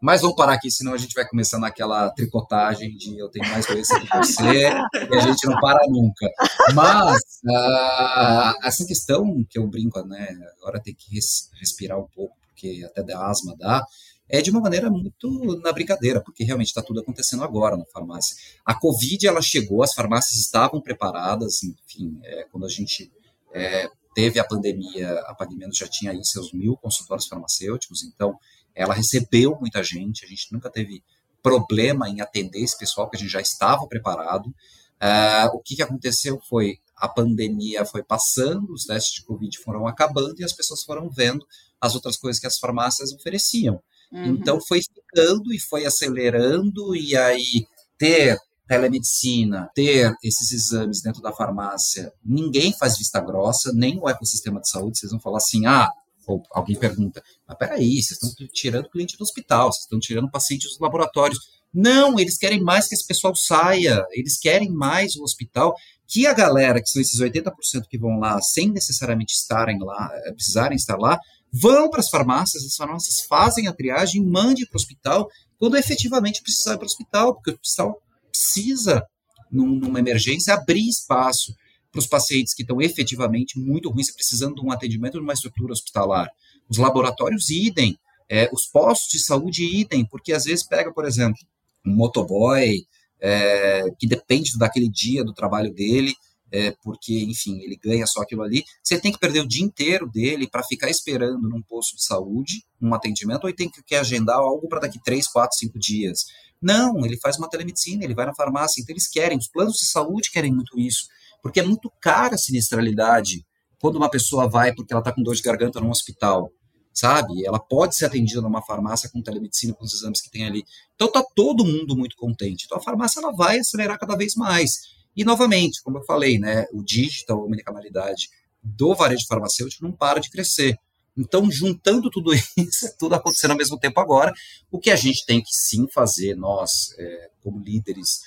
mas 0.00 0.20
vamos 0.20 0.36
parar 0.36 0.52
aqui, 0.52 0.70
senão 0.70 0.92
a 0.92 0.96
gente 0.96 1.14
vai 1.14 1.26
começar 1.26 1.58
naquela 1.58 2.10
tricotagem 2.10 2.96
de 2.96 3.18
eu 3.18 3.28
tenho 3.28 3.48
mais 3.50 3.66
doença 3.66 3.98
que 3.98 4.06
você 4.16 4.68
e 4.68 5.16
a 5.16 5.20
gente 5.20 5.46
não 5.46 5.60
para 5.60 5.80
nunca. 5.88 6.28
Mas 6.74 7.20
uh, 7.44 8.54
essa 8.62 8.86
questão 8.86 9.44
que 9.50 9.58
eu 9.58 9.66
brinco, 9.66 10.00
né? 10.04 10.28
Agora 10.60 10.80
tem 10.80 10.94
que 10.94 11.14
res, 11.14 11.50
respirar 11.58 11.98
um 11.98 12.06
pouco, 12.14 12.36
porque 12.46 12.84
até 12.84 13.02
da 13.02 13.26
asma 13.26 13.56
dá 13.58 13.84
é 14.28 14.42
de 14.42 14.50
uma 14.50 14.60
maneira 14.60 14.90
muito 14.90 15.58
na 15.62 15.72
brincadeira, 15.72 16.20
porque 16.20 16.44
realmente 16.44 16.68
está 16.68 16.82
tudo 16.82 17.00
acontecendo 17.00 17.42
agora 17.42 17.76
na 17.76 17.84
farmácia. 17.86 18.36
A 18.64 18.74
Covid 18.74 19.26
ela 19.26 19.40
chegou, 19.40 19.82
as 19.82 19.94
farmácias 19.94 20.38
estavam 20.38 20.80
preparadas, 20.80 21.62
enfim, 21.62 22.20
é, 22.22 22.44
quando 22.52 22.66
a 22.66 22.68
gente 22.68 23.10
é, 23.54 23.88
teve 24.14 24.38
a 24.38 24.44
pandemia, 24.44 25.20
a 25.20 25.34
Pagamentos 25.34 25.78
já 25.78 25.88
tinha 25.88 26.12
aí 26.12 26.22
seus 26.24 26.52
mil 26.52 26.76
consultórios 26.76 27.26
farmacêuticos, 27.26 28.04
então 28.04 28.38
ela 28.78 28.94
recebeu 28.94 29.56
muita 29.60 29.82
gente, 29.82 30.24
a 30.24 30.28
gente 30.28 30.52
nunca 30.52 30.70
teve 30.70 31.02
problema 31.42 32.08
em 32.08 32.20
atender 32.20 32.60
esse 32.60 32.78
pessoal, 32.78 33.06
porque 33.06 33.16
a 33.16 33.20
gente 33.20 33.32
já 33.32 33.40
estava 33.40 33.86
preparado. 33.86 34.46
Uh, 34.46 35.54
o 35.54 35.60
que, 35.60 35.76
que 35.76 35.82
aconteceu 35.82 36.40
foi 36.48 36.78
a 36.96 37.08
pandemia 37.08 37.84
foi 37.84 38.02
passando, 38.02 38.72
os 38.72 38.84
testes 38.84 39.14
de 39.14 39.24
Covid 39.24 39.56
foram 39.58 39.86
acabando 39.86 40.34
e 40.38 40.44
as 40.44 40.52
pessoas 40.52 40.82
foram 40.82 41.08
vendo 41.08 41.46
as 41.80 41.94
outras 41.94 42.16
coisas 42.16 42.40
que 42.40 42.46
as 42.46 42.58
farmácias 42.58 43.12
ofereciam. 43.12 43.80
Uhum. 44.10 44.26
Então 44.26 44.60
foi 44.60 44.80
ficando 44.82 45.52
e 45.52 45.60
foi 45.60 45.86
acelerando, 45.86 46.96
e 46.96 47.16
aí 47.16 47.66
ter 47.96 48.36
telemedicina, 48.66 49.70
ter 49.74 50.12
esses 50.22 50.52
exames 50.52 51.00
dentro 51.00 51.22
da 51.22 51.32
farmácia, 51.32 52.12
ninguém 52.24 52.72
faz 52.76 52.98
vista 52.98 53.20
grossa, 53.20 53.72
nem 53.72 53.98
o 53.98 54.08
ecossistema 54.08 54.60
de 54.60 54.68
saúde, 54.68 54.98
vocês 54.98 55.10
vão 55.10 55.20
falar 55.20 55.38
assim, 55.38 55.66
ah, 55.66 55.90
ou 56.28 56.42
alguém 56.52 56.76
pergunta, 56.78 57.22
mas 57.46 57.56
peraí, 57.56 58.02
vocês 58.02 58.22
estão 58.22 58.46
tirando 58.52 58.90
cliente 58.90 59.16
do 59.16 59.22
hospital, 59.22 59.72
vocês 59.72 59.84
estão 59.84 59.98
tirando 59.98 60.30
pacientes 60.30 60.68
dos 60.68 60.78
laboratórios. 60.78 61.38
Não, 61.72 62.18
eles 62.18 62.36
querem 62.36 62.62
mais 62.62 62.86
que 62.86 62.94
esse 62.94 63.06
pessoal 63.06 63.34
saia, 63.34 64.04
eles 64.12 64.38
querem 64.38 64.70
mais 64.70 65.16
o 65.16 65.22
hospital, 65.22 65.74
que 66.06 66.26
a 66.26 66.32
galera, 66.32 66.80
que 66.80 66.88
são 66.88 67.00
esses 67.00 67.20
80% 67.20 67.52
que 67.88 67.98
vão 67.98 68.18
lá 68.18 68.40
sem 68.40 68.70
necessariamente 68.70 69.32
estarem 69.32 69.78
lá, 69.78 70.10
eh, 70.24 70.32
precisarem 70.32 70.76
estar 70.76 70.98
lá, 70.98 71.18
vão 71.52 71.90
para 71.90 72.00
as 72.00 72.08
farmácias, 72.08 72.64
as 72.64 72.76
farmácias 72.76 73.22
fazem 73.26 73.66
a 73.66 73.72
triagem, 73.72 74.24
mandem 74.24 74.66
para 74.66 74.76
o 74.76 74.80
hospital 74.80 75.28
quando 75.58 75.76
efetivamente 75.76 76.42
precisar 76.42 76.74
ir 76.74 76.76
para 76.76 76.84
o 76.84 76.86
hospital, 76.86 77.34
porque 77.34 77.50
o 77.50 77.58
hospital 77.62 78.00
precisa, 78.30 79.02
num, 79.50 79.66
numa 79.66 79.98
emergência, 79.98 80.54
abrir 80.54 80.88
espaço 80.88 81.54
para 81.90 81.98
os 81.98 82.06
pacientes 82.06 82.54
que 82.54 82.62
estão 82.62 82.80
efetivamente 82.80 83.58
muito 83.58 83.90
ruins, 83.90 84.10
precisando 84.10 84.56
de 84.56 84.60
um 84.60 84.70
atendimento 84.70 85.18
numa 85.18 85.32
estrutura 85.32 85.72
hospitalar. 85.72 86.28
Os 86.68 86.76
laboratórios 86.76 87.48
idem, 87.50 87.98
é, 88.28 88.48
os 88.52 88.66
postos 88.66 89.10
de 89.10 89.18
saúde 89.18 89.64
idem, 89.64 90.04
porque 90.04 90.32
às 90.32 90.44
vezes 90.44 90.66
pega, 90.66 90.92
por 90.92 91.06
exemplo, 91.06 91.38
um 91.84 91.94
motoboy 91.94 92.84
é, 93.20 93.84
que 93.98 94.06
depende 94.06 94.56
daquele 94.58 94.88
dia 94.88 95.24
do 95.24 95.32
trabalho 95.32 95.72
dele, 95.72 96.14
é, 96.50 96.74
porque, 96.82 97.14
enfim, 97.24 97.60
ele 97.60 97.76
ganha 97.76 98.06
só 98.06 98.22
aquilo 98.22 98.42
ali. 98.42 98.64
Você 98.82 98.98
tem 98.98 99.12
que 99.12 99.18
perder 99.18 99.40
o 99.40 99.48
dia 99.48 99.64
inteiro 99.64 100.06
dele 100.10 100.48
para 100.48 100.62
ficar 100.62 100.88
esperando 100.88 101.48
num 101.48 101.62
posto 101.62 101.96
de 101.96 102.04
saúde, 102.04 102.64
um 102.80 102.94
atendimento, 102.94 103.44
ou 103.44 103.50
ele 103.50 103.56
tem 103.56 103.70
que, 103.70 103.82
que 103.82 103.94
agendar 103.94 104.36
algo 104.36 104.68
para 104.68 104.80
daqui 104.80 104.98
3, 105.02 105.26
4, 105.28 105.58
5 105.58 105.78
dias. 105.78 106.26
Não, 106.60 107.04
ele 107.04 107.18
faz 107.18 107.38
uma 107.38 107.48
telemedicina, 107.48 108.02
ele 108.02 108.14
vai 108.14 108.26
na 108.26 108.34
farmácia, 108.34 108.80
então 108.80 108.92
eles 108.92 109.06
querem, 109.06 109.38
os 109.38 109.48
planos 109.48 109.76
de 109.76 109.86
saúde 109.86 110.30
querem 110.30 110.52
muito 110.52 110.78
isso 110.78 111.06
porque 111.42 111.60
é 111.60 111.62
muito 111.62 111.90
cara 112.00 112.34
a 112.34 112.38
sinistralidade 112.38 113.44
quando 113.80 113.96
uma 113.96 114.10
pessoa 114.10 114.48
vai 114.48 114.74
porque 114.74 114.92
ela 114.92 115.00
está 115.00 115.12
com 115.12 115.22
dor 115.22 115.34
de 115.34 115.42
garganta 115.42 115.80
num 115.80 115.90
hospital, 115.90 116.50
sabe? 116.92 117.46
Ela 117.46 117.60
pode 117.60 117.96
ser 117.96 118.06
atendida 118.06 118.40
numa 118.40 118.62
farmácia 118.62 119.08
com 119.12 119.22
telemedicina, 119.22 119.74
com 119.74 119.84
os 119.84 119.94
exames 119.94 120.20
que 120.20 120.30
tem 120.30 120.44
ali. 120.44 120.64
Então 120.94 121.10
tá 121.10 121.24
todo 121.34 121.64
mundo 121.64 121.96
muito 121.96 122.16
contente. 122.16 122.64
Então 122.66 122.78
a 122.78 122.82
farmácia 122.82 123.20
ela 123.20 123.32
vai 123.32 123.58
acelerar 123.58 123.98
cada 123.98 124.16
vez 124.16 124.34
mais. 124.34 124.98
E 125.16 125.24
novamente, 125.24 125.82
como 125.82 125.98
eu 125.98 126.04
falei, 126.04 126.38
né, 126.38 126.66
o 126.72 126.82
digital, 126.82 127.40
a 127.40 127.44
omnicanalidade 127.44 128.28
do 128.62 128.94
varejo 128.94 129.26
farmacêutico 129.26 129.84
não 129.84 129.92
para 129.92 130.20
de 130.20 130.30
crescer. 130.30 130.76
Então, 131.16 131.50
juntando 131.50 132.08
tudo 132.10 132.32
isso, 132.32 132.46
tudo 132.96 133.16
acontecendo 133.16 133.50
ao 133.50 133.56
mesmo 133.56 133.76
tempo 133.78 133.98
agora, 133.98 134.32
o 134.70 134.78
que 134.78 134.90
a 134.90 134.96
gente 134.96 135.26
tem 135.26 135.40
que 135.40 135.52
sim 135.52 135.88
fazer, 135.92 136.36
nós, 136.36 136.94
é, 136.96 137.30
como 137.42 137.58
líderes 137.58 138.20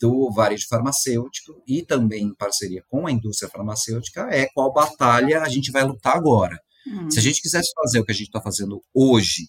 do 0.00 0.30
varejo 0.30 0.66
farmacêutico 0.68 1.62
e 1.66 1.82
também 1.82 2.24
em 2.24 2.34
parceria 2.34 2.82
com 2.88 3.06
a 3.06 3.12
indústria 3.12 3.50
farmacêutica 3.50 4.28
é 4.30 4.46
qual 4.52 4.72
batalha 4.72 5.42
a 5.42 5.48
gente 5.48 5.70
vai 5.70 5.84
lutar 5.84 6.16
agora. 6.16 6.58
Hum. 6.86 7.10
Se 7.10 7.18
a 7.18 7.22
gente 7.22 7.40
quisesse 7.40 7.70
fazer 7.74 8.00
o 8.00 8.04
que 8.04 8.12
a 8.12 8.14
gente 8.14 8.26
está 8.26 8.40
fazendo 8.40 8.82
hoje, 8.92 9.48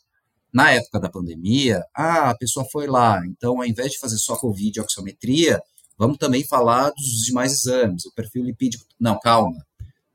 na 0.54 0.72
época 0.72 1.00
da 1.00 1.10
pandemia, 1.10 1.84
ah, 1.94 2.30
a 2.30 2.38
pessoa 2.38 2.66
foi 2.72 2.88
lá, 2.88 3.22
então 3.28 3.58
ao 3.58 3.66
invés 3.66 3.92
de 3.92 4.00
fazer 4.00 4.18
só 4.18 4.38
Covid 4.38 4.78
e 4.78 4.82
oxiometria, 4.82 5.62
vamos 5.98 6.18
também 6.18 6.46
falar 6.46 6.92
dos 6.92 7.26
demais 7.26 7.52
exames, 7.52 8.06
o 8.06 8.14
perfil 8.14 8.44
lipídico. 8.44 8.86
Não, 9.00 9.20
calma. 9.20 9.58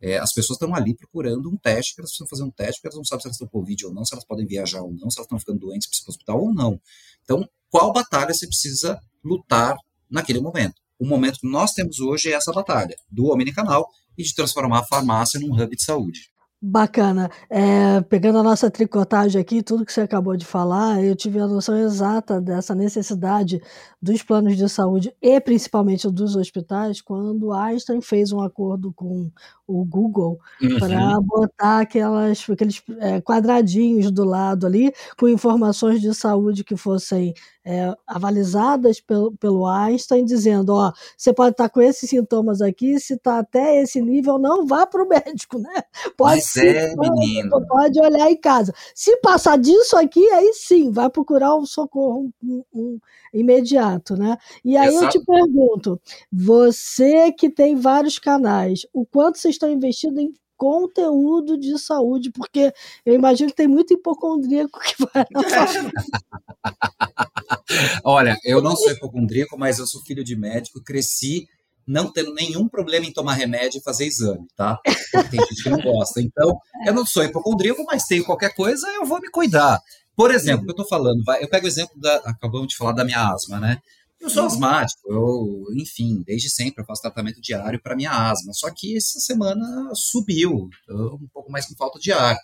É, 0.01 0.17
as 0.17 0.33
pessoas 0.33 0.57
estão 0.57 0.75
ali 0.75 0.95
procurando 0.95 1.51
um 1.51 1.59
teste, 1.59 1.95
elas 1.99 2.11
precisam 2.11 2.27
fazer 2.27 2.43
um 2.43 2.51
teste, 2.51 2.81
porque 2.81 2.87
elas 2.89 2.97
não 2.97 3.05
sabem 3.05 3.21
se 3.21 3.27
elas 3.27 3.35
estão 3.35 3.49
com 3.49 3.59
Covid 3.59 3.87
ou 3.87 3.93
não, 3.93 4.03
se 4.03 4.15
elas 4.15 4.25
podem 4.25 4.47
viajar 4.47 4.81
ou 4.81 4.93
não, 4.93 5.11
se 5.11 5.19
elas 5.19 5.27
estão 5.27 5.39
ficando 5.39 5.59
doentes, 5.59 5.87
precisam 5.87 6.07
para 6.07 6.11
o 6.11 6.15
hospital 6.15 6.43
ou 6.43 6.55
não. 6.55 6.81
Então, 7.23 7.47
qual 7.69 7.93
batalha 7.93 8.33
você 8.33 8.47
precisa 8.47 8.99
lutar 9.23 9.77
naquele 10.11 10.41
momento. 10.41 10.75
O 10.99 11.07
momento 11.07 11.41
que 11.41 11.51
nós 11.51 11.73
temos 11.73 12.01
hoje 12.01 12.31
é 12.31 12.33
essa 12.33 12.53
batalha 12.53 12.95
do 13.11 13.27
omnicanal 13.27 13.89
e 14.19 14.23
de 14.23 14.35
transformar 14.35 14.81
a 14.81 14.87
farmácia 14.87 15.41
num 15.41 15.53
hub 15.53 15.75
de 15.75 15.83
saúde. 15.83 16.30
Bacana. 16.63 17.31
É, 17.49 18.03
pegando 18.03 18.39
a 18.39 18.43
nossa 18.43 18.71
tricotagem 18.71 19.41
aqui, 19.41 19.63
tudo 19.63 19.87
que 19.87 19.93
você 19.93 20.03
acabou 20.03 20.37
de 20.37 20.45
falar, 20.45 21.03
eu 21.03 21.17
tive 21.17 21.41
a 21.41 21.47
noção 21.47 21.75
exata 21.79 22.39
dessa 22.39 22.75
necessidade 22.75 23.63
dos 24.01 24.23
planos 24.23 24.59
de 24.59 24.69
saúde 24.69 25.11
e 25.23 25.41
principalmente 25.41 26.11
dos 26.11 26.37
hospitais 26.37 27.01
quando 27.01 27.53
Einstein 27.55 28.03
fez 28.03 28.31
um 28.31 28.43
acordo 28.43 28.93
com 28.93 29.31
o 29.67 29.85
Google 29.85 30.39
uhum. 30.61 30.79
para 30.79 31.21
botar 31.21 31.81
aquelas, 31.81 32.45
aqueles 32.51 32.83
é, 32.99 33.21
quadradinhos 33.23 34.11
do 34.11 34.25
lado 34.25 34.67
ali 34.67 34.93
com 35.17 35.29
informações 35.29 36.01
de 36.01 36.13
saúde 36.15 36.65
que 36.65 36.77
fossem 36.77 37.33
é, 37.65 37.95
avalizadas 38.07 39.01
pelo, 39.01 39.33
pelo 39.37 39.67
Einstein, 39.67 40.25
dizendo: 40.25 40.75
ó, 40.75 40.93
você 41.17 41.33
pode 41.33 41.53
estar 41.53 41.69
com 41.69 41.81
esses 41.81 42.09
sintomas 42.09 42.61
aqui, 42.61 42.99
se 42.99 43.15
está 43.15 43.39
até 43.39 43.81
esse 43.81 44.01
nível, 44.01 44.39
não 44.39 44.67
vá 44.67 44.87
para 44.87 45.05
o 45.05 45.09
médico, 45.09 45.59
né? 45.59 45.83
Pode 46.17 46.43
Sim, 46.53 46.67
é, 46.67 46.97
menino. 46.97 47.65
Pode 47.69 48.01
olhar 48.01 48.29
em 48.29 48.37
casa. 48.37 48.75
Se 48.95 49.17
passar 49.19 49.57
disso 49.57 49.97
aqui, 49.97 50.29
aí 50.33 50.53
sim, 50.55 50.91
vai 50.91 51.09
procurar 51.09 51.55
um 51.57 51.65
socorro 51.65 52.29
um, 52.43 52.65
um, 52.75 52.99
imediato, 53.33 54.17
né? 54.17 54.37
E 54.65 54.77
aí 54.77 54.89
Exato. 54.89 55.05
eu 55.05 55.11
te 55.11 55.25
pergunto: 55.25 56.01
você 56.33 57.31
que 57.31 57.49
tem 57.49 57.77
vários 57.77 58.19
canais, 58.19 58.85
o 58.93 59.07
quanto 59.07 59.39
vocês 59.39 59.55
estão 59.55 59.71
investindo 59.71 60.19
em 60.19 60.35
conteúdo 60.57 61.57
de 61.57 61.79
saúde, 61.79 62.33
porque 62.33 62.73
eu 63.07 63.15
imagino 63.15 63.49
que 63.49 63.57
tem 63.57 63.69
muito 63.69 63.95
hipocondríaco 63.95 64.81
que 64.81 64.97
vai 64.99 65.25
na 65.31 65.41
Olha, 68.05 68.37
eu 68.45 68.61
não 68.61 68.77
sou 68.77 68.91
hipocondríaco, 68.91 69.57
mas 69.57 69.79
eu 69.79 69.87
sou 69.87 70.03
filho 70.03 70.25
de 70.25 70.37
médico, 70.37 70.83
cresci 70.83 71.49
não 71.91 72.13
tendo 72.13 72.33
nenhum 72.33 72.69
problema 72.69 73.05
em 73.05 73.13
tomar 73.13 73.35
remédio 73.35 73.79
e 73.79 73.83
fazer 73.83 74.07
exame, 74.07 74.47
tá? 74.57 74.79
Porque 75.13 75.29
tem 75.29 75.41
gente 75.41 75.63
que 75.65 75.71
não 75.71 75.81
gosta. 75.81 76.21
Então, 76.21 76.57
eu 76.87 76.95
não 76.95 77.05
sou 77.05 77.25
hipocondríaco, 77.25 77.83
mas 77.85 78.05
tenho 78.05 78.25
qualquer 78.25 78.55
coisa, 78.55 78.87
eu 78.91 79.05
vou 79.05 79.21
me 79.21 79.29
cuidar. 79.29 79.81
Por 80.15 80.31
exemplo, 80.31 80.65
que 80.65 80.71
eu 80.71 80.75
estou 80.75 80.87
falando, 80.87 81.25
vai, 81.25 81.43
eu 81.43 81.49
pego 81.49 81.65
o 81.65 81.69
exemplo 81.69 81.99
da. 82.01 82.15
Acabamos 82.19 82.69
de 82.69 82.77
falar 82.77 82.93
da 82.93 83.05
minha 83.05 83.29
asma, 83.29 83.59
né? 83.59 83.79
Eu 84.21 84.29
sou 84.29 84.45
asmático, 84.45 85.11
eu, 85.11 85.65
enfim, 85.75 86.23
desde 86.27 86.51
sempre 86.51 86.83
eu 86.83 86.87
faço 86.87 87.01
tratamento 87.01 87.41
diário 87.41 87.81
para 87.83 87.97
minha 87.97 88.13
asma. 88.13 88.53
Só 88.53 88.71
que 88.71 88.97
essa 88.97 89.19
semana 89.19 89.91
subiu, 89.95 90.69
um 90.89 91.29
pouco 91.33 91.51
mais 91.51 91.67
com 91.67 91.75
falta 91.75 91.99
de 91.99 92.13
ar. 92.13 92.37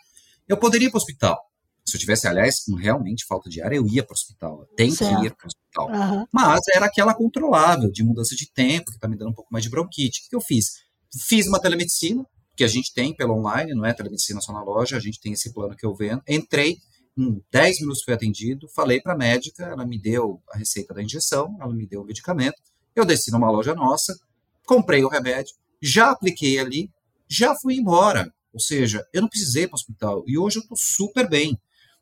Eu 0.49 0.57
poderia 0.57 0.89
ir 0.89 0.91
para 0.91 0.97
o 0.97 1.01
hospital. 1.03 1.39
Se 1.87 1.97
eu 1.97 2.01
tivesse, 2.01 2.27
aliás, 2.27 2.65
com 2.65 2.75
realmente 2.75 3.25
falta 3.27 3.49
de 3.49 3.63
ar, 3.63 3.73
eu 3.73 3.87
ia 3.87 4.03
para 4.03 4.13
o 4.13 4.17
hospital. 4.17 4.67
Tem 4.77 4.95
que 4.95 5.05
ir 5.05 5.35
para 5.35 5.45
o 5.45 5.47
hospital. 5.47 5.89
Uhum. 5.89 6.27
Mas 6.33 6.61
era 6.75 6.87
aquela 6.87 7.15
controlável, 7.15 7.91
de 7.93 8.03
mudança 8.03 8.35
de 8.35 8.51
tempo, 8.53 8.91
que 8.91 8.97
está 8.97 9.07
me 9.07 9.17
dando 9.17 9.31
um 9.31 9.35
pouco 9.35 9.53
mais 9.53 9.65
de 9.65 9.71
bronquite. 9.71 10.19
O 10.19 10.23
que, 10.25 10.31
que 10.31 10.37
eu 10.37 10.41
fiz? 10.41 10.85
Fiz 11.29 11.47
uma 11.47 11.61
telemedicina, 11.61 12.27
que 12.57 12.65
a 12.65 12.69
gente 12.69 12.93
tem 12.93 13.15
pelo 13.15 13.35
online, 13.35 13.75
não 13.75 13.85
é 13.85 13.93
telemedicina 13.93 14.41
só 14.41 14.53
na 14.53 14.63
loja, 14.63 14.97
a 14.97 15.01
gente 15.01 15.21
tem 15.21 15.33
esse 15.33 15.53
plano 15.53 15.77
que 15.77 15.87
eu 15.87 15.95
vendo. 15.95 16.23
Entrei, 16.27 16.77
em 17.17 17.41
10 17.53 17.81
minutos 17.81 18.03
fui 18.03 18.15
atendido, 18.15 18.69
falei 18.75 19.01
para 19.01 19.13
a 19.13 19.17
médica, 19.17 19.65
ela 19.65 19.87
me 19.87 19.99
deu 19.99 20.43
a 20.51 20.59
receita 20.59 20.93
da 20.93 21.03
injeção, 21.03 21.57
ela 21.61 21.73
me 21.73 21.87
deu 21.87 22.01
o 22.01 22.05
medicamento, 22.05 22.57
eu 22.95 23.05
desci 23.05 23.31
numa 23.31 23.51
loja 23.51 23.75
nossa, 23.75 24.19
comprei 24.67 25.05
o 25.05 25.09
remédio, 25.09 25.55
já 25.81 26.11
apliquei 26.11 26.59
ali, 26.59 26.91
já 27.29 27.55
fui 27.55 27.77
embora. 27.77 28.33
Ou 28.53 28.61
seja, 28.61 29.07
eu 29.13 29.21
não 29.21 29.29
precisei 29.29 29.65
ir 29.65 29.67
para 29.69 29.75
o 29.75 29.79
hospital. 29.79 30.25
E 30.27 30.39
hoje 30.39 30.59
eu 30.59 30.63
estou 30.63 30.79
super 30.79 31.29
bem. 31.29 31.59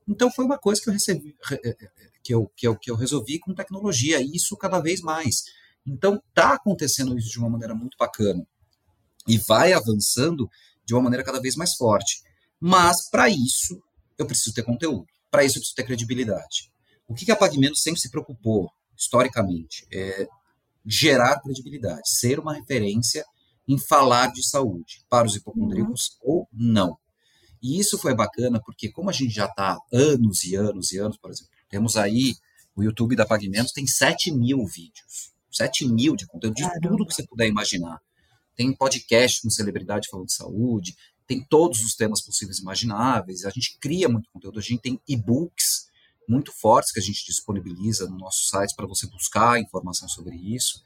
Então 0.07 0.30
foi 0.30 0.44
uma 0.44 0.59
coisa 0.59 0.80
que 0.80 0.88
eu 0.88 0.92
recebi, 0.92 1.34
eh, 1.50 1.61
eh, 1.64 1.76
eh, 1.80 1.90
que 2.22 2.34
eu, 2.34 2.50
que 2.57 2.66
eu, 2.66 2.76
que 2.76 2.90
eu 2.90 2.96
resolvi 2.96 3.38
com 3.38 3.55
tecnologia, 3.55 4.20
e 4.20 4.32
isso 4.34 4.57
cada 4.57 4.80
vez 4.80 5.00
mais. 5.00 5.44
Então 5.86 6.22
está 6.28 6.55
acontecendo 6.55 7.18
isso 7.18 7.30
de 7.30 7.38
uma 7.38 7.50
maneira 7.50 7.74
muito 7.74 7.96
bacana. 7.98 8.46
E 9.26 9.38
vai 9.38 9.72
avançando 9.72 10.48
de 10.84 10.94
uma 10.94 11.02
maneira 11.02 11.24
cada 11.24 11.40
vez 11.40 11.57
mais 11.57 11.74
forte. 11.74 12.22
Mas, 12.61 13.09
para 13.11 13.28
isso, 13.28 13.82
eu 14.18 14.26
preciso 14.26 14.55
ter 14.55 14.62
conteúdo. 14.62 15.07
Para 15.30 15.44
isso, 15.44 15.57
eu 15.57 15.61
preciso 15.61 15.76
ter 15.76 15.84
credibilidade. 15.84 16.70
O 17.07 17.14
que, 17.14 17.24
que 17.24 17.32
a 17.32 17.36
Pagmento 17.36 17.78
sempre 17.78 18.00
se 18.00 18.11
preocupou, 18.11 18.70
historicamente, 18.96 19.86
é 19.92 20.26
gerar 20.86 21.40
credibilidade, 21.40 22.02
ser 22.05 22.38
uma 22.38 22.55
referência 22.55 23.24
em 23.66 23.78
falar 23.78 24.30
de 24.32 24.46
saúde 24.46 25.02
para 25.09 25.26
os 25.26 25.34
hipocondríacos 25.34 26.18
uhum. 26.22 26.32
ou 26.32 26.48
não. 26.52 26.98
E 27.64 27.80
isso 27.80 27.96
foi 27.96 28.14
bacana 28.14 28.60
porque, 28.62 28.90
como 28.90 29.08
a 29.08 29.12
gente 29.12 29.32
já 29.32 29.46
está 29.46 29.78
anos 29.90 30.44
e 30.44 30.54
anos 30.54 30.92
e 30.92 30.98
anos, 30.98 31.16
por 31.16 31.30
exemplo, 31.30 31.50
temos 31.70 31.96
aí 31.96 32.34
o 32.76 32.82
YouTube 32.82 33.16
da 33.16 33.24
Pagmentos, 33.24 33.72
tem 33.72 33.86
7 33.86 34.30
mil 34.32 34.66
vídeos. 34.66 35.32
7 35.50 35.88
mil 35.88 36.14
de 36.14 36.26
conteúdo, 36.26 36.56
de 36.56 36.80
tudo 36.82 37.06
que 37.06 37.14
você 37.14 37.26
puder 37.26 37.48
imaginar. 37.48 38.02
Tem 38.54 38.70
podcast 38.76 39.40
com 39.40 39.48
celebridade 39.48 40.08
falando 40.10 40.26
de 40.26 40.34
saúde, 40.34 40.94
tem 41.26 41.42
todos 41.42 41.82
os 41.82 41.94
temas 41.94 42.20
possíveis 42.20 42.58
e 42.58 42.60
imagináveis, 42.60 43.46
a 43.46 43.50
gente 43.50 43.78
cria 43.78 44.10
muito 44.10 44.28
conteúdo, 44.30 44.58
a 44.58 44.62
gente 44.62 44.82
tem 44.82 45.00
e-books 45.08 45.88
muito 46.28 46.52
fortes 46.52 46.92
que 46.92 47.00
a 47.00 47.02
gente 47.02 47.24
disponibiliza 47.24 48.06
no 48.06 48.18
nosso 48.18 48.46
site 48.46 48.74
para 48.76 48.86
você 48.86 49.06
buscar 49.06 49.58
informação 49.58 50.06
sobre 50.06 50.36
isso. 50.36 50.84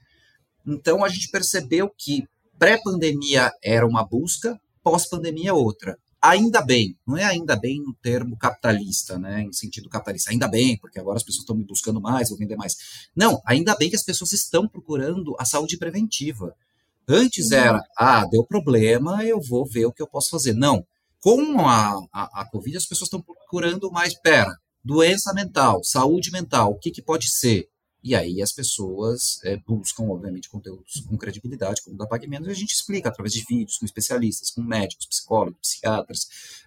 Então 0.64 1.04
a 1.04 1.08
gente 1.08 1.28
percebeu 1.28 1.90
que 1.90 2.28
pré-pandemia 2.56 3.50
era 3.64 3.84
uma 3.84 4.06
busca, 4.06 4.60
pós-pandemia 4.80 5.54
outra. 5.54 5.98
Ainda 6.20 6.60
bem, 6.60 6.98
não 7.06 7.16
é 7.16 7.24
ainda 7.24 7.54
bem 7.54 7.80
no 7.80 7.94
termo 7.94 8.36
capitalista, 8.36 9.18
né, 9.18 9.42
em 9.42 9.52
sentido 9.52 9.88
capitalista, 9.88 10.32
ainda 10.32 10.48
bem, 10.48 10.76
porque 10.76 10.98
agora 10.98 11.16
as 11.16 11.22
pessoas 11.22 11.42
estão 11.42 11.56
me 11.56 11.64
buscando 11.64 12.00
mais, 12.00 12.28
vou 12.28 12.38
vender 12.38 12.56
mais. 12.56 12.74
Não, 13.14 13.40
ainda 13.46 13.76
bem 13.76 13.88
que 13.88 13.94
as 13.94 14.02
pessoas 14.02 14.32
estão 14.32 14.66
procurando 14.66 15.36
a 15.38 15.44
saúde 15.44 15.78
preventiva. 15.78 16.56
Antes 17.08 17.52
uhum. 17.52 17.56
era, 17.56 17.82
ah, 17.96 18.26
deu 18.26 18.44
problema, 18.44 19.24
eu 19.24 19.40
vou 19.40 19.64
ver 19.64 19.86
o 19.86 19.92
que 19.92 20.02
eu 20.02 20.08
posso 20.08 20.30
fazer. 20.30 20.54
Não. 20.54 20.84
Com 21.20 21.60
a, 21.60 21.94
a, 22.12 22.42
a 22.42 22.50
Covid, 22.50 22.76
as 22.76 22.86
pessoas 22.86 23.06
estão 23.06 23.22
procurando 23.22 23.90
mais, 23.90 24.14
pera, 24.20 24.54
doença 24.84 25.32
mental, 25.32 25.82
saúde 25.84 26.30
mental, 26.32 26.72
o 26.72 26.78
que, 26.78 26.90
que 26.90 27.02
pode 27.02 27.30
ser? 27.30 27.68
E 28.02 28.14
aí 28.14 28.40
as 28.40 28.52
pessoas 28.52 29.40
é, 29.44 29.56
buscam, 29.56 30.04
obviamente, 30.04 30.48
conteúdos 30.48 31.04
com 31.08 31.16
credibilidade, 31.16 31.82
como 31.82 31.96
o 31.96 31.98
da 31.98 32.06
PagMenos, 32.06 32.48
e 32.48 32.52
a 32.52 32.54
gente 32.54 32.72
explica 32.72 33.08
através 33.08 33.32
de 33.32 33.44
vídeos 33.48 33.78
com 33.78 33.84
especialistas, 33.84 34.50
com 34.50 34.62
médicos, 34.62 35.06
psicólogos, 35.06 35.58
psiquiatras, 35.60 36.20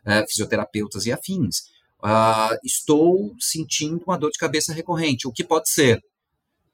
é, 0.05 0.25
fisioterapeutas 0.27 1.05
e 1.05 1.11
afins. 1.11 1.63
Ah, 2.03 2.57
estou 2.63 3.33
sentindo 3.39 4.03
uma 4.05 4.17
dor 4.17 4.31
de 4.31 4.39
cabeça 4.39 4.73
recorrente. 4.73 5.27
O 5.27 5.31
que 5.31 5.43
pode 5.43 5.69
ser? 5.69 6.01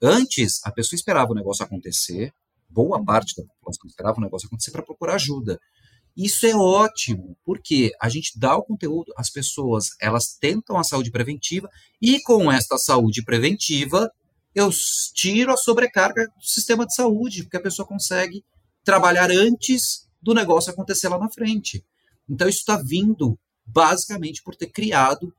Antes, 0.01 0.59
a 0.63 0.71
pessoa 0.71 0.97
esperava 0.97 1.31
o 1.31 1.35
negócio 1.35 1.63
acontecer, 1.63 2.31
boa 2.69 3.03
parte 3.03 3.35
da 3.35 3.47
população 3.47 3.87
esperava 3.87 4.17
o 4.17 4.21
negócio 4.21 4.47
acontecer 4.47 4.71
para 4.71 4.83
procurar 4.83 5.15
ajuda. 5.15 5.59
Isso 6.15 6.47
é 6.47 6.55
ótimo, 6.55 7.37
porque 7.45 7.91
a 8.01 8.09
gente 8.09 8.39
dá 8.39 8.55
o 8.57 8.63
conteúdo, 8.63 9.13
as 9.15 9.29
pessoas 9.29 9.89
elas 10.01 10.35
tentam 10.39 10.77
a 10.77 10.83
saúde 10.83 11.11
preventiva 11.11 11.69
e 12.01 12.19
com 12.21 12.51
esta 12.51 12.77
saúde 12.77 13.23
preventiva 13.23 14.11
eu 14.57 14.71
tiro 15.13 15.53
a 15.53 15.57
sobrecarga 15.57 16.25
do 16.35 16.43
sistema 16.43 16.83
de 16.83 16.95
saúde, 16.95 17.43
porque 17.43 17.57
a 17.57 17.61
pessoa 17.61 17.87
consegue 17.87 18.43
trabalhar 18.83 19.29
antes 19.29 20.09
do 20.19 20.33
negócio 20.33 20.71
acontecer 20.71 21.09
lá 21.09 21.19
na 21.19 21.29
frente. 21.29 21.85
Então 22.27 22.49
isso 22.49 22.59
está 22.59 22.75
vindo 22.75 23.37
basicamente 23.63 24.41
por 24.41 24.55
ter 24.55 24.71
criado, 24.71 25.31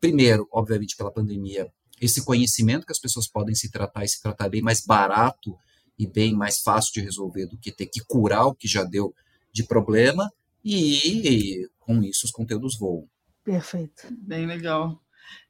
primeiro, 0.00 0.48
obviamente 0.50 0.96
pela 0.96 1.12
pandemia, 1.12 1.72
esse 2.00 2.24
conhecimento 2.24 2.84
que 2.84 2.90
as 2.90 2.98
pessoas 2.98 3.28
podem 3.28 3.54
se 3.54 3.70
tratar 3.70 4.04
e 4.04 4.08
se 4.08 4.20
tratar 4.20 4.48
bem 4.48 4.60
mais 4.60 4.84
barato 4.84 5.56
e 5.96 6.04
bem 6.04 6.34
mais 6.34 6.58
fácil 6.58 6.92
de 6.92 7.00
resolver 7.02 7.46
do 7.46 7.56
que 7.56 7.70
ter 7.70 7.86
que 7.86 8.00
curar 8.04 8.46
o 8.46 8.54
que 8.54 8.66
já 8.66 8.82
deu 8.82 9.14
de 9.52 9.62
problema, 9.62 10.28
e 10.64 11.68
com 11.78 12.02
isso 12.02 12.26
os 12.26 12.32
conteúdos 12.32 12.76
voam. 12.76 13.08
Perfeito. 13.44 14.08
Bem 14.10 14.44
legal. 14.44 15.00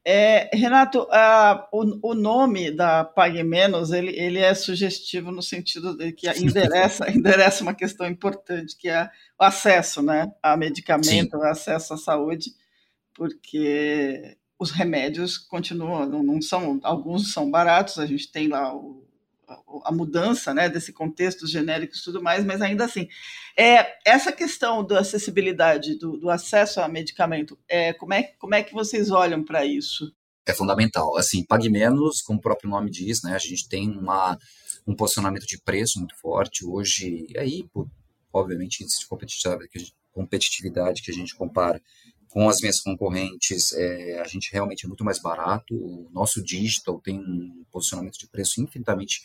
É, 0.05 0.49
Renato, 0.57 1.09
o, 1.73 2.11
o, 2.11 2.15
nome 2.15 2.71
da 2.71 3.05
Pague 3.05 3.43
Menos 3.43 3.91
ele, 3.91 4.17
ele 4.17 4.39
é 4.39 4.55
sugestivo 4.55 5.33
no 5.33 5.43
sentido 5.43 5.97
de 5.97 6.13
que 6.13 6.29
endereça, 6.31 7.11
endereça 7.11 7.65
uma 7.65 7.75
questão 7.75 8.07
importante, 8.07 8.77
que 8.77 8.89
é 8.89 9.11
o 9.39 9.43
acesso 9.43 10.03
né, 10.03 10.33
a 10.41 10.57
medicamento, 10.57 11.31
Sim. 11.33 11.37
o 11.37 11.43
acesso 11.43 11.95
à 11.95 11.97
saúde, 11.97 12.53
porque 13.13 14.37
os 14.59 14.71
remédios 14.71 15.37
continuam, 15.37 16.07
não 16.07 16.41
são, 16.41 16.79
alguns 16.83 17.33
são 17.33 17.51
baratos, 17.51 17.99
a 17.99 18.07
gente 18.07 18.31
tem 18.31 18.49
lá 18.49 18.75
o 18.75 19.06
a 19.85 19.93
mudança 19.93 20.53
né, 20.53 20.69
desse 20.69 20.93
contexto 20.93 21.47
genérico 21.47 21.95
e 21.97 22.03
tudo 22.03 22.23
mais, 22.23 22.45
mas 22.45 22.61
ainda 22.61 22.85
assim, 22.85 23.09
é, 23.57 23.97
essa 24.05 24.33
questão 24.33 24.85
da 24.85 25.01
acessibilidade, 25.01 25.99
do, 25.99 26.17
do 26.17 26.29
acesso 26.29 26.81
a 26.81 26.89
medicamento, 26.89 27.59
é, 27.69 27.93
como, 27.93 28.13
é, 28.13 28.23
como 28.39 28.55
é 28.55 28.63
que 28.63 28.75
vocês 28.75 29.11
olham 29.11 29.45
para 29.45 29.65
isso? 29.65 30.13
É 30.45 30.53
fundamental. 30.53 31.17
Assim, 31.17 31.45
pague 31.45 31.69
menos, 31.69 32.23
como 32.23 32.39
o 32.39 32.43
próprio 32.43 32.71
nome 32.71 32.91
diz, 32.91 33.23
né, 33.23 33.35
a 33.35 33.39
gente 33.39 33.69
tem 33.69 33.91
uma, 33.91 34.39
um 34.87 34.95
posicionamento 34.95 35.47
de 35.47 35.61
preço 35.61 35.99
muito 35.99 36.17
forte. 36.17 36.65
Hoje, 36.65 37.27
aí, 37.37 37.65
por, 37.73 37.89
obviamente, 38.33 38.83
índice 38.83 39.01
de 39.01 39.07
competitividade 39.09 39.69
que, 39.69 39.79
a 39.79 39.81
gente, 39.81 39.95
competitividade 40.13 41.03
que 41.03 41.11
a 41.11 41.15
gente 41.15 41.35
compara 41.35 41.81
com 42.29 42.49
as 42.49 42.61
minhas 42.61 42.81
concorrentes, 42.81 43.73
é, 43.73 44.21
a 44.21 44.27
gente 44.27 44.51
realmente 44.53 44.85
é 44.85 44.89
muito 44.89 45.05
mais 45.05 45.21
barato. 45.21 45.75
O 45.75 46.11
nosso 46.13 46.43
digital 46.43 47.01
tem 47.01 47.19
um 47.19 47.65
posicionamento 47.71 48.19
de 48.19 48.29
preço 48.29 48.61
infinitamente 48.61 49.23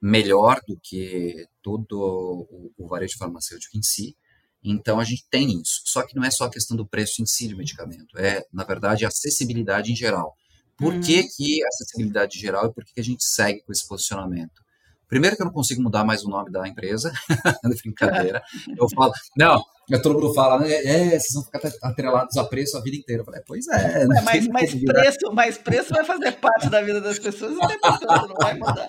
melhor 0.00 0.60
do 0.66 0.78
que 0.82 1.46
todo 1.62 1.98
o, 1.98 2.72
o 2.76 2.88
varejo 2.88 3.16
farmacêutico 3.18 3.76
em 3.76 3.82
si. 3.82 4.16
Então 4.62 4.98
a 4.98 5.04
gente 5.04 5.24
tem 5.30 5.60
isso. 5.60 5.82
Só 5.84 6.02
que 6.06 6.16
não 6.16 6.24
é 6.24 6.30
só 6.30 6.44
a 6.44 6.50
questão 6.50 6.76
do 6.76 6.86
preço 6.86 7.22
em 7.22 7.26
si 7.26 7.48
do 7.48 7.56
medicamento, 7.56 8.18
é, 8.18 8.44
na 8.52 8.64
verdade, 8.64 9.04
a 9.04 9.08
acessibilidade 9.08 9.92
em 9.92 9.96
geral. 9.96 10.34
Por 10.76 10.92
uhum. 10.92 11.00
que, 11.00 11.22
que 11.22 11.64
acessibilidade 11.64 12.36
em 12.36 12.40
geral 12.40 12.66
e 12.66 12.72
por 12.72 12.84
que, 12.84 12.94
que 12.94 13.00
a 13.00 13.04
gente 13.04 13.24
segue 13.24 13.62
com 13.62 13.72
esse 13.72 13.86
posicionamento? 13.86 14.65
Primeiro 15.08 15.36
que 15.36 15.42
eu 15.42 15.46
não 15.46 15.52
consigo 15.52 15.82
mudar 15.82 16.04
mais 16.04 16.24
o 16.24 16.28
nome 16.28 16.50
da 16.50 16.66
empresa, 16.66 17.12
brincadeira. 17.82 18.42
Eu 18.76 18.88
falo, 18.90 19.12
não, 19.36 19.62
todo 20.02 20.14
mundo 20.14 20.34
fala, 20.34 20.58
né? 20.58 20.72
É, 20.72 21.10
vocês 21.10 21.32
vão 21.32 21.44
ficar 21.44 21.60
atrelados 21.82 22.36
a 22.36 22.44
preço 22.44 22.76
a 22.76 22.80
vida 22.80 22.96
inteira. 22.96 23.22
Eu 23.22 23.24
falei, 23.24 23.40
pois 23.46 23.68
é. 23.68 24.02
é 24.02 24.06
mas, 24.22 24.46
mas 24.50 24.74
preço, 24.74 25.32
mas 25.32 25.58
preço 25.58 25.94
vai 25.94 26.04
fazer 26.04 26.32
parte 26.32 26.68
da 26.68 26.82
vida 26.82 27.00
das 27.00 27.18
pessoas 27.18 27.52
e 27.52 27.54
não 27.54 28.34
vai 28.40 28.54
mudar. 28.54 28.86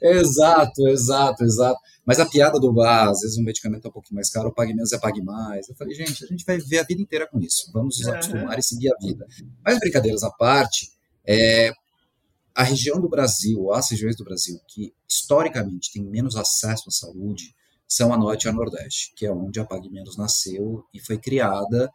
exato, 0.00 0.86
exato, 0.88 1.44
exato. 1.44 1.80
Mas 2.04 2.20
a 2.20 2.26
piada 2.26 2.60
do 2.60 2.72
bar, 2.72 3.08
às 3.08 3.20
vezes 3.20 3.36
um 3.36 3.42
medicamento 3.42 3.86
é 3.86 3.88
um 3.88 3.92
pouquinho 3.92 4.14
mais 4.14 4.30
caro, 4.30 4.54
pague 4.54 4.72
menos 4.72 4.92
é 4.92 4.98
pague 4.98 5.20
mais. 5.20 5.68
Eu 5.68 5.74
falei, 5.74 5.92
gente, 5.92 6.24
a 6.24 6.28
gente 6.28 6.44
vai 6.44 6.56
viver 6.56 6.78
a 6.78 6.84
vida 6.84 7.02
inteira 7.02 7.26
com 7.26 7.40
isso. 7.40 7.68
Vamos 7.72 7.98
nos 7.98 8.06
acostumar 8.06 8.52
uhum. 8.52 8.58
e 8.58 8.62
seguir 8.62 8.92
a 8.92 8.96
vida. 8.96 9.26
Mas 9.64 9.80
brincadeiras 9.80 10.22
à 10.22 10.30
parte, 10.30 10.92
é, 11.26 11.72
a 12.56 12.62
região 12.62 12.98
do 12.98 13.08
Brasil, 13.08 13.70
as 13.70 13.90
regiões 13.90 14.16
do 14.16 14.24
Brasil 14.24 14.58
que 14.66 14.94
historicamente 15.06 15.92
têm 15.92 16.02
menos 16.02 16.36
acesso 16.36 16.88
à 16.88 16.90
saúde, 16.90 17.54
são 17.86 18.14
a 18.14 18.16
Norte 18.16 18.44
e 18.44 18.48
a 18.48 18.52
Nordeste, 18.52 19.12
que 19.14 19.26
é 19.26 19.30
onde 19.30 19.60
a 19.60 19.64
Pague 19.64 19.90
Menos 19.90 20.16
nasceu 20.16 20.82
e 20.92 20.98
foi 20.98 21.18
criada 21.18 21.92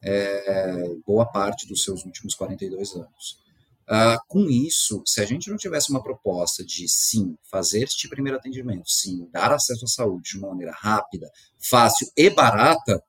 é, 0.00 0.94
boa 1.04 1.26
parte 1.26 1.66
dos 1.66 1.82
seus 1.82 2.04
últimos 2.04 2.34
42 2.36 2.94
anos. 2.94 3.42
Uh, 3.86 4.16
com 4.28 4.48
isso, 4.48 5.02
se 5.04 5.20
a 5.20 5.26
gente 5.26 5.50
não 5.50 5.58
tivesse 5.58 5.90
uma 5.90 6.02
proposta 6.02 6.64
de 6.64 6.88
sim, 6.88 7.36
fazer 7.42 7.82
este 7.82 8.08
primeiro 8.08 8.38
atendimento, 8.38 8.88
sim, 8.88 9.28
dar 9.30 9.52
acesso 9.52 9.84
à 9.84 9.88
saúde 9.88 10.30
de 10.30 10.38
uma 10.38 10.48
maneira 10.48 10.72
rápida, 10.72 11.30
fácil 11.58 12.08
e 12.16 12.30
barata, 12.30 13.02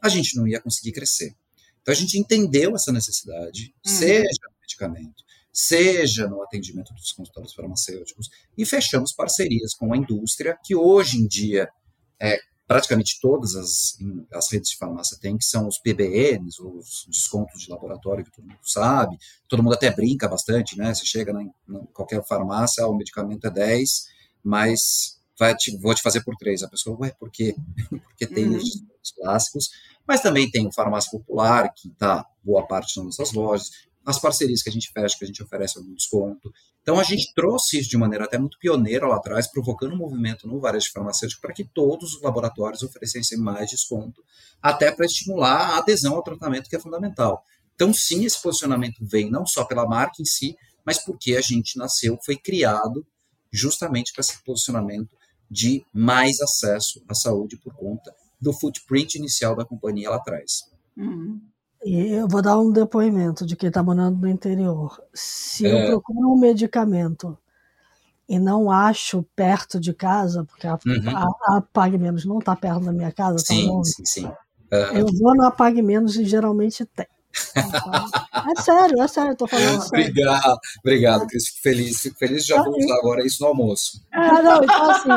a 0.00 0.08
gente 0.08 0.36
não 0.36 0.46
ia 0.46 0.60
conseguir 0.60 0.92
crescer. 0.92 1.34
Então 1.82 1.92
a 1.92 1.96
gente 1.96 2.16
entendeu 2.16 2.74
essa 2.74 2.92
necessidade, 2.92 3.74
uhum. 3.84 3.92
seja 3.92 4.48
no 4.48 4.60
medicamento, 4.62 5.24
seja 5.54 6.26
no 6.26 6.42
atendimento 6.42 6.92
dos 6.92 7.12
consultórios 7.12 7.54
farmacêuticos, 7.54 8.28
e 8.58 8.66
fechamos 8.66 9.12
parcerias 9.12 9.72
com 9.72 9.94
a 9.94 9.96
indústria, 9.96 10.58
que 10.64 10.74
hoje 10.74 11.18
em 11.18 11.28
dia 11.28 11.68
é 12.20 12.38
praticamente 12.66 13.20
todas 13.20 13.54
as, 13.54 13.96
as 14.32 14.50
redes 14.50 14.70
de 14.70 14.76
farmácia 14.76 15.16
têm, 15.20 15.38
que 15.38 15.44
são 15.44 15.68
os 15.68 15.78
PBNs, 15.78 16.60
os 16.60 17.06
descontos 17.08 17.62
de 17.62 17.70
laboratório 17.70 18.24
que 18.24 18.32
todo 18.32 18.46
mundo 18.46 18.58
sabe, 18.62 19.16
todo 19.46 19.62
mundo 19.62 19.74
até 19.74 19.94
brinca 19.94 20.26
bastante, 20.26 20.76
né? 20.76 20.92
Você 20.92 21.04
chega 21.04 21.32
em 21.40 21.52
qualquer 21.92 22.24
farmácia, 22.26 22.82
ah, 22.82 22.88
o 22.88 22.96
medicamento 22.96 23.46
é 23.46 23.50
10, 23.50 24.08
mas 24.42 25.20
vai 25.38 25.54
te, 25.54 25.76
vou 25.76 25.94
te 25.94 26.02
fazer 26.02 26.24
por 26.24 26.34
3. 26.36 26.62
A 26.62 26.68
pessoa, 26.68 26.98
ué, 27.00 27.10
por 27.12 27.30
quê? 27.30 27.54
Porque 27.90 28.26
tem 28.26 28.48
uhum. 28.48 28.56
os 28.56 29.12
clássicos, 29.14 29.68
mas 30.06 30.20
também 30.20 30.50
tem 30.50 30.66
o 30.66 30.72
farmácia 30.72 31.10
popular, 31.10 31.72
que 31.74 31.88
está 31.88 32.26
boa 32.42 32.66
parte 32.66 32.96
nas 32.96 33.18
nossas 33.18 33.32
lojas, 33.32 33.70
as 34.04 34.18
parcerias 34.18 34.62
que 34.62 34.68
a 34.68 34.72
gente 34.72 34.90
fecha, 34.92 35.16
que 35.18 35.24
a 35.24 35.26
gente 35.26 35.42
oferece 35.42 35.78
algum 35.78 35.94
desconto. 35.94 36.52
Então, 36.82 36.98
a 37.00 37.02
gente 37.02 37.32
trouxe 37.34 37.78
isso 37.78 37.88
de 37.88 37.96
maneira 37.96 38.24
até 38.24 38.36
muito 38.36 38.58
pioneira 38.58 39.06
lá 39.06 39.16
atrás, 39.16 39.50
provocando 39.50 39.94
um 39.94 39.98
movimento 39.98 40.46
no 40.46 40.60
varejo 40.60 40.92
farmacêutico 40.92 41.40
para 41.40 41.54
que 41.54 41.64
todos 41.64 42.14
os 42.14 42.22
laboratórios 42.22 42.82
oferecessem 42.82 43.38
mais 43.38 43.70
desconto, 43.70 44.22
até 44.60 44.92
para 44.92 45.06
estimular 45.06 45.70
a 45.70 45.78
adesão 45.78 46.14
ao 46.14 46.22
tratamento, 46.22 46.68
que 46.68 46.76
é 46.76 46.80
fundamental. 46.80 47.44
Então, 47.74 47.92
sim, 47.92 48.24
esse 48.24 48.40
posicionamento 48.40 48.98
vem 49.00 49.30
não 49.30 49.46
só 49.46 49.64
pela 49.64 49.86
marca 49.86 50.20
em 50.20 50.24
si, 50.24 50.54
mas 50.84 50.98
porque 50.98 51.36
a 51.36 51.40
gente 51.40 51.78
nasceu, 51.78 52.18
foi 52.24 52.36
criado 52.36 53.06
justamente 53.50 54.12
para 54.12 54.20
esse 54.20 54.42
posicionamento 54.44 55.16
de 55.50 55.84
mais 55.92 56.40
acesso 56.40 57.02
à 57.08 57.14
saúde 57.14 57.56
por 57.56 57.74
conta 57.74 58.14
do 58.40 58.52
footprint 58.52 59.14
inicial 59.14 59.56
da 59.56 59.64
companhia 59.64 60.10
lá 60.10 60.16
atrás. 60.16 60.64
Uhum. 60.96 61.40
E 61.84 62.12
eu 62.12 62.26
vou 62.26 62.40
dar 62.40 62.58
um 62.58 62.72
depoimento 62.72 63.44
de 63.46 63.56
quem 63.56 63.68
está 63.68 63.82
morando 63.82 64.18
no 64.18 64.28
interior. 64.28 65.02
Se 65.12 65.66
é. 65.66 65.84
eu 65.84 66.00
procuro 66.00 66.32
um 66.32 66.38
medicamento 66.38 67.36
e 68.28 68.38
não 68.38 68.70
acho 68.70 69.22
perto 69.36 69.78
de 69.78 69.92
casa, 69.92 70.44
porque 70.44 70.66
a, 70.66 70.78
uhum. 70.86 71.16
a, 71.16 71.58
a 71.58 71.62
Pague 71.72 71.98
Menos 71.98 72.24
não 72.24 72.38
está 72.38 72.56
perto 72.56 72.80
da 72.80 72.92
minha 72.92 73.12
casa, 73.12 73.36
tá 73.36 73.54
sim, 73.54 73.66
longe, 73.66 73.90
sim, 73.90 74.04
sim. 74.04 74.32
Eu 74.70 75.06
vou 75.20 75.36
no 75.36 75.44
Apague 75.44 75.82
Menos 75.82 76.16
e 76.16 76.24
geralmente 76.24 76.84
tem. 76.86 77.06
É 77.54 78.62
sério, 78.62 79.02
é 79.02 79.08
sério, 79.08 79.36
tô 79.36 79.46
falando 79.46 79.80
sério. 79.88 80.10
Obrigado, 80.10 80.58
obrigado, 80.80 81.26
Cris. 81.26 81.48
Fico 81.48 81.62
feliz, 81.62 82.00
fico 82.00 82.18
feliz. 82.18 82.46
Já 82.46 82.62
vou 82.62 82.76
usar 82.76 82.94
agora 82.96 83.26
isso 83.26 83.42
no 83.42 83.48
almoço. 83.48 84.00
É, 84.12 84.42
não, 84.42 84.62
então 84.62 84.90
assim, 84.90 85.08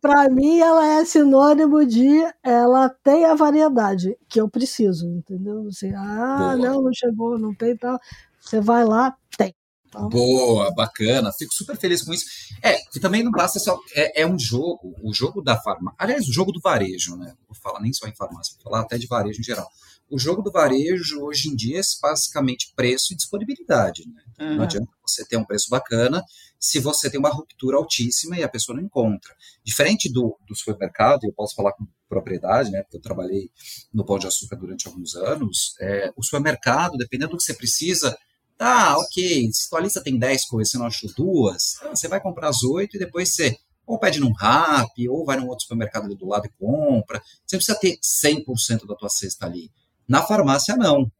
para 0.00 0.28
mim 0.30 0.58
ela 0.58 0.86
é 0.86 1.04
sinônimo 1.04 1.84
de 1.84 2.22
ela 2.42 2.88
tem 2.88 3.24
a 3.24 3.34
variedade 3.34 4.16
que 4.28 4.40
eu 4.40 4.48
preciso, 4.48 5.06
entendeu? 5.08 5.66
Assim, 5.68 5.92
ah, 5.94 6.36
Boa. 6.38 6.56
não, 6.56 6.82
não 6.82 6.92
chegou, 6.94 7.38
não 7.38 7.54
tem 7.54 7.76
tal. 7.76 7.98
Você 8.40 8.60
vai 8.60 8.84
lá, 8.84 9.14
tem. 9.36 9.54
Então... 9.88 10.08
Boa, 10.08 10.72
bacana, 10.74 11.32
fico 11.32 11.52
super 11.52 11.76
feliz 11.76 12.02
com 12.02 12.12
isso. 12.12 12.24
É, 12.62 12.76
que 12.92 13.00
também 13.00 13.22
não 13.22 13.30
basta 13.30 13.58
só. 13.58 13.78
É, 13.94 14.22
é 14.22 14.26
um 14.26 14.38
jogo, 14.38 14.94
o 15.02 15.12
jogo 15.12 15.42
da 15.42 15.56
farmácia. 15.56 15.96
Aliás, 15.98 16.28
o 16.28 16.32
jogo 16.32 16.52
do 16.52 16.60
varejo, 16.60 17.16
né? 17.16 17.34
Vou 17.48 17.56
falar 17.56 17.80
nem 17.80 17.92
só 17.92 18.06
em 18.06 18.14
farmácia, 18.14 18.54
vou 18.54 18.70
falar 18.70 18.84
até 18.84 18.98
de 18.98 19.06
varejo 19.06 19.40
em 19.40 19.44
geral 19.44 19.68
o 20.10 20.18
jogo 20.18 20.42
do 20.42 20.52
varejo 20.52 21.20
hoje 21.22 21.48
em 21.48 21.56
dia 21.56 21.80
é 21.80 21.82
basicamente 22.00 22.72
preço 22.74 23.12
e 23.12 23.16
disponibilidade. 23.16 24.04
Né? 24.08 24.22
Uhum. 24.40 24.56
Não 24.56 24.64
adianta 24.64 24.88
você 25.02 25.24
ter 25.24 25.36
um 25.36 25.44
preço 25.44 25.68
bacana 25.68 26.22
se 26.58 26.78
você 26.78 27.10
tem 27.10 27.18
uma 27.18 27.28
ruptura 27.28 27.76
altíssima 27.76 28.36
e 28.36 28.42
a 28.42 28.48
pessoa 28.48 28.76
não 28.76 28.84
encontra. 28.84 29.34
Diferente 29.64 30.10
do, 30.12 30.38
do 30.48 30.56
supermercado, 30.56 31.24
eu 31.24 31.32
posso 31.32 31.54
falar 31.54 31.72
com 31.72 31.86
propriedade, 32.08 32.70
né, 32.70 32.82
porque 32.82 32.96
eu 32.96 33.02
trabalhei 33.02 33.50
no 33.92 34.04
Pão 34.04 34.18
de 34.18 34.26
Açúcar 34.26 34.56
durante 34.56 34.86
alguns 34.86 35.14
anos, 35.16 35.74
é, 35.80 36.12
o 36.16 36.22
supermercado, 36.22 36.96
dependendo 36.96 37.32
do 37.32 37.36
que 37.36 37.42
você 37.42 37.54
precisa, 37.54 38.16
tá, 38.56 38.96
ok, 38.96 39.50
se 39.52 39.68
tua 39.68 39.80
lista 39.80 40.02
tem 40.02 40.18
10 40.18 40.46
coisas, 40.46 40.70
você 40.70 40.78
não 40.78 40.86
achou 40.86 41.10
duas, 41.16 41.72
tá, 41.80 41.90
você 41.90 42.08
vai 42.08 42.20
comprar 42.20 42.48
as 42.48 42.62
oito 42.62 42.96
e 42.96 42.98
depois 42.98 43.34
você 43.34 43.56
ou 43.86 43.98
pede 43.98 44.18
num 44.18 44.32
rap, 44.32 45.08
ou 45.08 45.24
vai 45.24 45.36
num 45.36 45.46
outro 45.46 45.62
supermercado 45.62 46.06
ali 46.06 46.16
do 46.16 46.26
lado 46.26 46.46
e 46.46 46.50
compra. 46.58 47.22
Você 47.46 47.56
precisa 47.56 47.78
ter 47.78 47.96
100% 47.98 48.84
da 48.84 48.96
tua 48.96 49.08
cesta 49.08 49.46
ali. 49.46 49.70
Na 50.08 50.22
farmácia, 50.22 50.76
não. 50.76 51.10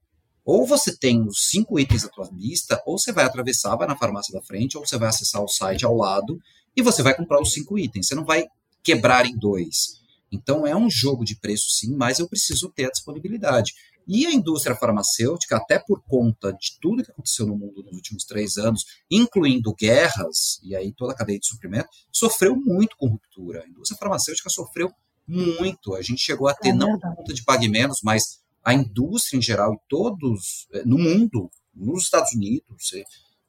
Ou 0.45 0.64
você 0.64 0.97
tem 0.97 1.26
os 1.26 1.49
cinco 1.49 1.78
itens 1.78 2.05
da 2.05 2.09
tua 2.09 2.28
lista, 2.32 2.80
ou 2.87 2.99
você 2.99 3.12
vai 3.12 3.24
atravessar, 3.24 3.74
vai 3.74 3.89
na 3.89 3.97
farmácia 3.97 4.32
da 4.32 4.41
frente, 4.41 4.78
ou 4.78 4.87
você 4.87 4.97
vai 4.97 5.09
acessar 5.09 5.43
o 5.43 5.49
site 5.49 5.84
ao 5.84 5.97
lado 5.97 6.39
e 6.76 6.82
você 6.82 7.03
vai 7.03 7.16
comprar 7.16 7.41
os 7.41 7.53
cinco 7.53 7.76
itens. 7.78 8.07
Você 8.07 8.14
não 8.14 8.24
vai 8.24 8.45
quebrar 8.82 9.26
em 9.26 9.37
dois. 9.37 10.01
Então 10.30 10.64
é 10.66 10.76
um 10.76 10.89
jogo 10.89 11.24
de 11.24 11.34
preço 11.34 11.70
sim, 11.70 11.97
mas 11.97 12.20
eu 12.20 12.28
preciso 12.28 12.70
ter 12.70 12.87
a 12.87 12.91
disponibilidade. 12.91 13.72
E 14.07 14.24
a 14.24 14.32
indústria 14.32 14.76
farmacêutica, 14.76 15.57
até 15.57 15.80
por 15.80 16.01
conta 16.03 16.53
de 16.53 16.78
tudo 16.80 17.03
que 17.03 17.11
aconteceu 17.11 17.45
no 17.45 17.57
mundo 17.57 17.82
nos 17.82 17.95
últimos 17.95 18.24
três 18.24 18.57
anos, 18.57 18.84
incluindo 19.11 19.74
guerras, 19.74 20.61
e 20.62 20.76
aí 20.76 20.93
toda 20.93 21.12
a 21.12 21.16
cadeia 21.16 21.41
de 21.41 21.47
suprimento, 21.47 21.89
sofreu 22.12 22.55
muito 22.55 22.97
com 22.97 23.09
ruptura. 23.09 23.64
A 23.64 23.68
indústria 23.68 23.99
farmacêutica 23.99 24.49
sofreu 24.49 24.93
muito. 25.26 25.95
A 25.97 26.03
gente 26.03 26.20
chegou 26.20 26.47
a 26.47 26.55
ter, 26.55 26.68
é 26.68 26.72
não 26.72 27.01
por 27.01 27.16
conta 27.16 27.34
de 27.34 27.43
pague 27.43 27.68
menos, 27.68 27.99
mas 28.05 28.39
a 28.66 28.74
indústria 28.74 29.38
em 29.38 29.42
geral 29.42 29.74
e 29.74 29.78
todos 29.88 30.66
eh, 30.72 30.82
no 30.84 30.98
mundo, 30.98 31.48
nos 31.72 32.02
Estados 32.02 32.32
Unidos, 32.32 32.90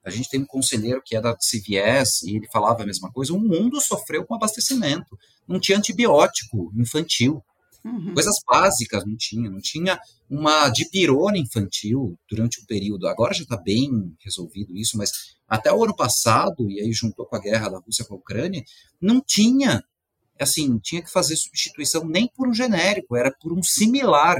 a 0.05 0.11
gente 0.11 0.29
tem 0.29 0.41
um 0.41 0.45
conselheiro 0.45 1.01
que 1.03 1.15
é 1.15 1.21
da 1.21 1.35
CVS 1.35 2.21
e 2.21 2.35
ele 2.35 2.47
falava 2.51 2.83
a 2.83 2.85
mesma 2.85 3.11
coisa, 3.11 3.33
o 3.33 3.39
mundo 3.39 3.81
sofreu 3.81 4.23
com 4.27 4.35
abastecimento, 4.35 5.17
não 5.47 5.59
tinha 5.59 5.79
antibiótico 5.79 6.71
infantil, 6.77 7.43
uhum. 7.83 8.13
coisas 8.13 8.35
básicas 8.47 9.03
não 9.07 9.17
tinha, 9.17 9.49
não 9.49 9.59
tinha 9.59 9.99
uma 10.29 10.69
dipirona 10.69 11.39
infantil 11.39 12.15
durante 12.29 12.61
o 12.61 12.65
período, 12.67 13.07
agora 13.07 13.33
já 13.33 13.41
está 13.41 13.57
bem 13.57 14.15
resolvido 14.23 14.77
isso, 14.77 14.99
mas 14.99 15.09
até 15.47 15.73
o 15.73 15.83
ano 15.83 15.95
passado, 15.95 16.69
e 16.69 16.79
aí 16.79 16.93
juntou 16.93 17.25
com 17.25 17.35
a 17.35 17.41
guerra 17.41 17.69
da 17.69 17.79
Rússia 17.79 18.05
com 18.05 18.13
a 18.13 18.17
Ucrânia, 18.17 18.63
não 19.01 19.19
tinha, 19.19 19.83
assim, 20.39 20.77
tinha 20.77 21.01
que 21.01 21.09
fazer 21.11 21.35
substituição 21.35 22.05
nem 22.05 22.27
por 22.27 22.47
um 22.47 22.53
genérico, 22.53 23.15
era 23.15 23.31
por 23.31 23.51
um 23.51 23.63
similar, 23.63 24.37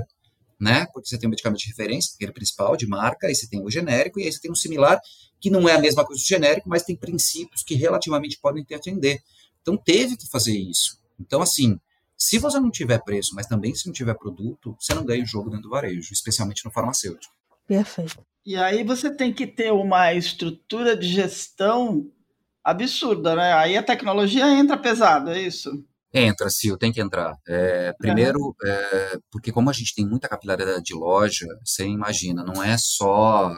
né? 0.60 0.86
Porque 0.94 1.10
você 1.10 1.18
tem 1.18 1.28
um 1.28 1.32
medicamento 1.32 1.60
de 1.60 1.68
referência, 1.68 2.14
aquele 2.16 2.32
principal, 2.32 2.76
de 2.76 2.88
marca, 2.88 3.28
aí 3.28 3.36
você 3.36 3.48
tem 3.48 3.64
o 3.64 3.70
genérico, 3.70 4.20
e 4.20 4.24
aí 4.24 4.32
você 4.32 4.40
tem 4.40 4.52
um 4.52 4.56
similar, 4.56 5.00
que 5.40 5.50
não 5.50 5.68
é 5.68 5.74
a 5.74 5.80
mesma 5.80 6.06
coisa 6.06 6.22
do 6.22 6.28
genérico, 6.28 6.70
mas 6.70 6.84
tem 6.84 6.96
princípios 6.96 7.64
que 7.64 7.76
relativamente 7.76 8.40
podem 8.40 8.64
te 8.64 8.74
atender. 8.74 9.22
Então 9.62 9.78
teve 9.78 10.18
que 10.18 10.28
fazer 10.28 10.58
isso. 10.58 11.00
Então, 11.20 11.42
assim, 11.42 11.80
se 12.18 12.40
você 12.40 12.60
não 12.60 12.72
tiver 12.72 13.04
preço, 13.04 13.36
mas 13.36 13.46
também 13.46 13.76
se 13.76 13.86
não 13.86 13.94
tiver 13.94 14.16
produto, 14.16 14.76
você 14.80 14.94
não 14.94 15.06
ganha 15.06 15.24
o 15.24 15.28
jogo 15.28 15.50
dentro 15.50 15.64
do 15.64 15.70
varejo, 15.70 16.12
especialmente 16.12 16.66
no 16.66 16.72
farmacêutico. 16.72 17.34
Perfeito. 17.68 18.26
E 18.46 18.56
aí 18.56 18.84
você 18.84 19.14
tem 19.14 19.34
que 19.34 19.46
ter 19.46 19.72
uma 19.74 20.14
estrutura 20.14 20.96
de 20.96 21.08
gestão 21.08 22.10
absurda, 22.64 23.36
né? 23.36 23.54
Aí 23.54 23.78
a 23.78 23.84
tecnologia 23.84 24.48
entra 24.50 24.78
pesado, 24.78 25.32
é 25.32 25.42
isso? 25.42 25.84
Entra, 26.14 26.50
Sil, 26.50 26.78
tem 26.78 26.92
que 26.92 27.02
entrar. 27.02 27.36
É, 27.48 27.94
primeiro, 27.98 28.56
é, 28.64 29.20
porque 29.30 29.52
como 29.52 29.70
a 29.70 29.74
gente 29.74 29.94
tem 29.94 30.08
muita 30.08 30.30
capilaridade 30.30 30.84
de 30.84 30.94
loja, 30.94 31.46
você 31.66 31.86
imagina, 31.86 32.44
não 32.44 32.64
é 32.64 32.78
só. 32.78 33.52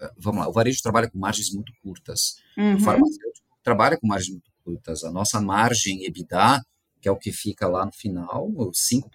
É, 0.00 0.10
vamos 0.18 0.40
lá, 0.40 0.48
o 0.48 0.52
varejo 0.52 0.82
trabalha 0.82 1.10
com 1.10 1.18
margens 1.18 1.52
muito 1.52 1.72
curtas. 1.82 2.36
Uhum. 2.56 2.76
O 2.76 2.80
farmacêutico 2.80 3.46
trabalha 3.62 3.98
com 3.98 4.06
margens 4.06 4.32
muito 4.32 4.50
curtas. 4.62 5.04
A 5.04 5.10
nossa 5.10 5.40
margem 5.40 6.04
EBITDA 6.04 6.60
que 7.06 7.08
é 7.08 7.12
o 7.12 7.16
que 7.16 7.30
fica 7.30 7.68
lá 7.68 7.86
no 7.86 7.92
final, 7.92 8.50
5%, 8.50 9.10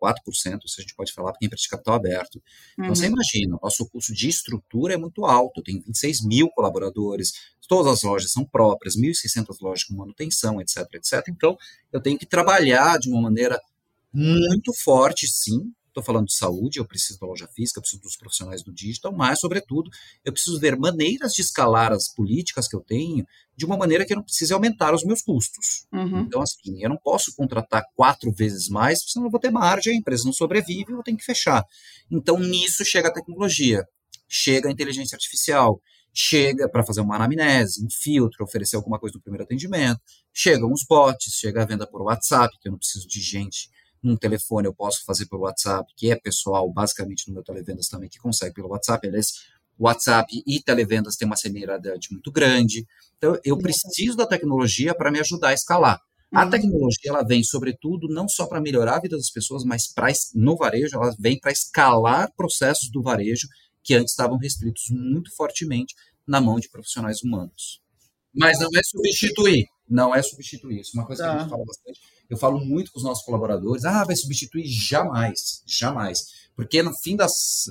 4%, 0.00 0.14
se 0.32 0.54
a 0.78 0.80
gente 0.80 0.94
pode 0.94 1.12
falar, 1.12 1.32
para 1.32 1.40
quem 1.40 1.48
pratica 1.48 1.76
capital 1.76 1.96
aberto. 1.96 2.40
Então, 2.74 2.86
uhum. 2.86 2.94
você 2.94 3.06
imagina, 3.06 3.56
o 3.56 3.60
nosso 3.60 3.84
custo 3.88 4.14
de 4.14 4.28
estrutura 4.28 4.94
é 4.94 4.96
muito 4.96 5.24
alto, 5.24 5.60
tem 5.60 5.80
26 5.80 6.24
mil 6.24 6.48
colaboradores, 6.50 7.32
todas 7.66 7.94
as 7.94 8.02
lojas 8.04 8.30
são 8.30 8.44
próprias, 8.44 8.96
1.600 8.96 9.56
lojas 9.60 9.82
com 9.82 9.96
manutenção, 9.96 10.60
etc, 10.60 10.86
etc. 10.94 11.26
Então, 11.30 11.56
eu 11.92 12.00
tenho 12.00 12.16
que 12.16 12.26
trabalhar 12.26 12.96
de 13.00 13.10
uma 13.10 13.20
maneira 13.20 13.60
muito 14.12 14.72
forte, 14.72 15.26
sim, 15.26 15.72
Estou 15.92 16.02
falando 16.02 16.26
de 16.26 16.34
saúde, 16.34 16.78
eu 16.78 16.86
preciso 16.86 17.20
da 17.20 17.26
loja 17.26 17.46
física, 17.46 17.78
eu 17.78 17.82
preciso 17.82 18.00
dos 18.00 18.16
profissionais 18.16 18.62
do 18.62 18.72
digital, 18.72 19.12
mas, 19.12 19.38
sobretudo, 19.38 19.90
eu 20.24 20.32
preciso 20.32 20.58
ver 20.58 20.74
maneiras 20.74 21.34
de 21.34 21.42
escalar 21.42 21.92
as 21.92 22.08
políticas 22.14 22.66
que 22.66 22.74
eu 22.74 22.80
tenho 22.80 23.26
de 23.54 23.66
uma 23.66 23.76
maneira 23.76 24.06
que 24.06 24.14
eu 24.14 24.16
não 24.16 24.24
precise 24.24 24.54
aumentar 24.54 24.94
os 24.94 25.04
meus 25.04 25.20
custos. 25.20 25.86
Uhum. 25.92 26.20
Então, 26.20 26.40
assim, 26.40 26.82
eu 26.82 26.88
não 26.88 26.96
posso 26.96 27.36
contratar 27.36 27.84
quatro 27.94 28.32
vezes 28.32 28.70
mais, 28.70 29.02
senão 29.06 29.26
eu 29.26 29.30
vou 29.30 29.38
ter 29.38 29.50
margem, 29.50 29.92
a 29.92 29.96
empresa 29.96 30.24
não 30.24 30.32
sobrevive, 30.32 30.92
eu 30.92 31.02
tenho 31.02 31.18
que 31.18 31.24
fechar. 31.24 31.62
Então, 32.10 32.38
nisso 32.38 32.86
chega 32.86 33.08
a 33.08 33.12
tecnologia, 33.12 33.84
chega 34.26 34.70
a 34.70 34.72
inteligência 34.72 35.14
artificial, 35.14 35.78
chega 36.10 36.70
para 36.70 36.84
fazer 36.84 37.02
uma 37.02 37.16
anamnese, 37.16 37.84
um 37.84 37.88
filtro, 37.90 38.42
oferecer 38.44 38.76
alguma 38.76 38.98
coisa 38.98 39.16
no 39.16 39.22
primeiro 39.22 39.44
atendimento, 39.44 40.00
chegam 40.32 40.72
os 40.72 40.86
bots, 40.88 41.34
chega 41.34 41.62
a 41.62 41.66
venda 41.66 41.86
por 41.86 42.00
WhatsApp, 42.00 42.56
que 42.58 42.68
eu 42.68 42.72
não 42.72 42.78
preciso 42.78 43.06
de 43.06 43.20
gente 43.20 43.68
num 44.02 44.16
telefone 44.16 44.66
eu 44.66 44.74
posso 44.74 45.04
fazer 45.04 45.26
pelo 45.26 45.42
WhatsApp, 45.42 45.92
que 45.96 46.10
é 46.10 46.16
pessoal, 46.16 46.70
basicamente 46.70 47.28
no 47.28 47.34
meu 47.34 47.42
televendas 47.42 47.88
também, 47.88 48.08
que 48.08 48.18
consegue 48.18 48.54
pelo 48.54 48.68
WhatsApp. 48.68 49.06
Aliás, 49.06 49.44
WhatsApp 49.78 50.42
e 50.46 50.62
televendas 50.62 51.16
têm 51.16 51.26
uma 51.26 51.36
similaridade 51.36 52.08
muito 52.10 52.30
grande. 52.30 52.86
Então, 53.16 53.38
eu 53.44 53.56
preciso 53.58 54.16
da 54.16 54.26
tecnologia 54.26 54.94
para 54.94 55.10
me 55.10 55.20
ajudar 55.20 55.48
a 55.48 55.54
escalar. 55.54 56.00
A 56.32 56.44
uhum. 56.44 56.50
tecnologia 56.50 57.10
ela 57.10 57.22
vem, 57.22 57.44
sobretudo, 57.44 58.08
não 58.08 58.26
só 58.28 58.46
para 58.46 58.60
melhorar 58.60 58.96
a 58.96 59.00
vida 59.00 59.16
das 59.16 59.30
pessoas, 59.30 59.64
mas 59.64 59.92
pra, 59.92 60.08
no 60.34 60.56
varejo, 60.56 60.96
ela 60.96 61.14
vem 61.18 61.38
para 61.38 61.52
escalar 61.52 62.32
processos 62.34 62.90
do 62.90 63.02
varejo 63.02 63.46
que 63.82 63.94
antes 63.94 64.12
estavam 64.12 64.38
restritos 64.38 64.84
muito 64.90 65.34
fortemente 65.34 65.94
na 66.26 66.40
mão 66.40 66.58
de 66.58 66.70
profissionais 66.70 67.22
humanos. 67.22 67.82
Mas 68.34 68.58
não 68.58 68.70
é 68.74 68.82
substituir, 68.82 69.66
não 69.88 70.14
é 70.14 70.22
substituir. 70.22 70.80
Isso 70.80 70.96
é 70.96 71.00
uma 71.00 71.06
coisa 71.06 71.24
tá. 71.24 71.30
que 71.30 71.36
a 71.36 71.38
gente 71.40 71.50
tá. 71.50 71.54
fala 71.54 71.64
bastante. 71.66 72.00
Eu 72.32 72.38
falo 72.38 72.58
muito 72.64 72.90
com 72.90 72.96
os 72.98 73.04
nossos 73.04 73.22
colaboradores, 73.26 73.84
ah, 73.84 74.04
vai 74.04 74.16
substituir 74.16 74.66
jamais, 74.66 75.62
jamais. 75.66 76.48
Porque 76.56 76.82
no, 76.82 76.90
fim 76.96 77.14
das, 77.14 77.66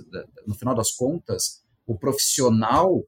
no 0.45 0.53
final 0.53 0.75
das 0.75 0.91
contas, 0.91 1.63
o 1.83 1.97
profissional 1.97 3.03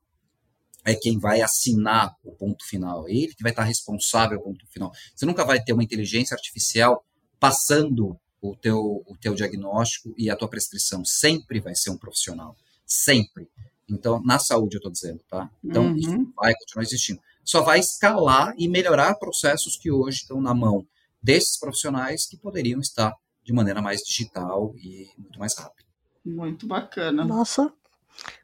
é 0.83 0.95
quem 0.95 1.19
vai 1.19 1.41
assinar 1.41 2.15
o 2.23 2.31
ponto 2.31 2.65
final, 2.67 3.07
é 3.07 3.11
ele 3.11 3.35
que 3.35 3.43
vai 3.43 3.51
estar 3.51 3.65
responsável 3.65 4.39
pelo 4.39 4.51
ponto 4.51 4.65
final. 4.73 4.91
Você 5.15 5.27
nunca 5.27 5.45
vai 5.45 5.63
ter 5.63 5.73
uma 5.73 5.83
inteligência 5.83 6.33
artificial 6.33 7.05
passando 7.39 8.19
o 8.41 8.55
teu, 8.55 9.03
o 9.05 9.15
teu 9.21 9.35
diagnóstico 9.35 10.11
e 10.17 10.31
a 10.31 10.35
tua 10.35 10.47
prescrição. 10.47 11.05
Sempre 11.05 11.59
vai 11.59 11.75
ser 11.75 11.91
um 11.91 11.97
profissional. 11.99 12.57
Sempre. 12.83 13.47
Então, 13.87 14.19
na 14.23 14.39
saúde, 14.39 14.77
eu 14.77 14.79
estou 14.79 14.91
dizendo, 14.91 15.21
tá? 15.29 15.51
Então, 15.63 15.85
uhum. 15.85 15.97
isso 15.97 16.33
vai 16.35 16.55
continuar 16.55 16.83
existindo. 16.83 17.21
Só 17.43 17.61
vai 17.61 17.79
escalar 17.79 18.55
e 18.57 18.67
melhorar 18.67 19.13
processos 19.19 19.77
que 19.77 19.91
hoje 19.91 20.21
estão 20.21 20.41
na 20.41 20.55
mão 20.55 20.83
desses 21.23 21.57
profissionais 21.57 22.27
que 22.27 22.37
poderiam 22.37 22.79
estar 22.79 23.13
de 23.43 23.53
maneira 23.53 23.81
mais 23.81 24.01
digital 24.01 24.73
e 24.77 25.07
muito 25.17 25.39
mais 25.39 25.57
rápida. 25.57 25.87
Muito 26.25 26.67
bacana. 26.67 27.25
Nossa, 27.25 27.73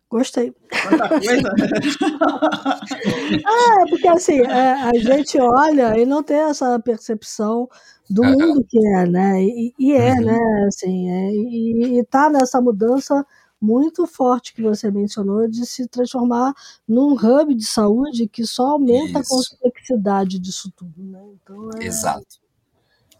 Gostei. 0.09 0.51
ah, 3.45 3.86
porque 3.89 4.07
assim, 4.07 4.39
é, 4.41 4.71
a 4.73 4.93
gente 4.95 5.39
olha 5.39 5.95
e 5.99 6.05
não 6.05 6.23
tem 6.23 6.38
essa 6.38 6.80
percepção 6.80 7.69
do 8.09 8.23
mundo 8.23 8.65
que 8.67 8.80
é, 8.95 9.05
né? 9.05 9.43
E, 9.43 9.71
e 9.77 9.93
é, 9.93 10.13
uhum. 10.13 10.25
né? 10.25 10.65
Assim, 10.67 11.11
é, 11.11 11.32
e, 11.32 11.99
está 11.99 12.27
nessa 12.27 12.59
mudança 12.59 13.23
muito 13.61 14.07
forte 14.07 14.53
que 14.55 14.63
você 14.63 14.89
mencionou 14.89 15.47
de 15.47 15.63
se 15.63 15.88
transformar 15.88 16.55
num 16.88 17.13
hub 17.13 17.53
de 17.53 17.65
saúde 17.65 18.27
que 18.27 18.47
só 18.47 18.71
aumenta 18.71 19.19
Isso. 19.19 19.36
a 19.36 19.59
complexidade 19.61 20.39
disso 20.39 20.73
tudo, 20.75 21.03
né? 21.03 21.23
Então, 21.36 21.69
é... 21.80 21.86
Exato. 21.86 22.39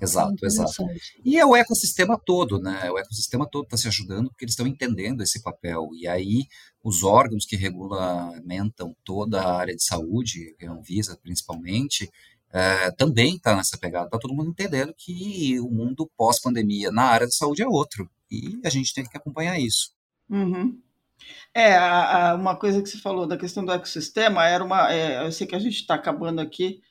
Exato, 0.02 0.46
exato. 0.46 0.86
E 1.26 1.38
é 1.38 1.46
o 1.46 1.56
ecossistema 1.56 2.18
todo, 2.18 2.60
né? 2.60 2.90
O 2.90 2.98
ecossistema 2.98 3.48
todo 3.50 3.66
está 3.66 3.76
se 3.76 3.88
ajudando 3.88 4.30
porque 4.30 4.46
eles 4.46 4.54
estão 4.54 4.68
entendendo 4.68 5.22
esse 5.22 5.42
papel. 5.44 5.90
E 5.94 6.08
aí 6.08 6.48
os 6.84 7.04
órgãos 7.04 7.46
que 7.46 7.56
regulamentam 7.56 8.96
toda 9.04 9.42
a 9.42 9.58
área 9.58 9.76
de 9.76 9.84
saúde, 9.84 10.56
a 10.62 10.72
Anvisa 10.72 11.20
principalmente, 11.22 12.10
é, 12.52 12.92
também 12.92 13.36
está 13.36 13.56
nessa 13.56 13.78
pegada. 13.78 14.06
Está 14.06 14.18
todo 14.18 14.34
mundo 14.34 14.50
entendendo 14.50 14.94
que 14.98 15.60
o 15.60 15.70
mundo 15.70 16.10
pós-pandemia 16.18 16.92
na 16.92 17.04
área 17.04 17.28
de 17.28 17.36
saúde 17.36 17.62
é 17.62 17.68
outro. 17.68 18.10
E 18.32 18.60
a 18.64 18.70
gente 18.70 18.94
tem 18.94 19.06
que 19.06 19.18
acompanhar 19.18 19.60
isso. 19.60 19.92
Uhum. 20.30 20.80
É, 21.54 21.76
a, 21.76 22.32
a, 22.32 22.36
uma 22.36 22.56
coisa 22.56 22.82
que 22.82 22.88
você 22.88 22.98
falou 22.98 23.28
da 23.28 23.38
questão 23.38 23.66
do 23.66 23.72
ecossistema 23.72 24.48
era 24.48 24.64
uma. 24.64 24.92
É, 24.94 25.26
eu 25.26 25.32
sei 25.32 25.46
que 25.46 25.56
a 25.56 25.60
gente 25.60 25.76
está 25.76 25.96
acabando 25.96 26.40
aqui 26.40 26.82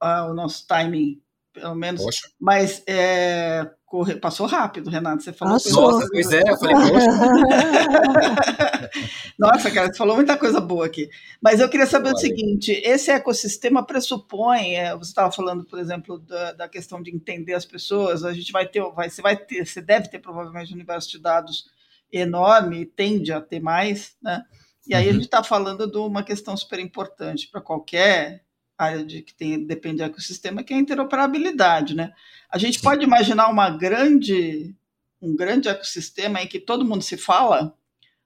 o 0.00 0.32
nosso 0.32 0.66
timing 0.66 1.20
pelo 1.54 1.74
menos. 1.74 2.02
Poxa. 2.02 2.28
Mas 2.38 2.82
é, 2.86 3.70
corre, 3.86 4.16
passou 4.16 4.46
rápido, 4.46 4.90
Renato. 4.90 5.22
Você 5.22 5.32
falou. 5.32 5.54
Passou. 5.54 5.92
Nossa, 5.92 6.08
pois 6.10 6.32
é, 6.32 6.42
eu 6.46 6.58
falei, 6.58 6.74
poxa. 6.74 7.06
Nossa, 9.38 9.70
cara, 9.70 9.86
você 9.86 9.96
falou 9.96 10.16
muita 10.16 10.36
coisa 10.36 10.60
boa 10.60 10.84
aqui. 10.84 11.08
Mas 11.40 11.60
eu 11.60 11.68
queria 11.68 11.86
saber 11.86 12.08
Olha. 12.08 12.16
o 12.16 12.18
seguinte: 12.18 12.72
esse 12.84 13.10
ecossistema 13.10 13.86
pressupõe, 13.86 14.74
é, 14.74 14.94
você 14.96 15.10
estava 15.10 15.30
falando, 15.30 15.64
por 15.64 15.78
exemplo, 15.78 16.18
da, 16.18 16.52
da, 16.52 16.68
questão 16.68 17.00
de 17.00 17.14
entender 17.14 17.54
as 17.54 17.64
pessoas, 17.64 18.24
a 18.24 18.32
gente 18.32 18.50
vai 18.50 18.66
ter, 18.66 18.82
vai, 18.92 19.08
você 19.08 19.22
vai 19.22 19.36
ter, 19.36 19.64
você 19.64 19.80
deve 19.80 20.08
ter 20.08 20.18
provavelmente 20.18 20.72
um 20.72 20.74
universo 20.74 21.08
de 21.08 21.20
dados 21.20 21.66
enorme, 22.12 22.84
tende 22.84 23.32
a 23.32 23.40
ter 23.40 23.60
mais, 23.60 24.16
né? 24.20 24.42
E 24.86 24.94
aí 24.94 25.04
uhum. 25.04 25.10
a 25.10 25.12
gente 25.14 25.24
está 25.24 25.42
falando 25.42 25.90
de 25.90 25.96
uma 25.96 26.22
questão 26.22 26.56
super 26.56 26.78
importante 26.78 27.48
para 27.50 27.60
qualquer 27.60 28.44
área 28.76 29.04
de 29.04 29.22
que 29.22 29.34
tem, 29.34 29.64
depende 29.64 29.98
do 29.98 30.04
ecossistema, 30.04 30.62
que 30.62 30.72
é 30.72 30.76
a 30.76 30.80
interoperabilidade, 30.80 31.94
né? 31.94 32.12
A 32.50 32.58
gente 32.58 32.78
Sim. 32.78 32.84
pode 32.84 33.04
imaginar 33.04 33.48
uma 33.48 33.70
grande, 33.70 34.74
um 35.20 35.34
grande 35.34 35.68
ecossistema 35.68 36.42
em 36.42 36.46
que 36.46 36.58
todo 36.58 36.84
mundo 36.84 37.02
se 37.02 37.16
fala? 37.16 37.74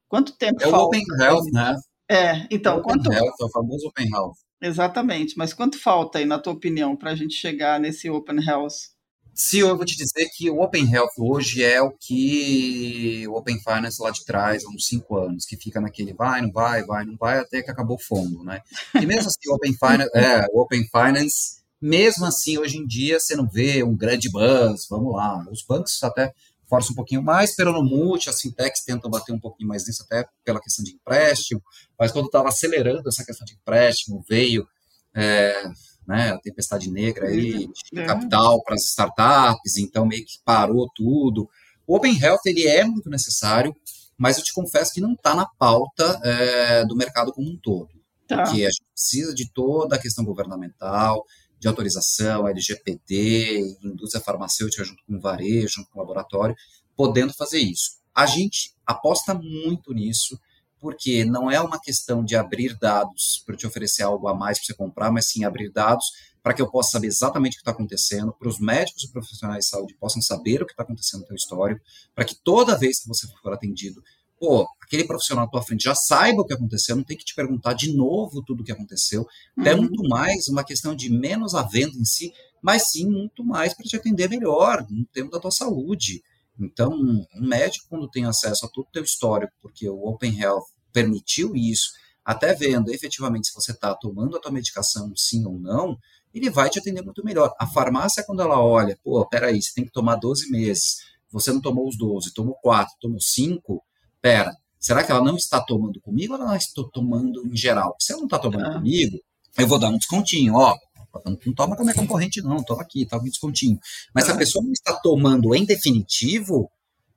Quanto 0.09 0.37
tempo 0.37 0.63
é 0.63 0.69
falta? 0.69 0.97
É 0.97 1.01
o 1.01 1.03
Open 1.03 1.27
Health, 1.27 1.53
né? 1.53 1.77
É, 2.11 2.47
então, 2.51 2.79
o 2.79 2.83
quanto... 2.83 3.07
Open 3.07 3.19
Health, 3.19 3.35
é 3.41 3.45
o 3.45 3.51
famoso 3.51 3.89
Open 3.89 4.09
Health. 4.13 4.37
Exatamente, 4.61 5.39
mas 5.39 5.53
quanto 5.53 5.79
falta 5.79 6.19
aí, 6.19 6.25
na 6.25 6.39
tua 6.39 6.53
opinião, 6.53 6.97
para 6.97 7.11
a 7.11 7.15
gente 7.15 7.35
chegar 7.35 7.79
nesse 7.79 8.11
Open 8.11 8.43
Health? 8.45 8.98
Se 9.41 9.61
eu 9.61 9.77
vou 9.77 9.87
te 9.87 9.97
dizer 9.97 10.29
que 10.35 10.51
o 10.51 10.61
Open 10.61 10.93
Health 10.93 11.13
hoje 11.17 11.63
é 11.63 11.81
o 11.81 11.93
que 11.93 13.25
o 13.29 13.35
Open 13.35 13.57
Finance 13.61 14.03
lá 14.03 14.11
de 14.11 14.25
trás, 14.25 14.65
há 14.65 14.69
uns 14.69 14.89
cinco 14.89 15.17
anos, 15.17 15.45
que 15.45 15.57
fica 15.57 15.81
naquele 15.81 16.13
vai, 16.13 16.43
não 16.43 16.51
vai, 16.51 16.83
vai, 16.83 17.05
não 17.05 17.17
vai, 17.17 17.39
até 17.39 17.63
que 17.63 17.71
acabou 17.71 17.97
o 17.97 18.03
fundo, 18.03 18.43
né? 18.43 18.61
E 19.01 19.07
mesmo 19.07 19.29
assim, 19.29 19.49
o 19.49 19.55
Open 19.55 19.73
Finance, 19.75 20.11
é, 20.19 20.45
o 20.53 20.61
Open 20.61 20.85
Finance, 20.89 21.61
mesmo 21.81 22.27
assim, 22.27 22.59
hoje 22.59 22.79
em 22.79 22.85
dia, 22.85 23.21
você 23.21 23.37
não 23.37 23.49
vê 23.49 23.85
um 23.85 23.97
grande 23.97 24.29
buzz, 24.29 24.89
vamos 24.91 25.15
lá. 25.15 25.47
Os 25.53 25.63
bancos 25.63 26.03
até 26.03 26.35
forçam 26.69 26.91
um 26.91 26.97
pouquinho 26.97 27.23
mais, 27.23 27.55
pelo 27.55 27.73
no 27.73 27.85
multi, 27.85 28.29
as 28.29 28.41
fintechs 28.41 28.83
tentam 28.83 29.09
bater 29.09 29.33
um 29.33 29.39
pouquinho 29.39 29.69
mais 29.69 29.87
nisso, 29.87 30.03
até 30.03 30.29
pela 30.45 30.61
questão 30.61 30.85
de 30.85 30.91
empréstimo, 30.91 31.63
mas 31.97 32.11
quando 32.11 32.27
estava 32.27 32.49
acelerando 32.49 33.09
essa 33.09 33.25
questão 33.25 33.45
de 33.45 33.55
empréstimo, 33.55 34.25
veio 34.29 34.67
é, 35.15 35.63
né, 36.09 36.31
a 36.31 36.39
tempestade 36.39 36.91
negra 36.91 37.29
aí, 37.29 37.69
é. 37.95 38.05
capital 38.07 38.63
para 38.63 38.75
as 38.75 38.85
startups, 38.87 39.77
então 39.77 40.07
meio 40.07 40.25
que 40.25 40.39
parou 40.43 40.89
tudo. 40.95 41.47
O 41.87 41.95
Open 41.95 42.19
Health 42.19 42.41
ele 42.47 42.67
é 42.67 42.83
muito 42.83 43.11
necessário, 43.11 43.77
mas 44.17 44.39
eu 44.39 44.45
te 44.45 44.55
confesso 44.55 44.95
que 44.95 45.03
não 45.03 45.13
está 45.13 45.35
na 45.35 45.45
pauta 45.45 46.19
é, 46.25 46.87
do 46.87 46.97
mercado 46.97 47.31
como 47.31 47.51
um 47.51 47.59
todo. 47.59 47.91
Tá. 48.27 48.43
Porque 48.43 48.65
a 48.65 48.71
gente 48.71 48.87
precisa 48.91 49.35
de 49.35 49.53
toda 49.53 49.97
a 49.97 49.99
questão 49.99 50.25
governamental, 50.25 51.27
de 51.61 51.69
autorização, 51.69 52.49
LGPD, 52.49 53.77
indústria 53.83 54.25
farmacêutica 54.25 54.85
junto 54.85 55.05
com 55.05 55.17
o 55.17 55.21
varejo, 55.21 55.75
junto 55.77 55.91
com 55.91 55.99
o 55.99 56.03
laboratório, 56.03 56.57
podendo 56.97 57.35
fazer 57.35 57.59
isso. 57.59 57.99
A 58.15 58.25
gente 58.25 58.73
aposta 58.87 59.35
muito 59.35 59.93
nisso, 59.93 60.41
porque 60.81 61.25
não 61.25 61.51
é 61.51 61.61
uma 61.61 61.81
questão 61.81 62.25
de 62.25 62.37
abrir 62.37 62.77
dados 62.79 63.43
para 63.45 63.57
te 63.57 63.67
oferecer 63.67 64.03
algo 64.03 64.29
a 64.29 64.35
mais 64.35 64.59
para 64.59 64.67
você 64.67 64.75
comprar, 64.75 65.11
mas 65.11 65.29
sim 65.29 65.45
abrir 65.45 65.71
dados 65.71 66.07
para 66.43 66.55
que 66.55 66.63
eu 66.63 66.71
possa 66.71 66.93
saber 66.93 67.09
exatamente 67.09 67.55
o 67.55 67.57
que 67.57 67.61
está 67.61 67.73
acontecendo, 67.73 68.33
para 68.33 68.49
os 68.49 68.59
médicos 68.59 69.05
e 69.05 69.13
profissionais 69.13 69.65
de 69.65 69.71
saúde 69.71 69.95
possam 69.95 70.23
saber 70.23 70.63
o 70.63 70.67
que 70.67 70.73
está 70.73 70.83
acontecendo 70.83 71.21
no 71.21 71.27
teu 71.27 71.37
histórico, 71.37 71.81
para 72.15 72.25
que 72.25 72.35
toda 72.43 72.79
vez 72.79 73.01
que 73.01 73.09
você 73.09 73.27
for 73.43 73.53
atendido, 73.53 74.03
pô, 74.39 74.67
aquele 74.81 75.05
profissional 75.05 75.45
à 75.45 75.49
tua 75.49 75.63
frente 75.63 75.85
já 75.85 75.95
saiba 75.95 76.41
o 76.43 76.47
que 76.47 76.55
aconteceu, 76.55 76.97
não 76.97 77.05
tem 77.05 77.17
que 77.17 77.25
te 77.25 77.35
perguntar 77.35 77.75
de 77.75 77.95
novo 77.95 78.43
tudo 78.43 78.63
o 78.63 78.65
que 78.65 78.73
aconteceu. 78.73 79.27
Uhum. 79.57 79.67
É 79.67 79.75
muito 79.75 80.03
mais 80.09 80.49
uma 80.49 80.65
questão 80.65 80.95
de 80.95 81.11
menos 81.11 81.55
a 81.55 81.63
venda 81.63 81.97
em 81.97 82.05
si, 82.05 82.33
mas 82.63 82.91
sim 82.91 83.07
muito 83.07 83.45
mais 83.45 83.75
para 83.75 83.85
te 83.85 83.97
atender 83.97 84.29
melhor 84.29 84.87
no 84.89 85.05
tempo 85.07 85.31
da 85.31 85.41
tua 85.41 85.51
saúde. 85.51 86.23
Então, 86.59 86.93
um 86.93 87.27
médico, 87.35 87.87
quando 87.89 88.09
tem 88.09 88.25
acesso 88.25 88.67
a 88.67 88.69
todo 88.69 88.87
o 88.87 88.93
teu 88.93 89.03
histórico, 89.03 89.53
porque 89.63 89.89
o 89.89 90.05
Open 90.05 90.39
Health 90.39 90.65
permitiu 90.93 91.55
isso, 91.55 91.91
até 92.25 92.55
vendo 92.55 92.93
efetivamente 92.93 93.49
se 93.49 93.55
você 93.55 93.73
está 93.73 93.95
tomando 93.95 94.37
a 94.37 94.41
tua 94.41 94.51
medicação 94.51 95.13
sim 95.17 95.47
ou 95.47 95.59
não, 95.59 95.97
ele 96.35 96.51
vai 96.51 96.69
te 96.69 96.79
atender 96.79 97.03
muito 97.03 97.25
melhor. 97.25 97.55
A 97.59 97.67
farmácia, 97.67 98.25
quando 98.25 98.43
ela 98.43 98.61
olha, 98.63 98.99
pô, 99.03 99.27
peraí, 99.27 99.63
você 99.63 99.73
tem 99.75 99.85
que 99.85 99.93
tomar 99.93 100.17
12 100.17 100.51
meses, 100.51 100.99
você 101.31 101.53
não 101.53 101.61
tomou 101.61 101.89
os 101.89 101.97
12, 101.97 102.33
tomou 102.35 102.55
4, 102.63 102.95
tomou 103.01 103.21
5, 103.21 103.83
pera, 104.21 104.55
será 104.79 105.03
que 105.05 105.11
ela 105.11 105.23
não 105.23 105.37
está 105.37 105.61
tomando 105.61 106.01
comigo 106.01 106.35
ou 106.35 106.41
ela 106.41 106.57
está 106.57 106.83
tomando 106.93 107.47
em 107.47 107.57
geral? 107.57 107.97
Se 107.99 108.13
ela 108.13 108.21
não 108.21 108.27
está 108.27 108.39
tomando 108.39 108.67
ah. 108.67 108.75
comigo, 108.75 109.19
eu 109.57 109.67
vou 109.67 109.79
dar 109.79 109.89
um 109.89 109.99
descontinho, 109.99 110.55
ó, 110.55 110.77
não 111.25 111.55
toma 111.55 111.77
com 111.77 111.83
a 111.83 111.85
minha 111.85 111.95
concorrente, 111.95 112.43
não, 112.43 112.63
toma 112.63 112.83
aqui, 112.83 113.07
tá 113.07 113.19
um 113.19 113.25
descontinho. 113.25 113.79
Mas 114.15 114.25
se 114.25 114.31
a 114.31 114.37
pessoa 114.37 114.65
não 114.65 114.73
está 114.73 114.95
tomando 114.95 115.55
em 115.55 115.65
definitivo, 115.65 116.71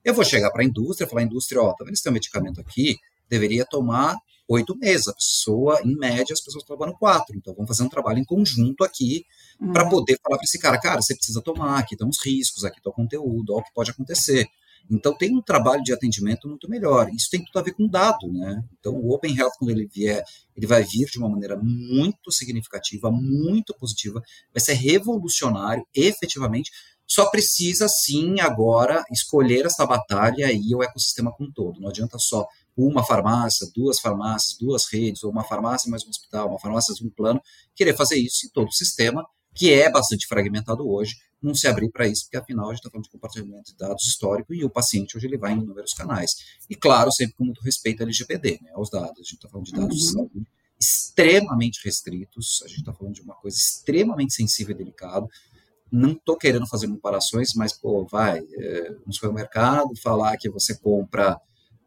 eu 0.04 0.14
vou 0.14 0.24
chegar 0.24 0.52
para 0.52 0.64
a 0.64 0.66
indústria 0.66 1.06
e 1.06 1.10
falar, 1.10 1.24
indústria, 1.24 1.62
ó, 1.62 1.74
tá 1.74 1.84
vendo 1.84 1.94
esse 1.94 2.04
teu 2.04 2.12
medicamento 2.12 2.60
aqui? 2.60 2.98
Deveria 3.30 3.66
tomar 3.66 4.18
oito 4.48 4.78
meses. 4.78 5.08
A 5.08 5.14
pessoa, 5.14 5.82
em 5.84 5.96
média, 5.96 6.34
as 6.34 6.42
pessoas 6.42 6.64
trabalham 6.64 6.94
quatro. 6.94 7.36
Então, 7.38 7.54
vamos 7.54 7.68
fazer 7.68 7.84
um 7.84 7.90
trabalho 7.90 8.20
em 8.20 8.26
conjunto 8.26 8.84
aqui 8.84 9.26
uhum. 9.60 9.72
para 9.72 9.88
poder 9.88 10.20
falar 10.22 10.38
para 10.38 10.46
esse 10.46 10.60
cara, 10.60 10.80
cara, 10.80 11.02
você 11.02 11.16
precisa 11.16 11.42
tomar, 11.42 11.80
aqui 11.80 11.96
estão 11.96 12.10
os 12.10 12.24
riscos, 12.24 12.66
aqui 12.66 12.78
está 12.78 12.90
o 12.90 12.94
conteúdo, 12.94 13.54
olha 13.54 13.62
o 13.62 13.64
que 13.64 13.74
pode 13.74 13.92
acontecer. 13.92 14.48
Então, 14.90 15.16
tem 15.16 15.36
um 15.36 15.42
trabalho 15.42 15.84
de 15.84 15.94
atendimento 15.94 16.48
muito 16.48 16.70
melhor. 16.70 17.10
Isso 17.14 17.30
tem 17.30 17.44
tudo 17.44 17.60
a 17.60 17.62
ver 17.62 17.74
com 17.74 17.88
dado, 17.88 18.32
né? 18.32 18.64
Então, 18.80 18.94
o 18.94 19.14
Open 19.14 19.38
Health, 19.38 19.54
quando 19.58 19.72
ele 19.72 19.86
vier, 19.86 20.24
ele 20.56 20.68
vai 20.68 20.84
vir 20.84 21.06
de 21.06 21.18
uma 21.18 21.30
maneira 21.30 21.58
muito 21.58 22.32
significativa, 22.32 23.12
muito 23.12 23.74
positiva, 23.74 24.22
vai 24.54 24.62
ser 24.62 24.74
revolucionário, 24.74 25.86
efetivamente. 25.96 26.72
Só 27.08 27.30
precisa, 27.30 27.88
sim, 27.90 28.40
agora 28.40 29.04
escolher 29.12 29.66
essa 29.66 29.86
batalha 29.86 30.52
e 30.52 30.74
o 30.74 30.82
ecossistema 30.82 31.32
como 31.32 31.50
um 31.50 31.52
todo. 31.52 31.80
Não 31.82 31.90
adianta 31.90 32.18
só 32.18 32.48
uma 32.76 33.04
farmácia, 33.04 33.68
duas 33.76 34.00
farmácias, 34.00 34.58
duas 34.58 34.86
redes, 34.92 35.24
ou 35.24 35.32
uma 35.32 35.44
farmácia 35.44 35.90
mais 35.90 36.06
um 36.06 36.10
hospital, 36.10 36.48
uma 36.48 36.60
farmácia 36.60 36.94
mais 36.94 37.02
um 37.02 37.10
plano, 37.14 37.42
querer 37.76 37.96
fazer 37.96 38.16
isso 38.16 38.46
em 38.46 38.50
todo 38.50 38.70
o 38.70 38.74
sistema, 38.74 39.26
que 39.54 39.74
é 39.74 39.90
bastante 39.92 40.28
fragmentado 40.28 40.90
hoje, 40.90 41.16
não 41.42 41.56
se 41.56 41.68
abrir 41.68 41.90
para 41.90 42.08
isso, 42.08 42.26
porque 42.26 42.38
afinal 42.38 42.68
a 42.68 42.70
gente 42.70 42.80
está 42.80 42.90
falando 42.90 43.06
de 43.06 43.10
compartilhamento 43.10 43.72
de 43.72 43.78
dados 43.78 44.06
histórico 44.06 44.54
e 44.54 44.64
o 44.64 44.70
paciente 44.70 45.18
hoje 45.18 45.28
ele 45.28 45.38
vai 45.38 45.54
em 45.54 45.60
inúmeros 45.60 45.94
canais. 45.94 46.32
E 46.70 46.76
claro, 46.76 47.12
sempre 47.12 47.36
com 47.36 47.46
muito 47.46 47.62
respeito 47.62 48.02
ao 48.02 48.06
LGPD, 48.06 48.60
né, 48.62 48.72
aos 48.74 48.90
dados. 48.90 49.20
A 49.20 49.24
gente 49.24 49.36
está 49.36 49.50
falando 49.50 49.66
de 49.66 49.74
dados 49.74 50.14
uhum. 50.14 50.46
extremamente 50.80 51.82
restritos, 51.84 52.62
a 52.64 52.68
gente 52.68 52.80
está 52.80 52.94
falando 52.94 53.16
de 53.16 53.22
uma 53.22 53.36
coisa 53.36 53.58
extremamente 53.58 54.34
sensível 54.34 54.76
e 54.76 54.78
delicado. 54.78 55.28
Não 55.92 56.12
estou 56.12 56.38
querendo 56.38 56.68
fazer 56.68 56.88
comparações, 56.88 57.54
mas, 57.56 57.74
pô, 57.74 58.06
vai, 58.06 58.40
é, 58.40 58.92
no 59.06 59.12
supermercado, 59.12 59.90
falar 60.02 60.38
que 60.38 60.50
você 60.50 60.78
compra 60.78 61.38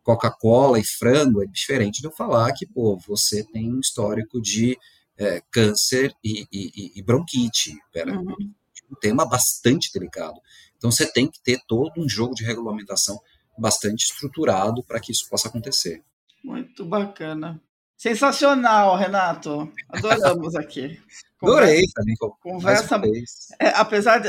Coca-Cola 0.03 0.79
e 0.79 0.85
frango 0.85 1.43
é 1.43 1.47
diferente 1.47 2.01
de 2.01 2.07
eu 2.07 2.13
falar 2.13 2.53
que, 2.53 2.67
pô, 2.67 2.99
você 2.99 3.43
tem 3.43 3.73
um 3.73 3.81
histórico 3.81 4.41
de 4.41 4.77
é, 5.19 5.43
câncer 5.51 6.15
e, 6.23 6.47
e, 6.53 6.93
e 6.97 7.03
bronquite. 7.03 7.77
Pera, 7.93 8.13
uhum. 8.13 8.35
Um 8.91 8.97
tema 9.01 9.27
bastante 9.27 9.93
delicado. 9.93 10.41
Então, 10.77 10.91
você 10.91 11.11
tem 11.11 11.27
que 11.27 11.41
ter 11.43 11.59
todo 11.67 11.93
um 11.99 12.09
jogo 12.09 12.35
de 12.35 12.45
regulamentação 12.45 13.19
bastante 13.57 14.05
estruturado 14.05 14.83
para 14.85 15.01
que 15.01 15.13
isso 15.13 15.29
possa 15.31 15.49
acontecer. 15.49 16.03
Muito 16.43 16.85
bacana. 16.85 17.61
Sensacional, 17.97 18.97
Renato. 18.97 19.73
Adoramos 19.89 20.55
aqui. 20.57 21.01
Adorei 21.41 21.83
também. 21.95 22.15
Conversa. 22.41 23.01
É, 23.61 23.69
apesar 23.69 24.19
de 24.19 24.29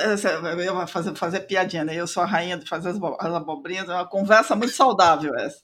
eu 0.66 0.88
fazer, 0.88 1.16
fazer 1.16 1.42
piadinha, 1.42 1.84
né? 1.84 1.96
Eu 1.96 2.08
sou 2.08 2.22
a 2.22 2.26
rainha 2.26 2.58
de 2.58 2.68
fazer 2.68 2.90
as, 2.90 2.98
as 2.98 3.34
abobrinhas, 3.34 3.88
é 3.88 3.94
uma 3.94 4.08
conversa 4.08 4.56
muito 4.56 4.74
saudável 4.74 5.34
essa. 5.36 5.60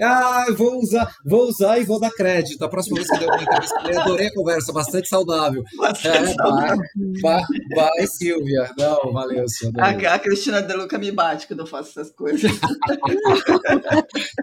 Ah, 0.00 0.46
vou 0.56 0.78
usar, 0.78 1.12
vou 1.24 1.48
usar 1.48 1.78
e 1.78 1.84
vou 1.84 1.98
dar 1.98 2.10
crédito. 2.10 2.64
A 2.64 2.68
próxima 2.68 2.96
vez 2.96 3.08
que 3.08 3.14
eu 3.16 3.18
der 3.20 3.26
uma 3.26 3.42
entrevista, 3.42 3.80
eu 3.90 4.00
adorei 4.00 4.28
a 4.28 4.34
conversa, 4.34 4.72
bastante 4.72 5.08
saudável. 5.08 5.62
Bastante 5.76 6.30
é, 6.30 6.34
saudável. 6.34 6.78
Vai, 7.22 7.42
vai, 7.74 7.96
vai, 7.96 8.06
Silvia. 8.06 8.70
Não, 8.78 9.12
valeu, 9.12 9.48
Silvia. 9.48 9.82
A, 9.82 10.14
a, 10.14 10.18
Cristina 10.18 10.62
De 10.62 10.74
Luca 10.74 10.98
me 10.98 11.10
bate 11.10 11.46
quando 11.46 11.60
eu 11.60 11.66
faço 11.66 11.90
essas 11.90 12.10
coisas. 12.12 12.50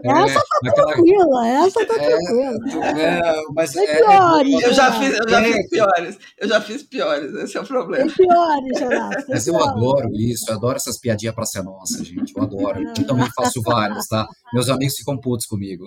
É, 0.04 0.10
essa 0.10 0.40
tá 0.40 0.70
aquela... 0.70 0.94
tranquila, 0.94 1.48
essa 1.48 1.86
tá 1.86 1.96
é, 1.96 2.10
tranquila. 2.10 2.86
É, 2.86 3.42
mas 3.54 3.76
é, 3.76 3.98
piores. 3.98 4.64
Eu 4.64 4.74
já, 4.74 4.92
fiz, 4.92 5.20
eu 5.20 5.30
já 5.30 5.44
fiz 5.44 5.70
piores. 5.70 6.18
Eu 6.38 6.48
já 6.48 6.62
fiz 6.62 6.84
piores, 6.84 7.34
esse 7.34 7.58
é 7.58 7.62
o 7.62 7.66
problema. 7.66 8.12
Tem 8.14 8.28
piores, 8.28 8.80
Renato. 8.80 9.26
Mas 9.30 9.48
eu 9.48 9.64
adoro 9.64 10.10
isso, 10.14 10.50
eu 10.50 10.56
adoro 10.56 10.78
essas 10.78 11.00
piadinhas 11.00 11.36
pra 11.36 11.46
ser 11.46 11.64
nossa, 11.64 12.04
gente. 12.04 12.34
Eu 12.36 12.44
adoro. 12.44 12.80
Eu 13.02 13.08
também 13.08 13.30
faço 13.36 13.62
vários, 13.62 14.08
tá? 14.08 14.28
Meus 14.54 14.70
amigos 14.70 14.96
ficam 14.96 15.18
putos 15.18 15.46
comigo. 15.46 15.86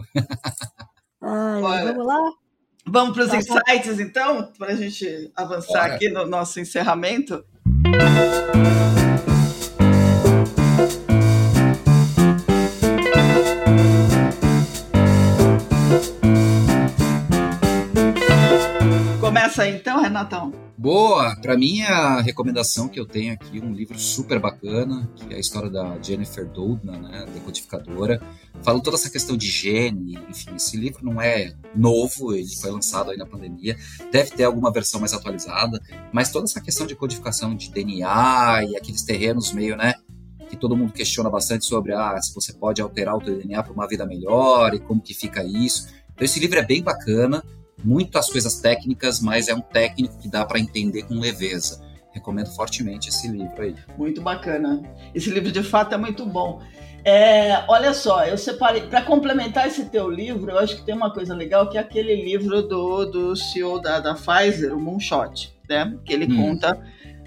Ai, 1.23 1.85
vamos 1.85 2.07
lá? 2.07 2.19
Vamos 2.87 3.15
para 3.15 3.25
os 3.25 3.31
tá 3.31 3.37
insights, 3.37 4.01
então, 4.01 4.51
para 4.59 4.73
a 4.73 4.77
gente 4.77 5.31
avançar 5.37 5.83
Bora. 5.83 5.95
aqui 5.95 6.09
no 6.09 6.27
nosso 6.27 6.59
encerramento. 6.59 7.45
Aí, 19.59 19.75
então, 19.75 20.01
Renatão. 20.01 20.53
Boa! 20.79 21.37
Para 21.37 21.57
mim, 21.57 21.83
a 21.83 22.21
recomendação 22.21 22.89
que 22.89 22.99
eu 22.99 23.05
tenho 23.05 23.35
aqui, 23.35 23.61
um 23.61 23.73
livro 23.73 23.99
super 23.99 24.39
bacana, 24.39 25.11
que 25.17 25.35
é 25.35 25.37
a 25.37 25.41
história 25.41 25.69
da 25.69 26.01
Jennifer 26.01 26.47
Doudna, 26.47 26.97
né, 26.99 27.27
decodificadora. 27.35 28.21
Fala 28.63 28.81
toda 28.81 28.97
essa 28.97 29.11
questão 29.11 29.37
de 29.37 29.47
gene, 29.47 30.19
enfim, 30.29 30.55
esse 30.55 30.77
livro 30.77 31.05
não 31.05 31.21
é 31.21 31.53
novo, 31.75 32.35
ele 32.35 32.55
foi 32.57 32.71
lançado 32.71 33.11
aí 33.11 33.17
na 33.17 33.27
pandemia, 33.27 33.77
deve 34.11 34.31
ter 34.31 34.45
alguma 34.45 34.73
versão 34.73 35.01
mais 35.01 35.13
atualizada, 35.13 35.81
mas 36.13 36.31
toda 36.31 36.45
essa 36.45 36.61
questão 36.61 36.87
de 36.87 36.95
codificação 36.95 37.55
de 37.55 37.71
DNA 37.71 38.65
e 38.65 38.77
aqueles 38.77 39.03
terrenos 39.03 39.53
meio, 39.53 39.77
né, 39.77 39.95
que 40.49 40.57
todo 40.57 40.77
mundo 40.77 40.93
questiona 40.93 41.29
bastante 41.29 41.65
sobre 41.65 41.93
ah, 41.93 42.21
se 42.23 42.35
você 42.35 42.53
pode 42.53 42.81
alterar 42.81 43.17
o 43.17 43.21
teu 43.21 43.37
DNA 43.37 43.63
para 43.63 43.73
uma 43.73 43.87
vida 43.87 44.07
melhor 44.07 44.75
e 44.75 44.81
como 44.81 45.01
que 45.01 45.15
fica 45.15 45.45
isso. 45.45 45.89
Então 46.13 46.25
esse 46.25 46.41
livro 46.41 46.59
é 46.59 46.65
bem 46.65 46.83
bacana, 46.83 47.45
muitas 47.85 48.29
coisas 48.31 48.61
técnicas, 48.61 49.21
mas 49.21 49.49
é 49.49 49.55
um 49.55 49.61
técnico 49.61 50.19
que 50.19 50.29
dá 50.29 50.45
para 50.45 50.59
entender 50.59 51.03
com 51.05 51.15
leveza. 51.15 51.89
Recomendo 52.13 52.49
fortemente 52.49 53.09
esse 53.09 53.29
livro 53.29 53.63
aí. 53.63 53.75
Muito 53.97 54.21
bacana. 54.21 54.83
Esse 55.15 55.31
livro 55.31 55.53
de 55.53 55.63
fato 55.63 55.95
é 55.95 55.99
muito 55.99 56.27
bom. 56.27 56.61
É, 57.05 57.65
olha 57.69 57.95
só, 57.95 58.25
eu 58.25 58.37
separei 58.37 58.83
para 58.83 59.03
complementar 59.03 59.67
esse 59.69 59.87
teu 59.87 60.11
livro. 60.11 60.51
Eu 60.51 60.59
acho 60.59 60.77
que 60.77 60.83
tem 60.83 60.95
uma 60.95 61.13
coisa 61.13 61.35
legal 61.35 61.69
que 61.69 61.79
é 61.79 61.81
aquele 61.81 62.15
livro 62.17 62.63
do, 62.63 63.05
do 63.07 63.37
CEO 63.37 63.81
da, 63.81 64.01
da 64.01 64.15
Pfizer, 64.15 64.77
o 64.77 64.81
Moonshot, 64.81 65.55
né? 65.69 65.97
Que 66.05 66.13
ele 66.13 66.27
hum. 66.33 66.37
conta 66.37 66.79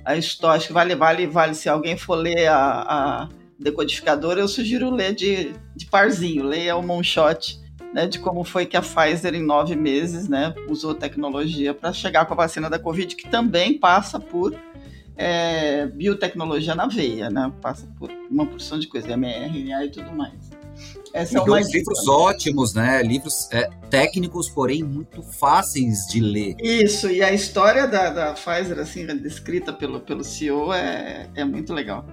a 0.06 0.16
história. 0.16 0.58
Acho 0.58 0.68
que 0.68 0.74
vale, 0.74 0.95
vale, 0.95 1.26
vale. 1.28 1.56
Se 1.56 1.70
alguém 1.70 1.97
for 1.97 2.16
ler 2.16 2.47
a, 2.47 2.58
a 2.58 3.30
decodificadora, 3.60 4.41
eu 4.41 4.47
sugiro 4.47 4.91
ler 4.91 5.16
de, 5.16 5.54
de 5.76 5.86
parzinho. 5.86 6.43
Leia 6.43 6.76
o 6.76 6.84
Moonshot 6.84 7.62
né, 7.94 8.08
de 8.08 8.20
como 8.20 8.44
foi 8.44 8.66
que 8.66 8.76
a 8.76 8.82
Pfizer, 8.82 9.36
em 9.36 9.44
nove 9.44 9.76
meses, 9.76 10.28
né, 10.28 10.54
usou 10.68 10.96
tecnologia 10.96 11.74
para 11.74 11.94
chegar 11.94 12.26
com 12.26 12.34
a 12.34 12.38
vacina 12.38 12.70
da 12.70 12.80
Covid, 12.80 13.16
que 13.16 13.30
também 13.30 13.78
passa 13.78 14.20
por 14.20 14.56
é, 15.16 15.86
biotecnologia 15.86 16.74
na 16.74 16.88
veia, 16.88 17.30
né, 17.30 17.52
passa 17.62 17.88
por 18.00 18.10
uma 18.30 18.46
porção 18.46 18.80
de 18.80 18.88
coisa, 18.88 19.16
mRNA 19.16 19.86
e 19.86 19.91
tudo 19.91 20.12
mais. 20.12 20.54
Essa 21.14 21.38
é 21.38 21.62
livros 21.62 22.08
ótimos, 22.08 22.74
né? 22.74 23.04
Livros 23.04 23.48
é, 23.52 23.70
técnicos, 23.91 24.50
porém 24.50 24.82
muito 24.82 25.22
fáceis 25.22 26.08
de 26.08 26.20
ler. 26.20 26.56
Isso, 26.60 27.08
e 27.10 27.22
a 27.22 27.32
história 27.32 27.88
da, 27.88 28.10
da 28.10 28.34
Pfizer, 28.34 28.80
assim, 28.80 29.06
descrita 29.06 29.72
pelo, 29.72 30.00
pelo 30.00 30.24
CEO, 30.24 30.74
é, 30.74 31.30
é 31.36 31.46
muito 31.46 31.72
legal. 31.72 32.08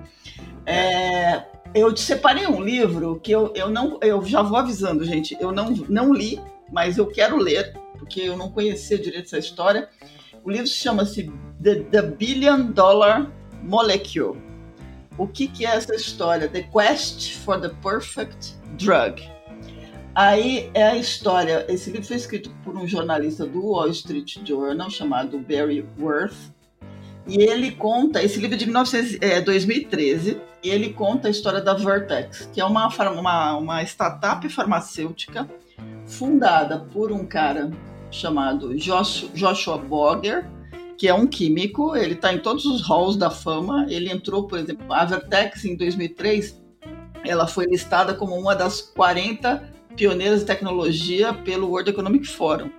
É, 0.67 1.43
eu 1.75 1.93
te 1.93 2.01
separei 2.01 2.47
um 2.47 2.61
livro 2.61 3.21
que 3.21 3.31
eu, 3.31 3.53
eu 3.55 3.71
não. 3.71 3.99
Eu 4.03 4.25
já 4.25 4.43
vou 4.43 4.59
avisando, 4.59 5.05
gente. 5.05 5.37
Eu 5.41 5.53
não, 5.53 5.71
não 5.89 6.13
li, 6.13 6.41
mas 6.71 6.99
eu 6.99 7.07
quero 7.07 7.37
ler, 7.37 7.79
porque 7.99 8.21
eu 8.21 8.37
não 8.37 8.51
conhecia 8.51 8.99
direito 8.99 9.27
essa 9.27 9.39
história. 9.39 9.89
O 10.45 10.51
livro 10.51 10.67
chama-se 10.67 11.31
The, 11.63 11.77
The 11.91 12.03
Billion 12.03 12.73
Dollar 12.73 13.31
Molecule. 13.63 14.41
O 15.19 15.27
que, 15.27 15.47
que 15.47 15.67
é 15.67 15.71
essa 15.71 15.95
história? 15.95 16.49
The 16.49 16.63
Quest 16.63 17.37
for 17.39 17.61
the 17.61 17.69
Perfect 17.83 18.55
Drug. 18.79 19.23
Aí 20.15 20.71
é 20.75 20.83
a 20.83 20.97
história. 20.97 21.67
Esse 21.69 21.91
livro 21.91 22.07
foi 22.07 22.17
escrito 22.17 22.51
por 22.65 22.77
um 22.77 22.87
jornalista 22.87 23.47
do 23.47 23.65
Wall 23.65 23.89
Street 23.89 24.39
Journal 24.45 24.91
chamado 24.91 25.39
Barry 25.39 25.87
Worth 25.99 26.35
e 27.31 27.45
ele 27.45 27.71
conta, 27.71 28.21
esse 28.21 28.41
livro 28.41 28.57
é 28.57 28.59
de 28.59 28.67
19, 28.67 29.19
é, 29.21 29.41
2013, 29.41 30.37
e 30.65 30.69
ele 30.69 30.93
conta 30.93 31.29
a 31.29 31.31
história 31.31 31.61
da 31.61 31.75
Vertex, 31.75 32.51
que 32.53 32.61
é 32.61 32.65
uma, 32.65 32.89
uma, 32.89 33.57
uma 33.57 33.83
startup 33.85 34.47
farmacêutica 34.49 35.49
fundada 36.05 36.81
por 36.93 37.13
um 37.13 37.25
cara 37.25 37.71
chamado 38.11 38.75
Joshua 38.77 39.79
Boger, 39.79 40.45
que 40.99 41.07
é 41.07 41.15
um 41.15 41.25
químico, 41.25 41.95
ele 41.95 42.15
está 42.15 42.35
em 42.35 42.41
todos 42.41 42.67
os 42.67 42.83
halls 42.83 43.17
da 43.17 43.31
fama. 43.31 43.87
Ele 43.89 44.11
entrou, 44.11 44.49
por 44.49 44.59
exemplo, 44.59 44.93
a 44.93 45.05
Vertex 45.05 45.65
em 45.65 45.77
2003, 45.77 46.61
ela 47.25 47.47
foi 47.47 47.67
listada 47.67 48.13
como 48.13 48.35
uma 48.35 48.57
das 48.57 48.83
40 48.83 49.71
pioneiras 49.97 50.41
de 50.41 50.47
tecnologia 50.47 51.33
pelo 51.33 51.69
World 51.69 51.91
Economic 51.91 52.27
Forum 52.27 52.71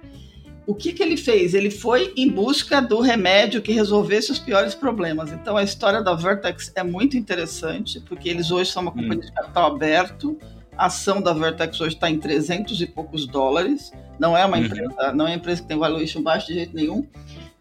o 0.65 0.75
que, 0.75 0.93
que 0.93 1.01
ele 1.01 1.17
fez? 1.17 1.53
Ele 1.53 1.71
foi 1.71 2.13
em 2.15 2.29
busca 2.29 2.81
do 2.81 2.99
remédio 2.99 3.61
que 3.61 3.71
resolvesse 3.71 4.31
os 4.31 4.39
piores 4.39 4.75
problemas. 4.75 5.31
Então 5.31 5.57
a 5.57 5.63
história 5.63 6.01
da 6.01 6.13
Vertex 6.13 6.71
é 6.75 6.83
muito 6.83 7.17
interessante, 7.17 7.99
porque 8.01 8.29
eles 8.29 8.51
hoje 8.51 8.71
são 8.71 8.83
uma 8.83 8.91
companhia 8.91 9.17
hum. 9.17 9.27
de 9.27 9.31
capital 9.31 9.75
aberto. 9.75 10.37
A 10.77 10.85
ação 10.85 11.21
da 11.21 11.33
Vertex 11.33 11.79
hoje 11.81 11.95
está 11.95 12.09
em 12.09 12.17
300 12.17 12.79
e 12.81 12.85
poucos 12.85 13.25
dólares. 13.25 13.91
Não 14.19 14.37
é 14.37 14.45
uma 14.45 14.57
uhum. 14.57 14.65
empresa, 14.65 15.13
não 15.13 15.25
é 15.27 15.31
uma 15.31 15.35
empresa 15.35 15.61
que 15.61 15.67
tem 15.67 15.77
valuation 15.77 16.21
baixo 16.21 16.47
de 16.47 16.53
jeito 16.53 16.75
nenhum. 16.75 17.05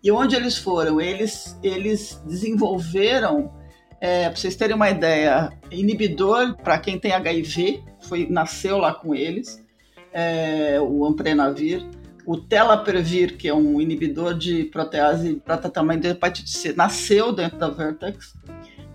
E 0.03 0.11
onde 0.11 0.36
eles 0.36 0.57
foram? 0.57 1.01
Eles, 1.01 1.59
eles 1.62 2.22
desenvolveram, 2.26 3.53
é, 4.01 4.28
para 4.28 4.36
vocês 4.36 4.57
terem 4.57 4.76
uma 4.76 4.88
ideia, 4.88 5.53
inibidor 5.70 6.57
para 6.57 6.78
quem 6.78 6.98
tem 6.98 7.12
HIV, 7.12 7.82
foi 8.01 8.26
nasceu 8.30 8.78
lá 8.78 8.94
com 8.94 9.14
eles, 9.14 9.62
é, 10.12 10.78
o 10.80 11.05
Amprenavir 11.05 11.84
o 12.27 12.37
Telaprevir, 12.37 13.37
que 13.37 13.49
é 13.49 13.55
um 13.55 13.81
inibidor 13.81 14.35
de 14.35 14.64
protease 14.64 15.41
para 15.45 15.57
tratamento 15.57 16.03
de 16.03 16.09
hepatite 16.09 16.51
C, 16.51 16.73
nasceu 16.73 17.33
dentro 17.33 17.59
da 17.59 17.68
Vertex. 17.68 18.35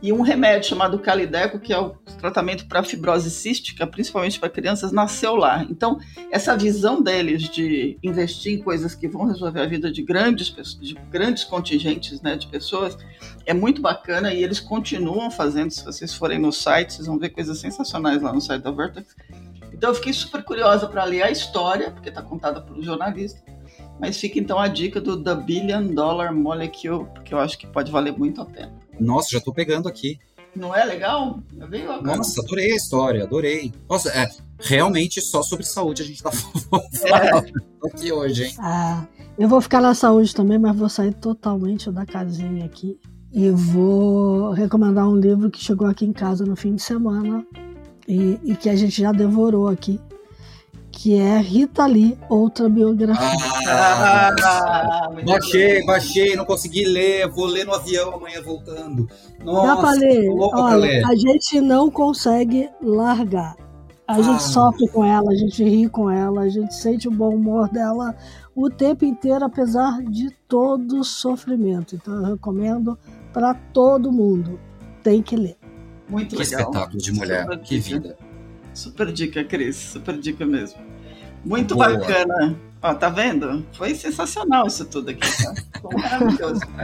E 0.02 0.14
um 0.14 0.22
remédio 0.22 0.70
chamado 0.70 1.00
Calideco, 1.00 1.58
que 1.58 1.74
é 1.74 1.80
o 1.80 1.92
tratamento 2.20 2.68
para 2.68 2.84
fibrose 2.84 3.32
cística, 3.32 3.88
principalmente 3.88 4.40
para 4.40 4.50
crianças, 4.50 4.92
nasceu 4.92 5.36
lá. 5.36 5.66
Então, 5.68 5.98
essa 6.30 6.56
visão 6.56 7.02
deles 7.02 7.44
de 7.44 7.98
investir 8.04 8.54
em 8.54 8.62
coisas 8.62 8.94
que 8.94 9.08
vão 9.08 9.26
resolver 9.26 9.62
a 9.62 9.66
vida 9.66 9.92
de 9.92 10.04
grandes, 10.04 10.54
de 10.80 10.94
grandes 11.10 11.44
contingentes 11.44 12.22
né, 12.22 12.36
de 12.36 12.46
pessoas 12.48 12.96
é 13.46 13.54
muito 13.54 13.82
bacana 13.82 14.32
e 14.34 14.44
eles 14.44 14.60
continuam 14.60 15.32
fazendo. 15.32 15.72
Se 15.72 15.84
vocês 15.84 16.14
forem 16.14 16.38
no 16.38 16.52
site, 16.52 16.94
vocês 16.94 17.08
vão 17.08 17.18
ver 17.18 17.30
coisas 17.30 17.58
sensacionais 17.58 18.22
lá 18.22 18.32
no 18.32 18.42
site 18.42 18.62
da 18.62 18.72
Vertex. 18.72 19.16
Então, 19.76 19.90
eu 19.90 19.96
fiquei 19.96 20.14
super 20.14 20.42
curiosa 20.42 20.88
para 20.88 21.04
ler 21.04 21.22
a 21.22 21.30
história, 21.30 21.92
porque 21.92 22.08
está 22.08 22.22
contada 22.22 22.62
por 22.62 22.78
um 22.78 22.82
jornalista. 22.82 23.44
Mas 24.00 24.18
fica 24.18 24.40
então 24.40 24.58
a 24.58 24.70
dica 24.70 25.02
do 25.02 25.22
The 25.22 25.36
Billion 25.36 25.88
Dollar 25.94 26.34
Molecule, 26.34 27.06
porque 27.14 27.34
eu 27.34 27.40
acho 27.40 27.58
que 27.58 27.68
pode 27.68 27.92
valer 27.92 28.18
muito 28.18 28.42
a 28.42 28.46
pena. 28.46 28.74
Nossa, 28.98 29.30
já 29.32 29.38
estou 29.38 29.54
pegando 29.54 29.90
aqui. 29.90 30.18
Não 30.56 30.74
é 30.74 30.86
legal? 30.86 31.42
É 31.60 31.68
bem 31.68 31.82
legal. 31.82 32.02
Nossa, 32.02 32.42
adorei 32.42 32.72
a 32.72 32.76
história, 32.76 33.24
adorei. 33.24 33.74
Nossa, 33.90 34.10
é 34.10 34.30
realmente 34.60 35.20
só 35.20 35.44
sobre 35.44 35.66
saúde 35.66 36.02
a 36.02 36.06
gente 36.06 36.24
tá 36.24 36.32
falando 36.32 37.48
é. 37.84 37.90
aqui 37.90 38.14
hoje, 38.14 38.46
hein? 38.46 38.56
Ah, 38.60 39.06
eu 39.38 39.50
vou 39.50 39.60
ficar 39.60 39.82
na 39.82 39.94
saúde 39.94 40.34
também, 40.34 40.58
mas 40.58 40.78
vou 40.78 40.88
sair 40.88 41.14
totalmente 41.14 41.92
da 41.92 42.06
casinha 42.06 42.64
aqui. 42.64 42.98
E 43.34 43.50
vou 43.50 44.52
recomendar 44.52 45.06
um 45.06 45.18
livro 45.18 45.52
que 45.52 45.62
chegou 45.62 45.88
aqui 45.88 46.06
em 46.06 46.14
casa 46.14 46.46
no 46.46 46.56
fim 46.56 46.76
de 46.76 46.82
semana 46.82 47.46
e, 48.08 48.40
e 48.44 48.56
que 48.56 48.70
a 48.70 48.76
gente 48.76 49.02
já 49.02 49.12
devorou 49.12 49.68
aqui, 49.68 50.00
que 50.92 51.18
é 51.18 51.38
Rita 51.40 51.86
Lee, 51.86 52.18
outra 52.30 52.70
biografia. 52.70 53.26
Ah, 53.68 54.32
ah, 54.42 55.10
baixei, 55.26 55.86
baixei, 55.86 56.36
não 56.36 56.46
consegui 56.46 56.86
ler, 56.86 57.28
vou 57.30 57.46
ler 57.46 57.66
no 57.66 57.74
avião 57.74 58.14
amanhã 58.16 58.42
voltando. 58.42 59.08
Nossa, 59.44 59.68
Dá 59.68 59.78
pra 59.78 59.92
ler. 59.92 60.30
Olha, 60.32 60.76
ler. 60.76 61.06
A 61.06 61.16
gente 61.16 61.60
não 61.60 61.92
consegue 61.92 62.70
largar. 62.82 63.56
A 64.08 64.16
ah. 64.16 64.22
gente 64.22 64.44
sofre 64.44 64.88
com 64.90 65.04
ela, 65.04 65.32
a 65.32 65.36
gente 65.36 65.64
ri 65.64 65.90
com 65.90 66.10
ela, 66.10 66.42
a 66.42 66.50
gente 66.50 66.74
sente 66.76 67.08
o 67.08 67.12
bom 67.12 67.36
humor 67.36 67.68
dela 67.70 68.16
o 68.56 68.70
tempo 68.70 69.04
inteiro, 69.04 69.44
apesar 69.44 70.02
de 70.04 70.30
todo 70.48 71.00
o 71.00 71.04
sofrimento. 71.04 71.96
Então 71.96 72.16
eu 72.16 72.34
recomendo 72.34 72.98
para 73.34 73.54
todo 73.54 74.12
mundo. 74.12 74.60
Tem 75.04 75.22
que 75.22 75.36
ler. 75.36 75.58
Muito 76.08 76.36
que 76.36 76.44
legal. 76.44 76.62
espetáculo 76.62 76.98
de 77.02 77.12
mulher, 77.12 77.44
Super 77.44 77.60
que 77.60 77.80
dica. 77.80 78.00
vida. 78.00 78.18
Super 78.74 79.12
dica, 79.12 79.44
Cris. 79.44 79.76
Super 79.76 80.18
dica 80.18 80.46
mesmo. 80.46 80.80
Muito 81.44 81.76
Boa. 81.76 81.98
bacana. 81.98 82.56
Ó, 82.82 82.94
tá 82.94 83.10
vendo? 83.10 83.66
Foi 83.74 83.96
sensacional 83.96 84.68
isso 84.68 84.86
tudo 84.86 85.10
aqui. 85.12 85.22
Tá? 85.22 85.54
Foi 85.82 85.96
maravilhoso. 85.96 86.62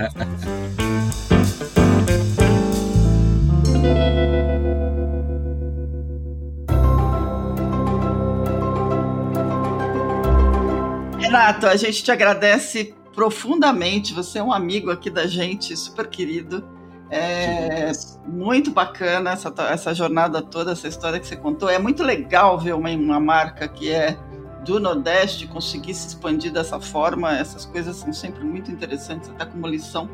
Renato, 11.19 11.67
a 11.67 11.75
gente 11.75 12.03
te 12.03 12.11
agradece 12.11 12.93
profundamente. 13.15 14.13
Você 14.13 14.39
é 14.39 14.43
um 14.43 14.51
amigo 14.51 14.91
aqui 14.91 15.09
da 15.09 15.27
gente, 15.27 15.75
super 15.77 16.07
querido. 16.07 16.67
É 17.11 17.91
muito 18.25 18.71
bacana 18.71 19.31
essa, 19.31 19.53
essa 19.69 19.93
jornada 19.93 20.41
toda, 20.41 20.71
essa 20.71 20.87
história 20.87 21.19
que 21.19 21.27
você 21.27 21.35
contou. 21.35 21.69
É 21.69 21.77
muito 21.77 22.03
legal 22.03 22.57
ver 22.57 22.73
uma, 22.73 22.89
uma 22.89 23.19
marca 23.19 23.67
que 23.67 23.91
é 23.91 24.17
do 24.63 24.79
Nordeste 24.79 25.47
conseguir 25.47 25.93
se 25.93 26.07
expandir 26.07 26.51
dessa 26.51 26.79
forma. 26.79 27.37
Essas 27.37 27.65
coisas 27.65 27.97
são 27.97 28.13
sempre 28.13 28.43
muito 28.43 28.71
interessantes, 28.71 29.29
até 29.29 29.45
como 29.45 29.67
lição 29.67 30.09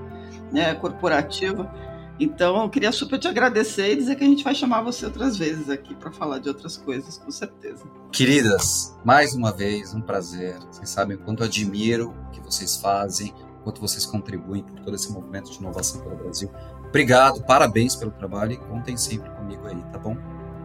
né, 0.52 0.74
corporativa. 0.76 1.72
Então, 2.20 2.64
eu 2.64 2.70
queria 2.70 2.92
super 2.92 3.20
te 3.20 3.28
agradecer 3.28 3.94
e 3.94 3.96
dizer 3.96 4.16
que 4.16 4.24
a 4.24 4.28
gente 4.28 4.44
vai 4.44 4.56
chamar 4.56 4.82
você 4.82 5.06
outras 5.06 5.38
vezes 5.38 5.70
aqui 5.70 5.94
para 5.94 6.12
falar 6.12 6.40
de 6.40 6.50
outras 6.50 6.76
coisas, 6.76 7.20
com 7.20 7.30
certeza. 7.30 7.86
Queridas, 8.12 8.98
mais 9.06 9.36
uma 9.36 9.52
vez, 9.52 9.94
um 9.94 10.02
prazer. 10.02 10.58
Vocês 10.72 10.90
sabem 10.90 11.16
o 11.16 11.20
quanto 11.20 11.44
admiro 11.44 12.16
o 12.28 12.32
que 12.32 12.42
vocês 12.42 12.78
fazem, 12.78 13.36
o 13.60 13.64
quanto 13.64 13.80
vocês 13.80 14.04
contribuem 14.04 14.64
por 14.64 14.80
todo 14.80 14.96
esse 14.96 15.12
movimento 15.12 15.52
de 15.52 15.60
inovação 15.60 16.02
pelo 16.02 16.16
Brasil. 16.16 16.50
Obrigado, 16.90 17.42
parabéns 17.44 17.96
pelo 17.96 18.12
trabalho 18.12 18.54
e 18.54 18.58
contem 18.58 18.98
sempre 18.98 19.30
comigo 19.32 19.66
aí, 19.68 19.82
tá 19.92 20.00
bom? 20.00 20.18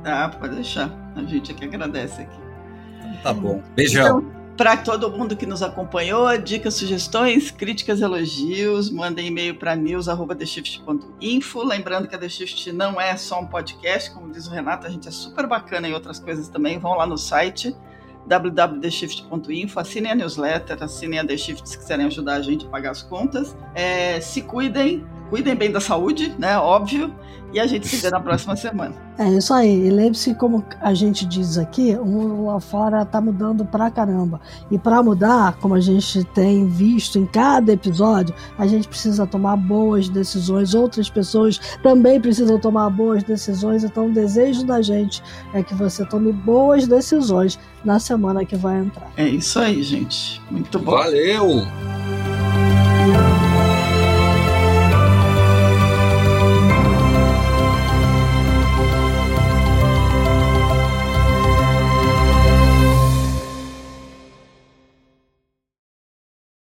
Ah, 0.05 0.29
pode 0.29 0.55
deixar. 0.55 0.91
A 1.15 1.23
gente 1.23 1.53
aqui 1.53 1.65
agradece 1.65 2.23
aqui. 2.23 2.41
Tá 3.23 3.33
bom. 3.33 3.63
Beijão. 3.75 4.21
Então, 4.21 4.43
para 4.57 4.77
todo 4.77 5.11
mundo 5.11 5.37
que 5.37 5.47
nos 5.47 5.63
acompanhou, 5.63 6.37
dicas, 6.39 6.75
sugestões, 6.75 7.51
críticas, 7.51 8.01
elogios, 8.01 8.91
mandem 8.91 9.29
e-mail 9.29 9.55
para 9.55 9.75
news@theshift.info. 9.75 11.65
Lembrando 11.65 12.07
que 12.07 12.15
a 12.15 12.19
The 12.19 12.29
Shift 12.29 12.73
não 12.73 13.01
é 13.01 13.17
só 13.17 13.41
um 13.41 13.47
podcast, 13.47 14.11
como 14.13 14.31
diz 14.31 14.47
o 14.47 14.51
Renato, 14.51 14.87
a 14.87 14.91
gente 14.91 15.09
é 15.09 15.11
super 15.11 15.47
bacana 15.47 15.89
em 15.89 15.93
outras 15.93 16.19
coisas 16.19 16.49
também. 16.49 16.79
Vão 16.79 16.97
lá 16.97 17.07
no 17.07 17.17
site 17.17 17.75
www.theshift.info, 18.27 19.81
assinem 19.81 20.13
a 20.13 20.15
newsletter, 20.15 20.83
assinem 20.83 21.19
a 21.19 21.27
The 21.27 21.37
Shift 21.37 21.69
se 21.69 21.79
quiserem 21.79 22.07
ajudar 22.07 22.35
a 22.35 22.43
gente 22.43 22.67
a 22.67 22.69
pagar 22.69 22.91
as 22.91 23.03
contas. 23.03 23.57
É, 23.75 24.21
se 24.21 24.43
cuidem, 24.43 25.05
cuidem 25.33 25.55
bem 25.55 25.73
da 25.73 25.81
saúde, 25.81 26.35
né? 26.39 26.59
Óbvio. 26.59 27.11
E 27.55 27.61
a 27.61 27.67
gente 27.67 27.89
se 27.89 27.97
vê 27.97 28.11
na 28.11 28.21
próxima 28.21 28.55
semana. 28.55 28.95
É 29.19 29.27
isso 29.31 29.53
aí. 29.55 29.87
E 29.87 29.91
lembre-se, 29.91 30.35
como 30.35 30.63
a 30.79 30.93
gente 30.93 31.25
diz 31.25 31.57
aqui, 31.57 31.97
o 31.97 32.05
mundo 32.05 32.45
lá 32.45 32.61
fora 32.61 33.03
tá 33.07 33.19
mudando 33.19 33.65
pra 33.65 33.91
caramba. 33.91 34.43
E 34.71 34.79
para 34.79 35.03
mudar, 35.03 35.57
como 35.57 35.75
a 35.75 35.81
gente 35.81 36.23
tem 36.35 36.69
visto 36.69 37.19
em 37.19 37.25
cada 37.25 37.73
episódio, 37.73 38.35
a 38.59 38.67
gente 38.67 38.87
precisa 38.87 39.27
tomar 39.27 39.57
boas 39.57 40.07
decisões. 40.07 40.75
Outras 40.75 41.09
pessoas 41.09 41.59
também 41.83 42.21
precisam 42.21 42.59
tomar 42.59 42.91
boas 42.91 43.23
decisões. 43.23 43.85
Então, 43.85 44.09
o 44.09 44.13
desejo 44.13 44.67
da 44.67 44.83
gente 44.83 45.23
é 45.55 45.63
que 45.63 45.75
você 45.75 46.05
tome 46.05 46.31
boas 46.31 46.87
decisões 46.87 47.59
na 47.83 47.99
semana 47.99 48.45
que 48.45 48.57
vai 48.57 48.81
entrar. 48.81 49.11
É 49.17 49.27
isso 49.27 49.59
aí, 49.59 49.83
gente. 49.83 50.43
Muito 50.51 50.79
bom. 50.79 50.93
Valeu! 50.93 51.63